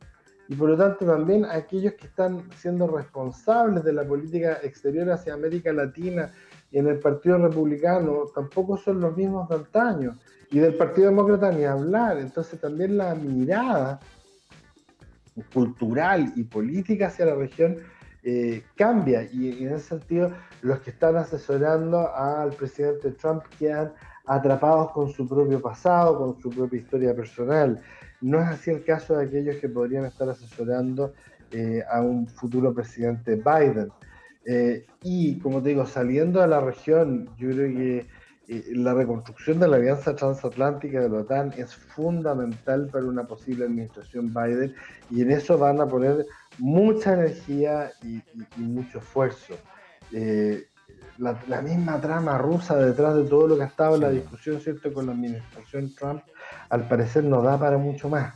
Y 0.47 0.55
por 0.55 0.69
lo 0.69 0.77
tanto 0.77 1.05
también 1.05 1.45
aquellos 1.45 1.93
que 1.93 2.07
están 2.07 2.43
siendo 2.55 2.87
responsables 2.87 3.83
de 3.83 3.93
la 3.93 4.05
política 4.05 4.59
exterior 4.63 5.09
hacia 5.11 5.33
América 5.33 5.73
Latina 5.73 6.31
y 6.71 6.79
en 6.79 6.87
el 6.87 6.99
Partido 6.99 7.37
Republicano 7.37 8.25
tampoco 8.33 8.77
son 8.77 9.01
los 9.01 9.15
mismos 9.15 9.49
de 9.49 9.55
antaño. 9.55 10.17
Y 10.49 10.59
del 10.59 10.75
Partido 10.75 11.09
Demócrata 11.09 11.51
ni 11.51 11.65
hablar. 11.65 12.17
Entonces 12.17 12.59
también 12.59 12.97
la 12.97 13.13
mirada 13.15 13.99
cultural 15.53 16.31
y 16.35 16.43
política 16.43 17.07
hacia 17.07 17.25
la 17.25 17.35
región 17.35 17.77
eh, 18.23 18.63
cambia. 18.75 19.23
Y 19.31 19.63
en 19.63 19.73
ese 19.73 19.89
sentido, 19.89 20.31
los 20.61 20.79
que 20.79 20.91
están 20.91 21.17
asesorando 21.17 22.13
al 22.13 22.51
presidente 22.51 23.11
Trump 23.11 23.43
quedan 23.59 23.93
atrapados 24.25 24.91
con 24.91 25.09
su 25.09 25.27
propio 25.27 25.61
pasado, 25.61 26.17
con 26.17 26.41
su 26.41 26.49
propia 26.49 26.79
historia 26.79 27.15
personal. 27.15 27.81
No 28.21 28.41
es 28.41 28.47
así 28.47 28.71
el 28.71 28.83
caso 28.83 29.17
de 29.17 29.25
aquellos 29.25 29.57
que 29.57 29.69
podrían 29.69 30.05
estar 30.05 30.29
asesorando 30.29 31.13
eh, 31.51 31.83
a 31.89 32.01
un 32.01 32.27
futuro 32.27 32.73
presidente 32.73 33.35
Biden. 33.35 33.91
Eh, 34.45 34.85
y 35.03 35.39
como 35.39 35.61
te 35.61 35.69
digo, 35.69 35.85
saliendo 35.85 36.41
de 36.41 36.47
la 36.47 36.61
región, 36.61 37.29
yo 37.37 37.49
creo 37.49 37.75
que 37.75 38.05
eh, 38.49 38.63
la 38.75 38.93
reconstrucción 38.93 39.59
de 39.59 39.67
la 39.67 39.75
alianza 39.75 40.15
transatlántica 40.15 41.01
de 41.01 41.09
la 41.09 41.17
OTAN 41.17 41.53
es 41.57 41.75
fundamental 41.75 42.87
para 42.89 43.03
una 43.03 43.27
posible 43.27 43.65
administración 43.65 44.33
Biden 44.33 44.73
y 45.09 45.21
en 45.21 45.31
eso 45.31 45.57
van 45.57 45.81
a 45.81 45.85
poner 45.85 46.25
mucha 46.57 47.13
energía 47.13 47.91
y, 48.03 48.21
mucho 48.55 48.99
esfuerzo. 48.99 49.53
Eh, 50.13 50.65
la, 51.17 51.61
misma 51.61 51.99
trama 51.99 52.37
rusa 52.37 52.77
detrás 52.77 53.15
de 53.15 53.25
todo 53.25 53.49
lo 53.49 53.57
que 53.57 53.63
ha 53.63 53.67
estado 53.67 53.95
en 53.95 54.01
la 54.01 54.11
discusión 54.11 54.61
¿cierto? 54.61 54.93
con 54.93 55.07
la 55.07 55.11
administración 55.11 55.93
Trump, 55.93 56.23
al 56.69 56.87
parecer 56.87 57.23
no 57.23 57.41
da 57.41 57.57
para 57.57 57.77
mucho 57.77 58.09
más. 58.09 58.35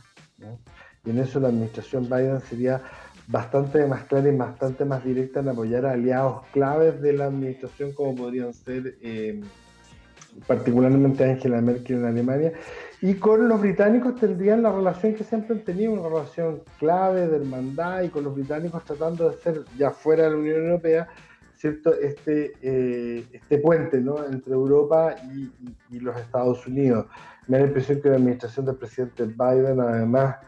Y 1.04 1.10
en 1.10 1.18
eso 1.18 1.40
la 1.40 1.48
administración 1.48 2.04
Biden 2.04 2.40
sería 2.40 2.82
bastante 3.28 3.86
más 3.86 4.04
clara 4.04 4.28
y 4.28 4.36
bastante 4.36 4.84
más 4.84 5.04
directa 5.04 5.40
en 5.40 5.48
apoyar 5.48 5.86
a 5.86 5.92
aliados 5.92 6.42
claves 6.52 7.00
de 7.00 7.12
la 7.12 7.26
administración 7.26 7.92
como 7.92 8.14
podrían 8.14 8.52
ser 8.52 8.96
eh, 9.00 9.40
particularmente 10.46 11.24
Angela 11.24 11.60
Merkel 11.60 11.98
en 11.98 12.04
Alemania, 12.06 12.52
y 13.00 13.14
con 13.14 13.48
los 13.48 13.60
británicos 13.60 14.16
tendrían 14.16 14.62
la 14.62 14.72
relación 14.72 15.14
que 15.14 15.24
siempre 15.24 15.56
han 15.56 15.64
tenido, 15.64 15.92
una 15.92 16.08
relación 16.08 16.62
clave 16.78 17.28
de 17.28 17.36
hermandad, 17.36 18.02
y 18.02 18.08
con 18.08 18.24
los 18.24 18.34
británicos 18.34 18.84
tratando 18.84 19.30
de 19.30 19.36
ser, 19.38 19.64
ya 19.76 19.90
fuera 19.90 20.24
de 20.24 20.30
la 20.30 20.36
Unión 20.36 20.64
Europea, 20.64 21.08
¿cierto? 21.62 21.94
Este, 21.94 22.54
eh, 22.60 23.24
este 23.32 23.58
puente 23.58 24.00
¿no? 24.00 24.24
entre 24.26 24.52
Europa 24.52 25.14
y, 25.32 26.00
los 26.00 26.16
Estados 26.16 26.66
Unidos. 26.66 27.06
Me 27.46 27.56
da 27.56 27.62
la 27.62 27.68
impresión 27.68 28.00
que 28.00 28.08
la 28.08 28.16
administración 28.16 28.66
del 28.66 28.74
presidente 28.74 29.26
Biden 29.26 29.78
además 29.78 30.38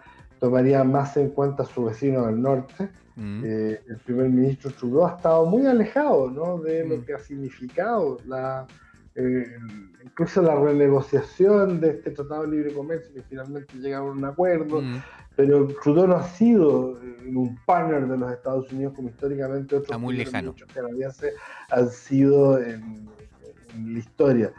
tomaría 0.41 0.83
más 0.83 1.17
en 1.17 1.31
cuenta 1.31 1.62
a 1.62 1.67
su 1.67 1.85
vecino 1.85 2.27
del 2.27 2.43
norte. 2.43 2.89
Mm. 3.15 3.43
Eh, 3.45 3.81
el 3.87 3.99
primer 3.99 4.29
ministro 4.29 4.73
Trudeau 4.73 5.07
ha 5.07 5.17
estado 5.17 5.47
muy 5.47 5.65
alejado 5.67 6.29
¿no? 6.33 6.59
de 6.59 6.85
lo 6.85 6.97
mm. 6.97 7.05
que 7.05 7.15
ha 7.15 7.21
significado 7.21 8.19
la, 8.27 8.67
eh, 9.17 9.47
incluso 10.03 10.43
la 10.43 10.57
renegociación 10.57 11.81
de 11.81 11.91
este 11.91 12.11
tratado 12.11 12.43
de 12.43 12.57
libre 12.57 12.73
comercio, 12.73 13.12
que 13.15 13.23
finalmente 13.23 13.77
llegaron 13.79 14.09
a 14.09 14.12
un 14.12 14.25
acuerdo, 14.25 14.81
mm. 14.83 15.03
pero 15.37 15.69
Trudeau 15.83 16.09
no 16.09 16.17
ha 16.17 16.25
sido 16.25 17.01
eh, 17.01 17.33
un 17.33 17.57
partner 17.65 18.09
de 18.09 18.19
los 18.19 18.33
Estados 18.33 18.73
Unidos 18.73 18.95
como 18.95 19.09
históricamente 19.09 19.77
otros 19.77 20.01
muy 20.01 20.17
lejano. 20.17 20.55
canadienses 20.73 21.35
han 21.71 21.89
sido 21.91 22.59
en, 22.59 23.09
la 23.87 23.99
historia. 23.99 24.53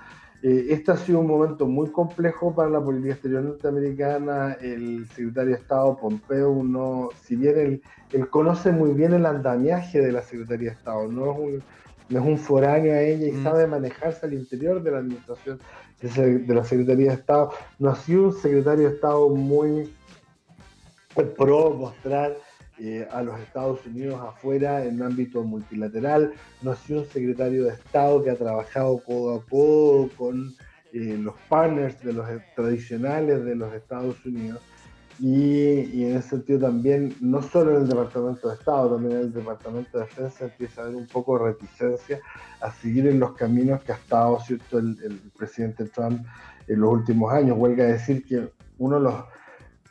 Eh, 0.43 0.67
este 0.69 0.91
ha 0.91 0.97
sido 0.97 1.19
un 1.19 1.27
momento 1.27 1.65
muy 1.67 1.89
complejo 1.89 2.53
para 2.53 2.69
la 2.69 2.83
política 2.83 3.13
exterior 3.13 3.43
norteamericana. 3.43 4.57
El 4.61 5.07
secretario 5.07 5.51
de 5.51 5.57
Estado 5.57 5.97
Pompeo, 5.97 6.63
no, 6.63 7.09
si 7.23 7.37
bien 7.37 7.57
él, 7.57 7.81
él 8.11 8.29
conoce 8.29 8.71
muy 8.71 8.91
bien 8.91 9.13
el 9.13 9.25
andamiaje 9.25 10.01
de 10.01 10.11
la 10.11 10.21
Secretaría 10.21 10.71
de 10.71 10.75
Estado, 10.75 11.07
no 11.07 11.31
es 11.31 11.37
un 11.39 11.63
no 12.09 12.19
es 12.19 12.25
un 12.25 12.37
foráneo 12.37 12.93
a 12.93 13.01
ella 13.01 13.27
y 13.27 13.31
mm. 13.31 13.43
sabe 13.43 13.67
manejarse 13.67 14.25
al 14.25 14.33
interior 14.33 14.81
de 14.81 14.91
la 14.91 14.99
administración 14.99 15.59
de 16.01 16.53
la 16.53 16.63
Secretaría 16.63 17.11
de 17.11 17.15
Estado. 17.15 17.51
No 17.79 17.89
ha 17.89 17.95
sido 17.95 18.25
un 18.25 18.33
secretario 18.33 18.89
de 18.89 18.95
Estado 18.95 19.29
muy 19.29 19.91
pro 21.37 21.71
mostrar 21.71 22.35
eh, 22.77 23.07
a 23.09 23.23
los 23.23 23.39
Estados 23.39 23.85
Unidos 23.85 24.19
afuera 24.21 24.83
en 24.83 24.95
un 24.95 25.03
ámbito 25.03 25.43
multilateral. 25.43 26.33
No 26.61 26.71
ha 26.71 26.75
sido 26.75 27.01
un 27.01 27.07
secretario 27.07 27.63
de 27.63 27.71
Estado 27.71 28.23
que 28.23 28.29
ha 28.29 28.35
trabajado 28.35 28.97
codo 28.99 29.35
a 29.35 29.45
codo 29.45 30.09
con 30.17 30.53
eh, 30.93 31.17
los 31.19 31.35
partners 31.47 32.01
de 32.03 32.13
los 32.13 32.27
tradicionales 32.55 33.45
de 33.45 33.55
los 33.55 33.73
Estados 33.73 34.23
Unidos. 34.25 34.61
Y, 35.19 36.03
en 36.03 36.17
ese 36.17 36.29
sentido 36.29 36.59
también, 36.59 37.15
no 37.21 37.41
solo 37.41 37.71
en 37.71 37.83
el 37.83 37.87
Departamento 37.87 38.49
de 38.49 38.55
Estado, 38.55 38.95
también 38.95 39.13
en 39.13 39.23
el 39.23 39.33
Departamento 39.33 39.97
de 39.97 40.03
Defensa 40.05 40.45
empieza 40.45 40.81
a 40.81 40.85
haber 40.85 40.97
un 40.97 41.07
poco 41.07 41.37
de 41.37 41.45
reticencia 41.45 42.19
a 42.61 42.71
seguir 42.71 43.07
en 43.07 43.19
los 43.19 43.33
caminos 43.33 43.81
que 43.83 43.93
ha 43.93 43.95
estado 43.95 44.39
¿cierto? 44.41 44.79
El, 44.79 45.21
presidente 45.37 45.85
Trump 45.85 46.25
en 46.67 46.79
los 46.79 46.91
últimos 46.91 47.31
años. 47.31 47.57
Huelga 47.57 47.85
decir 47.85 48.25
que 48.25 48.49
uno 48.77 48.97
de 48.97 49.03
los 49.03 49.15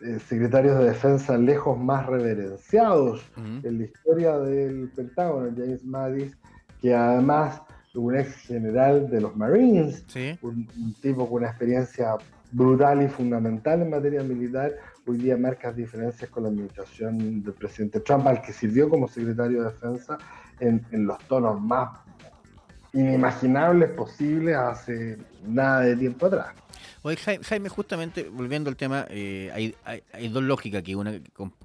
eh, 0.03 0.19
secretarios 0.29 0.79
de 0.79 0.85
defensa 0.85 1.39
lejos 1.39 1.79
más 1.79 2.07
reverenciados 2.07 3.23
en 3.37 3.79
la 3.79 3.85
historia 3.85 4.39
del 4.39 4.91
Pentágono, 4.95 5.51
James 5.57 5.85
Mattis, 5.85 6.37
que 6.83 6.95
además 6.95 7.63
un 7.95 8.17
ex 8.17 8.35
general 8.35 9.09
de 9.09 9.21
los 9.21 9.37
Marines, 9.37 10.05
un, 10.43 10.69
un 10.77 10.95
tipo 11.01 11.27
con 11.29 11.39
una 11.39 11.49
experiencia 11.49 12.17
brutal 12.55 13.03
y 13.03 13.09
fundamental 13.09 13.83
en 13.83 13.91
materia 13.91 14.23
militar, 14.23 14.73
hoy 15.07 15.19
día 15.19 15.37
marca 15.37 15.73
diferencias 15.73 16.31
con 16.31 16.45
la 16.45 16.49
administración 16.49 17.43
del 17.43 17.55
presidente 17.55 18.01
Trump, 18.01 18.27
al 18.27 18.43
que 18.43 18.53
sirvió 18.53 18.89
como 18.89 19.09
secretario 19.09 19.63
de 19.63 19.71
defensa 19.71 20.19
en, 20.61 20.85
los 21.07 21.19
tonos 21.29 21.61
más 21.61 21.99
inimaginables 22.93 23.91
posibles 23.91 24.57
hace 24.57 25.19
nada 25.47 25.81
de 25.81 25.97
tiempo 25.97 26.27
atrás. 26.27 26.55
Oye, 27.03 27.19
Jaime, 27.19 27.69
justamente 27.69 28.31
volviendo 28.31 28.71
al 28.71 28.77
tema, 28.77 29.07
eh, 29.11 29.75
hay, 29.85 30.29
dos 30.29 30.43
lógicas 30.43 30.83
que 30.83 30.97
una 30.97 31.13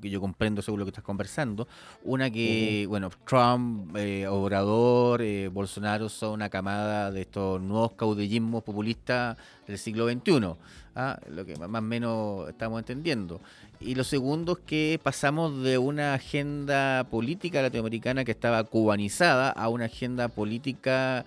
que 0.02 0.10
yo 0.10 0.20
comprendo 0.20 0.62
según 0.62 0.82
lo 0.82 0.86
que 0.86 0.90
estás 0.90 1.04
conversando. 1.04 1.66
Una 2.04 2.30
que, 2.30 2.86
bueno, 2.90 3.10
Trump, 3.26 3.96
eh, 3.96 4.28
Obrador, 4.28 5.22
eh, 5.22 5.48
Bolsonaro 5.48 6.10
son 6.10 6.34
una 6.34 6.50
camada 6.50 7.10
de 7.10 7.22
estos 7.22 7.62
nuevos 7.62 7.94
caudillismos 7.94 8.64
populistas 8.64 9.38
del 9.66 9.78
siglo 9.78 10.10
XXI. 10.10 10.56
¿Ah? 11.00 11.20
Lo 11.30 11.46
que 11.46 11.56
más 11.56 11.80
o 11.80 11.82
menos 11.82 12.50
estamos 12.50 12.80
entendiendo. 12.80 13.42
Y 13.80 13.96
lo 13.96 14.04
segundo 14.04 14.54
es 14.54 14.60
que 14.66 15.00
pasamos 15.02 15.64
de 15.64 15.78
una 15.78 16.14
agenda 16.14 17.06
política 17.10 17.62
latinoamericana 17.62 18.26
que 18.26 18.32
estaba 18.32 18.64
cubanizada 18.66 19.50
a 19.50 19.70
una 19.70 19.86
agenda 19.86 20.28
política 20.28 21.26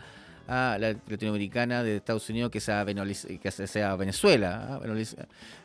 a 0.49 0.77
la 0.79 0.95
latinoamericana 1.07 1.83
de 1.83 1.97
Estados 1.97 2.29
Unidos 2.29 2.51
que 2.51 2.61
sea, 2.61 2.85
que 2.85 3.97
Venezuela, 3.97 4.81
¿ah? 4.83 4.95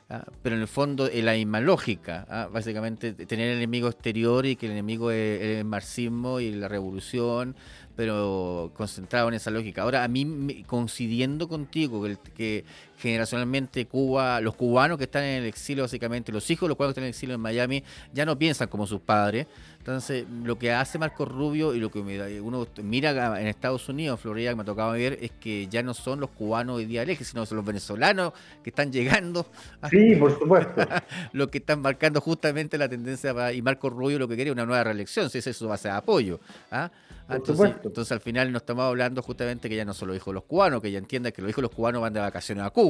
¿ah? 0.09 0.25
pero 0.41 0.55
en 0.55 0.61
el 0.61 0.67
fondo 0.67 1.07
es 1.07 1.23
la 1.23 1.33
misma 1.33 1.59
lógica, 1.59 2.25
¿ah? 2.29 2.47
básicamente 2.51 3.13
tener 3.13 3.49
el 3.49 3.57
enemigo 3.57 3.89
exterior 3.89 4.45
y 4.45 4.55
que 4.55 4.67
el 4.67 4.73
enemigo 4.73 5.11
es 5.11 5.41
el 5.41 5.65
marxismo 5.65 6.39
y 6.39 6.51
la 6.51 6.67
revolución, 6.67 7.55
pero 7.97 8.71
concentrado 8.77 9.27
en 9.27 9.33
esa 9.33 9.49
lógica. 9.49 9.81
Ahora, 9.81 10.03
a 10.03 10.07
mí, 10.07 10.63
coincidiendo 10.67 11.47
contigo, 11.49 12.05
que 12.35 12.63
generacionalmente 12.97 13.85
Cuba, 13.85 14.41
los 14.41 14.55
cubanos 14.55 14.97
que 14.97 15.05
están 15.05 15.23
en 15.23 15.43
el 15.43 15.45
exilio, 15.45 15.83
básicamente, 15.83 16.31
los 16.31 16.49
hijos 16.49 16.67
de 16.67 16.69
los 16.69 16.77
cubanos 16.77 16.93
que 16.93 16.99
están 16.99 17.03
en 17.03 17.09
el 17.09 17.15
exilio 17.15 17.35
en 17.35 17.41
Miami, 17.41 17.83
ya 18.13 18.25
no 18.25 18.37
piensan 18.37 18.67
como 18.67 18.87
sus 18.87 19.01
padres. 19.01 19.47
Entonces, 19.77 20.25
lo 20.43 20.59
que 20.59 20.73
hace 20.73 20.99
Marco 20.99 21.23
Rubio 21.23 21.73
y 21.73 21.79
lo 21.79 21.89
que 21.89 21.99
uno 22.41 22.67
mira 22.83 23.39
en 23.39 23.47
Estados 23.47 23.87
Unidos, 23.87 24.19
en 24.19 24.21
Florida, 24.21 24.49
que 24.49 24.55
me 24.57 24.63
ha 24.63 24.65
tocado 24.65 24.91
ver, 24.91 25.17
es 25.21 25.31
que 25.39 25.67
ya 25.67 25.81
no 25.81 25.93
son 25.93 26.19
los 26.19 26.29
cubanos 26.31 26.75
hoy 26.75 26.85
día 26.85 27.05
sino 27.23 27.45
son 27.45 27.55
los 27.55 27.65
venezolanos 27.65 28.33
que 28.63 28.69
están 28.69 28.91
llegando 28.91 29.45
Sí, 29.89 30.15
por 30.15 30.37
supuesto. 30.37 30.85
lo 31.31 31.49
que 31.49 31.59
están 31.59 31.81
marcando 31.81 32.19
justamente 32.19 32.77
la 32.77 32.89
tendencia 32.89 33.53
y 33.53 33.61
Marco 33.61 33.89
Rubio 33.89 34.19
lo 34.19 34.27
que 34.27 34.35
quiere 34.35 34.49
es 34.49 34.53
una 34.53 34.65
nueva 34.65 34.83
reelección, 34.83 35.29
si 35.29 35.37
es 35.37 35.47
eso 35.47 35.69
va 35.69 35.75
a 35.75 35.77
ser 35.77 35.91
apoyo. 35.91 36.39
¿ah? 36.71 36.91
entonces, 37.29 38.11
al 38.11 38.21
final 38.21 38.51
nos 38.51 38.61
estamos 38.61 38.85
hablando 38.85 39.21
justamente 39.21 39.69
que 39.69 39.75
ya 39.75 39.85
no 39.85 39.93
solo 39.93 40.13
dijo 40.13 40.31
los 40.31 40.43
cubanos, 40.43 40.81
que 40.81 40.91
ya 40.91 40.97
entienda 40.97 41.31
que 41.31 41.41
los 41.41 41.49
hijos 41.49 41.61
los 41.61 41.71
cubanos 41.71 42.01
van 42.01 42.13
de 42.13 42.19
vacaciones 42.19 42.65
a 42.65 42.69
Cuba. 42.69 42.86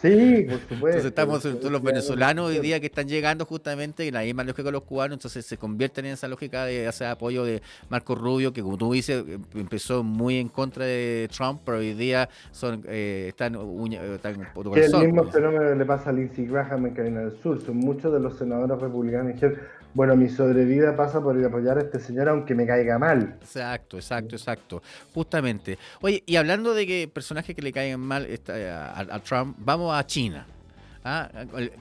Sí, 0.00 0.46
por 0.48 0.60
supuesto. 0.68 0.86
Entonces 0.86 1.04
estamos 1.04 1.44
los 1.44 1.82
venezolanos 1.82 2.46
hoy 2.46 2.60
día 2.60 2.80
que 2.80 2.86
están 2.86 3.08
llegando 3.08 3.44
justamente 3.44 4.06
en 4.06 4.14
la 4.14 4.22
misma 4.22 4.44
lógica 4.44 4.64
que 4.64 4.72
los 4.72 4.82
cubanos, 4.82 5.16
entonces 5.16 5.44
se 5.44 5.56
convierten 5.56 6.06
en 6.06 6.12
esa 6.12 6.28
lógica 6.28 6.64
de 6.64 6.86
hacer 6.86 7.08
apoyo 7.08 7.44
de 7.44 7.62
Marco 7.88 8.14
Rubio, 8.14 8.52
que 8.52 8.62
como 8.62 8.76
tú 8.76 8.92
dices, 8.92 9.24
empezó 9.54 10.02
muy 10.04 10.38
en 10.38 10.48
contra 10.48 10.84
de 10.84 11.28
Trump, 11.36 11.62
pero 11.64 11.78
hoy 11.78 11.94
día 11.94 12.28
son 12.52 12.84
eh, 12.86 13.26
están, 13.28 13.56
están 14.14 14.40
que 14.72 14.84
el 14.84 15.06
mismo 15.06 15.24
fenómeno 15.24 15.74
le 15.74 15.84
pasa 15.84 16.10
a 16.10 16.12
Lindsey 16.12 16.46
Graham 16.46 16.86
en 16.86 16.94
Carolina 16.94 17.20
del 17.20 17.32
Sur. 17.40 17.60
Son 17.60 17.76
muchos 17.76 18.12
de 18.12 18.20
los 18.20 18.38
senadores 18.38 18.78
republicanos 18.78 19.38
que 19.38 19.54
bueno, 19.94 20.16
mi 20.16 20.28
sobrevida 20.28 20.96
pasa 20.96 21.20
por 21.20 21.42
apoyar 21.44 21.78
a 21.78 21.82
este 21.82 21.98
señor 21.98 22.28
aunque 22.28 22.54
me 22.54 22.66
caiga 22.66 22.98
mal. 22.98 23.36
Exacto, 23.40 23.96
exacto, 23.96 24.36
exacto. 24.36 24.82
Justamente. 25.14 25.78
Oye, 26.00 26.22
y 26.26 26.36
hablando 26.36 26.74
de 26.74 26.86
que 26.86 27.08
personajes 27.08 27.54
que 27.56 27.62
le 27.62 27.72
caigan 27.72 28.00
mal 28.00 28.28
a, 28.48 29.20
Trump, 29.20 29.56
vamos 29.58 29.94
a 29.94 30.06
China. 30.06 30.46
¿Ah? 31.02 31.30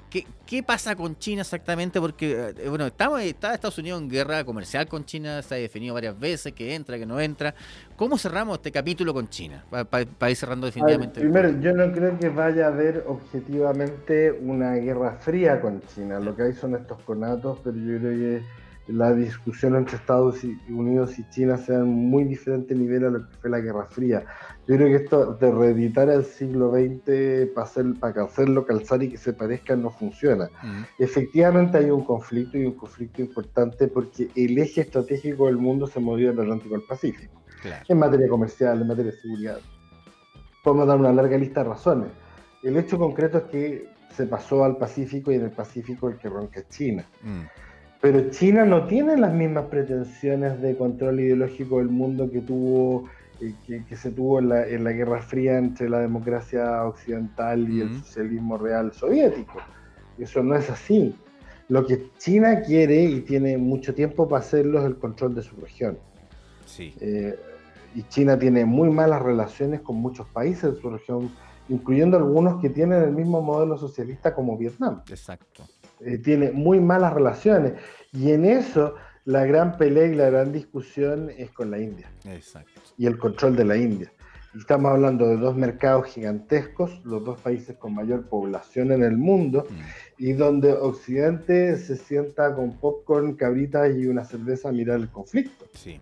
¿Qué, 0.09 0.63
pasa 0.63 0.95
con 0.95 1.17
China 1.17 1.41
exactamente? 1.41 1.99
Porque, 1.99 2.53
eh, 2.57 2.69
bueno, 2.69 2.85
estamos, 2.87 3.21
está 3.21 3.53
Estados 3.53 3.77
Unidos 3.77 4.01
en 4.01 4.09
guerra 4.09 4.45
comercial 4.45 4.87
con 4.87 5.03
China, 5.03 5.41
se 5.41 5.55
ha 5.55 5.57
definido 5.57 5.93
varias 5.93 6.17
veces 6.17 6.53
que 6.53 6.73
entra, 6.73 6.97
que 6.97 7.05
no 7.05 7.19
entra. 7.19 7.53
¿Cómo 7.97 8.17
cerramos 8.17 8.57
este 8.57 8.71
capítulo 8.71 9.13
con 9.13 9.27
China? 9.27 9.65
Para 9.69 10.29
ir 10.29 10.35
cerrando 10.37 10.67
definitivamente. 10.67 11.19
primero, 11.19 11.59
yo 11.59 11.73
no 11.73 11.91
creo 11.91 12.17
que 12.17 12.29
vaya 12.29 12.65
a 12.65 12.67
haber 12.69 13.03
objetivamente 13.07 14.31
una 14.31 14.75
guerra 14.75 15.17
fría 15.19 15.59
con 15.59 15.81
China. 15.93 16.19
Lo 16.19 16.35
que 16.35 16.43
hay 16.43 16.53
son 16.53 16.75
estos 16.75 17.01
conatos, 17.01 17.59
pero 17.61 17.75
yo 17.75 17.99
creo 17.99 18.11
que 18.17 18.43
la 18.91 19.13
discusión 19.13 19.75
entre 19.75 19.97
Estados 19.97 20.43
Unidos 20.67 21.17
y 21.19 21.29
China 21.29 21.57
sea 21.57 21.77
en 21.77 21.87
muy 21.87 22.23
diferente 22.23 22.73
nivel 22.73 23.05
a 23.05 23.09
lo 23.09 23.19
que 23.27 23.35
fue 23.37 23.49
la 23.49 23.59
Guerra 23.59 23.85
Fría. 23.85 24.25
Yo 24.67 24.75
creo 24.75 24.87
que 24.87 25.03
esto 25.03 25.33
de 25.33 25.51
reeditar 25.51 26.09
el 26.09 26.25
siglo 26.25 26.71
XX 26.71 27.51
para, 27.53 27.67
hacer, 27.67 27.85
para 27.99 28.23
hacerlo 28.23 28.65
calzar 28.65 29.03
y 29.03 29.09
que 29.09 29.17
se 29.17 29.33
parezcan 29.33 29.81
no 29.83 29.91
funciona. 29.91 30.49
Efectivamente 30.97 31.77
hay 31.77 31.91
un 31.91 32.03
conflicto 32.03 32.57
y 32.57 32.65
un 32.65 32.73
conflicto 32.73 33.21
importante 33.21 33.87
porque 33.87 34.29
el 34.35 34.57
eje 34.57 34.81
estratégico 34.81 35.45
del 35.45 35.57
mundo 35.57 35.85
se 35.87 35.99
movió 35.99 36.29
del 36.29 36.39
Atlántico 36.39 36.75
al 36.75 36.83
Pacífico, 36.83 37.41
en 37.87 37.97
materia 37.97 38.27
comercial, 38.27 38.81
en 38.81 38.87
materia 38.87 39.11
de 39.11 39.17
seguridad. 39.17 39.59
Podemos 40.63 40.87
dar 40.87 40.97
una 40.97 41.13
larga 41.13 41.37
lista 41.37 41.63
de 41.63 41.69
razones. 41.69 42.09
El 42.63 42.75
hecho 42.77 42.97
concreto 42.97 43.37
es 43.37 43.43
que 43.45 43.89
se 44.15 44.25
pasó 44.25 44.63
al 44.63 44.77
Pacífico 44.77 45.31
y 45.31 45.35
en 45.35 45.45
el 45.45 45.51
Pacífico 45.51 46.09
el 46.09 46.17
que 46.17 46.27
ronca 46.27 46.59
es 46.59 46.69
China. 46.69 47.05
Pero 48.01 48.29
China 48.29 48.65
no 48.65 48.85
tiene 48.85 49.17
las 49.17 49.33
mismas 49.33 49.65
pretensiones 49.65 50.61
de 50.61 50.77
control 50.77 51.19
ideológico 51.19 51.79
del 51.79 51.89
mundo 51.89 52.31
que 52.31 52.39
tuvo 52.39 53.09
eh, 53.41 53.53
que, 53.87 53.95
se 53.95 54.11
tuvo 54.11 54.39
en 54.39 54.49
la, 54.49 54.67
en 54.67 54.83
la, 54.83 54.91
Guerra 54.91 55.21
Fría 55.21 55.57
entre 55.57 55.89
la 55.89 55.99
democracia 55.99 56.83
occidental 56.85 57.69
y 57.69 57.81
el 57.81 57.97
socialismo 57.99 58.57
real 58.57 58.93
soviético. 58.93 59.59
Eso 60.17 60.43
no 60.43 60.55
es 60.55 60.69
así. 60.69 61.15
Lo 61.69 61.85
que 61.85 62.09
China 62.17 62.61
quiere 62.61 63.03
y 63.03 63.21
tiene 63.21 63.57
mucho 63.57 63.93
tiempo 63.93 64.27
para 64.27 64.41
hacerlo 64.41 64.79
es 64.79 64.85
el 64.85 64.97
control 64.97 65.35
de 65.35 65.43
su 65.43 65.55
región. 65.57 65.97
Sí. 66.65 66.93
Eh, 66.99 67.37
y 67.95 68.03
China 68.03 68.37
tiene 68.37 68.65
muy 68.65 68.89
malas 68.89 69.21
relaciones 69.21 69.81
con 69.81 69.95
muchos 69.97 70.27
países 70.27 70.73
de 70.73 70.81
su 70.81 70.89
región, 70.89 71.31
incluyendo 71.69 72.17
algunos 72.17 72.61
que 72.61 72.69
tienen 72.69 73.03
el 73.03 73.11
mismo 73.11 73.41
modelo 73.41 73.77
socialista 73.77 74.33
como 74.33 74.57
Vietnam. 74.57 75.01
Exacto. 75.09 75.63
Eh, 76.01 76.17
tiene 76.17 76.51
muy 76.51 76.79
malas 76.79 77.13
relaciones. 77.13 77.73
Y 78.11 78.31
en 78.31 78.45
eso 78.45 78.95
la 79.25 79.45
gran 79.45 79.77
pelea 79.77 80.07
y 80.07 80.15
la 80.15 80.29
gran 80.29 80.51
discusión 80.51 81.29
es 81.37 81.51
con 81.51 81.71
la 81.71 81.79
India. 81.79 82.11
Exacto. 82.25 82.81
Y 82.97 83.05
el 83.05 83.17
control 83.17 83.55
de 83.55 83.65
la 83.65 83.77
India. 83.77 84.11
Estamos 84.57 84.91
hablando 84.91 85.27
de 85.27 85.37
dos 85.37 85.55
mercados 85.55 86.07
gigantescos, 86.07 87.05
los 87.05 87.23
dos 87.23 87.39
países 87.39 87.77
con 87.77 87.93
mayor 87.93 88.27
población 88.27 88.91
en 88.91 89.03
el 89.03 89.15
mundo, 89.15 89.67
mm. 89.69 90.23
y 90.23 90.33
donde 90.33 90.73
Occidente 90.73 91.77
se 91.77 91.95
sienta 91.95 92.55
con 92.55 92.79
popcorn, 92.79 93.35
cabritas 93.35 93.95
y 93.95 94.07
una 94.07 94.25
cerveza 94.25 94.69
a 94.69 94.71
mirar 94.71 94.99
el 94.99 95.09
conflicto. 95.09 95.65
Sí. 95.75 95.99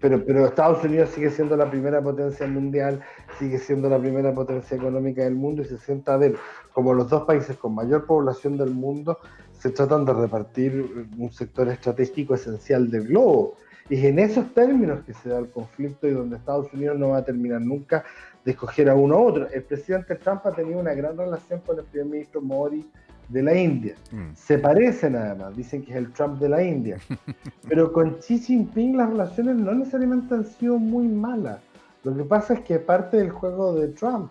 Pero, 0.00 0.24
pero 0.24 0.46
Estados 0.46 0.82
Unidos 0.82 1.10
sigue 1.10 1.30
siendo 1.30 1.56
la 1.56 1.70
primera 1.70 2.02
potencia 2.02 2.46
mundial, 2.46 3.00
sigue 3.38 3.58
siendo 3.58 3.88
la 3.88 3.98
primera 3.98 4.34
potencia 4.34 4.76
económica 4.76 5.22
del 5.22 5.34
mundo 5.34 5.62
y 5.62 5.66
se 5.66 5.78
sienta 5.78 6.14
a 6.14 6.16
ver 6.16 6.34
como 6.72 6.94
los 6.94 7.08
dos 7.08 7.24
países 7.24 7.56
con 7.56 7.74
mayor 7.74 8.06
población 8.06 8.56
del 8.56 8.70
mundo 8.70 9.18
se 9.62 9.70
tratan 9.70 10.04
de 10.04 10.12
repartir 10.12 11.06
un 11.16 11.30
sector 11.30 11.68
estratégico 11.68 12.34
esencial 12.34 12.90
del 12.90 13.06
globo. 13.06 13.54
Y 13.88 14.06
en 14.06 14.18
esos 14.18 14.52
términos 14.54 15.04
que 15.04 15.14
se 15.14 15.28
da 15.28 15.38
el 15.38 15.50
conflicto 15.50 16.08
y 16.08 16.12
donde 16.12 16.36
Estados 16.36 16.72
Unidos 16.72 16.98
no 16.98 17.10
va 17.10 17.18
a 17.18 17.24
terminar 17.24 17.60
nunca 17.60 18.04
de 18.44 18.50
escoger 18.50 18.88
a 18.88 18.96
uno 18.96 19.18
u 19.18 19.28
otro. 19.28 19.48
El 19.50 19.62
presidente 19.62 20.16
Trump 20.16 20.44
ha 20.46 20.52
tenido 20.52 20.80
una 20.80 20.94
gran 20.94 21.16
relación 21.16 21.60
con 21.60 21.78
el 21.78 21.84
primer 21.84 22.08
ministro 22.08 22.40
Modi 22.40 22.84
de 23.28 23.42
la 23.42 23.54
India. 23.54 23.94
Mm. 24.10 24.34
Se 24.34 24.58
parecen 24.58 25.16
además, 25.16 25.56
dicen 25.56 25.82
que 25.82 25.92
es 25.92 25.96
el 25.96 26.12
Trump 26.12 26.38
de 26.40 26.48
la 26.48 26.62
India. 26.62 26.98
Pero 27.68 27.92
con 27.92 28.18
Xi 28.18 28.38
Jinping 28.38 28.96
las 28.96 29.10
relaciones 29.10 29.56
no 29.56 29.72
necesariamente 29.74 30.34
han 30.34 30.44
sido 30.44 30.78
muy 30.78 31.06
malas. 31.06 31.60
Lo 32.04 32.16
que 32.16 32.24
pasa 32.24 32.54
es 32.54 32.60
que 32.60 32.78
parte 32.78 33.16
del 33.16 33.30
juego 33.30 33.74
de 33.74 33.88
Trump, 33.88 34.30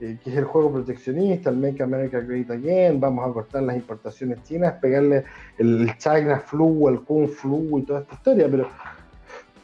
eh, 0.00 0.18
que 0.22 0.30
es 0.30 0.36
el 0.36 0.44
juego 0.44 0.72
proteccionista, 0.72 1.50
el 1.50 1.56
Make 1.56 1.82
America 1.82 2.20
Great 2.20 2.50
Again, 2.50 3.00
vamos 3.00 3.28
a 3.28 3.32
cortar 3.32 3.62
las 3.62 3.76
importaciones 3.76 4.42
chinas, 4.42 4.74
pegarle 4.80 5.24
el 5.58 5.96
China 5.98 6.40
Flu, 6.40 6.88
el 6.88 7.00
Kung 7.00 7.28
Flu 7.28 7.78
y 7.78 7.82
toda 7.82 8.00
esta 8.00 8.14
historia, 8.14 8.48
pero 8.50 8.68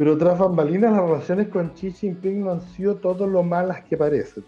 pero 0.01 0.17
tras 0.17 0.39
bambalinas 0.39 0.93
las 0.93 1.03
relaciones 1.03 1.49
con 1.49 1.75
Xi 1.75 1.93
Jinping 1.93 2.43
no 2.43 2.53
han 2.53 2.63
sido 2.63 2.97
todo 2.97 3.27
lo 3.27 3.43
malas 3.43 3.83
que 3.83 3.99
parecen. 3.99 4.45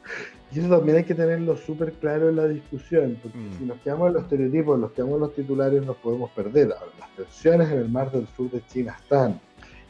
Y 0.55 0.61
eso 0.61 0.68
también 0.68 0.98
hay 0.98 1.05
que 1.05 1.14
tenerlo 1.14 1.57
súper 1.57 1.92
claro 1.94 2.28
en 2.28 2.36
la 2.36 2.46
discusión, 2.46 3.18
porque 3.22 3.38
mm. 3.38 3.59
si 3.59 3.64
nos 3.64 3.78
quedamos 3.80 4.09
en 4.09 4.14
los 4.14 4.22
estereotipos, 4.24 4.78
nos 4.78 4.92
quedamos 4.92 5.14
en 5.14 5.20
los 5.20 5.34
titulares, 5.34 5.86
nos 5.86 5.96
podemos 5.96 6.30
perder. 6.32 6.68
las 6.68 7.16
tensiones 7.16 7.70
en 7.70 7.78
el 7.78 7.88
mar 7.88 8.11
del 8.11 8.26
sur 8.36 8.50
de 8.50 8.64
China 8.66 8.96
están, 9.00 9.40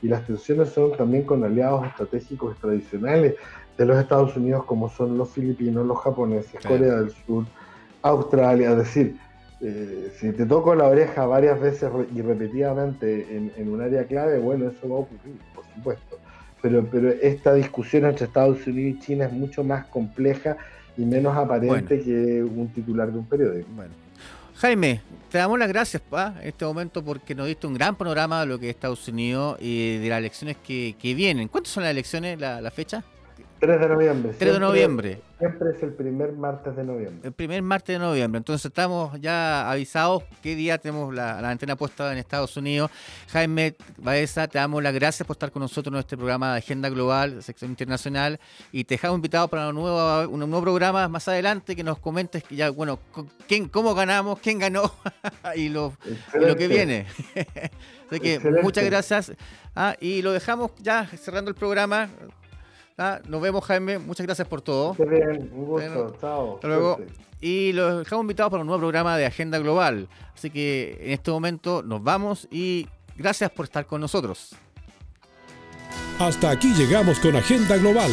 y 0.02 0.08
las 0.08 0.24
tensiones 0.24 0.68
son 0.68 0.96
también 0.96 1.24
con 1.24 1.42
aliados 1.42 1.86
estratégicos 1.86 2.56
tradicionales 2.58 3.34
de 3.76 3.86
los 3.86 3.98
Estados 3.98 4.36
Unidos, 4.36 4.64
como 4.64 4.88
son 4.88 5.18
los 5.18 5.30
filipinos, 5.30 5.84
los 5.84 5.98
japoneses, 5.98 6.64
Corea 6.64 6.94
del 6.96 7.10
Sur, 7.10 7.44
Australia. 8.02 8.70
Es 8.70 8.78
decir, 8.78 9.16
eh, 9.60 10.12
si 10.16 10.32
te 10.32 10.46
toco 10.46 10.76
la 10.76 10.86
oreja 10.86 11.26
varias 11.26 11.60
veces 11.60 11.90
y 12.14 12.22
repetidamente 12.22 13.36
en, 13.36 13.52
en 13.56 13.68
un 13.68 13.80
área 13.80 14.04
clave, 14.04 14.38
bueno, 14.38 14.70
eso 14.70 14.88
va 14.88 14.96
a 14.96 15.00
ocurrir, 15.00 15.38
por 15.54 15.64
supuesto 15.74 16.11
pero, 16.62 16.86
pero 16.90 17.10
esta 17.10 17.52
discusión 17.54 18.06
entre 18.06 18.26
Estados 18.26 18.66
Unidos 18.66 18.98
y 18.98 19.04
China 19.04 19.26
es 19.26 19.32
mucho 19.32 19.64
más 19.64 19.86
compleja 19.86 20.56
y 20.96 21.04
menos 21.04 21.36
aparente 21.36 22.00
que 22.00 22.42
un 22.42 22.68
titular 22.68 23.10
de 23.10 23.18
un 23.18 23.26
periódico. 23.26 23.68
Bueno. 23.74 23.92
Jaime, 24.56 25.00
te 25.28 25.38
damos 25.38 25.58
las 25.58 25.68
gracias 25.68 26.00
pa, 26.00 26.36
en 26.40 26.48
este 26.48 26.64
momento 26.64 27.04
porque 27.04 27.34
nos 27.34 27.48
diste 27.48 27.66
un 27.66 27.74
gran 27.74 27.96
panorama 27.96 28.40
de 28.40 28.46
lo 28.46 28.58
que 28.60 28.68
es 28.68 28.76
Estados 28.76 29.08
Unidos 29.08 29.58
y 29.60 29.98
de 29.98 30.08
las 30.08 30.18
elecciones 30.18 30.56
que, 30.64 30.94
que 31.00 31.14
vienen. 31.14 31.48
¿Cuántas 31.48 31.72
son 31.72 31.82
las 31.82 31.90
elecciones, 31.90 32.38
la, 32.38 32.60
la 32.60 32.70
fecha? 32.70 33.02
3 33.62 33.78
de 33.78 33.88
noviembre. 33.88 34.34
3 34.36 34.54
de 34.54 34.58
noviembre. 34.58 35.20
Siempre 35.38 35.70
es 35.70 35.80
el 35.84 35.92
primer 35.92 36.32
martes 36.32 36.74
de 36.74 36.82
noviembre. 36.82 37.20
El 37.22 37.32
primer 37.32 37.62
martes 37.62 37.94
de 37.94 38.04
noviembre. 38.04 38.38
Entonces 38.38 38.66
estamos 38.66 39.20
ya 39.20 39.70
avisados 39.70 40.24
qué 40.42 40.56
día 40.56 40.78
tenemos 40.78 41.14
la, 41.14 41.38
antena 41.48 41.76
puesta 41.76 42.10
en 42.10 42.18
Estados 42.18 42.56
Unidos. 42.56 42.90
Jaime 43.28 43.76
Baeza, 43.98 44.48
te 44.48 44.58
damos 44.58 44.82
las 44.82 44.92
gracias 44.92 45.24
por 45.24 45.36
estar 45.36 45.52
con 45.52 45.62
nosotros 45.62 45.94
en 45.94 46.00
este 46.00 46.16
programa 46.16 46.54
de 46.54 46.58
Agenda 46.58 46.88
Global, 46.88 47.40
sección 47.40 47.70
internacional. 47.70 48.40
Y 48.72 48.82
te 48.82 48.94
dejamos 48.94 49.18
invitado 49.18 49.46
para 49.46 49.68
un 49.68 49.76
nuevo, 49.76 50.28
un 50.28 50.40
nuevo 50.40 50.60
programa 50.60 51.06
más 51.06 51.28
adelante 51.28 51.76
que 51.76 51.84
nos 51.84 52.00
comentes 52.00 52.42
ya, 52.50 52.68
bueno, 52.70 52.98
quién, 53.46 53.68
cómo 53.68 53.94
ganamos, 53.94 54.40
quién 54.40 54.58
ganó 54.58 54.92
y, 55.54 55.68
lo, 55.68 55.96
lo 56.34 56.56
que 56.56 56.66
viene. 56.66 57.06
Así 58.10 58.18
que 58.18 58.40
muchas 58.60 58.84
gracias. 58.84 59.32
Ah, 59.76 59.94
y 60.00 60.20
lo 60.20 60.32
dejamos 60.32 60.72
ya 60.80 61.06
cerrando 61.06 61.48
el 61.48 61.54
programa. 61.54 62.08
Ah, 62.99 63.20
nos 63.26 63.40
vemos, 63.40 63.64
Jaime. 63.64 63.99
Muchas 63.99 64.26
gracias 64.26 64.47
por 64.47 64.61
todo. 64.61 64.95
bien, 64.95 65.51
un 65.53 65.64
gusto. 65.64 66.16
Chao. 66.20 66.55
Hasta 66.57 66.68
luego. 66.68 66.99
Y 67.40 67.72
los 67.72 67.99
dejamos 68.01 68.22
invitados 68.22 68.51
para 68.51 68.61
un 68.61 68.66
nuevo 68.66 68.80
programa 68.80 69.16
de 69.16 69.26
Agenda 69.26 69.59
Global. 69.59 70.09
Así 70.34 70.51
que 70.51 70.99
en 71.01 71.11
este 71.11 71.30
momento 71.30 71.82
nos 71.82 72.03
vamos 72.03 72.47
y 72.51 72.86
gracias 73.16 73.51
por 73.51 73.64
estar 73.64 73.86
con 73.86 74.01
nosotros. 74.01 74.55
Hasta 76.18 76.51
aquí 76.51 76.72
llegamos 76.74 77.18
con 77.18 77.34
Agenda 77.34 77.76
Global 77.76 78.12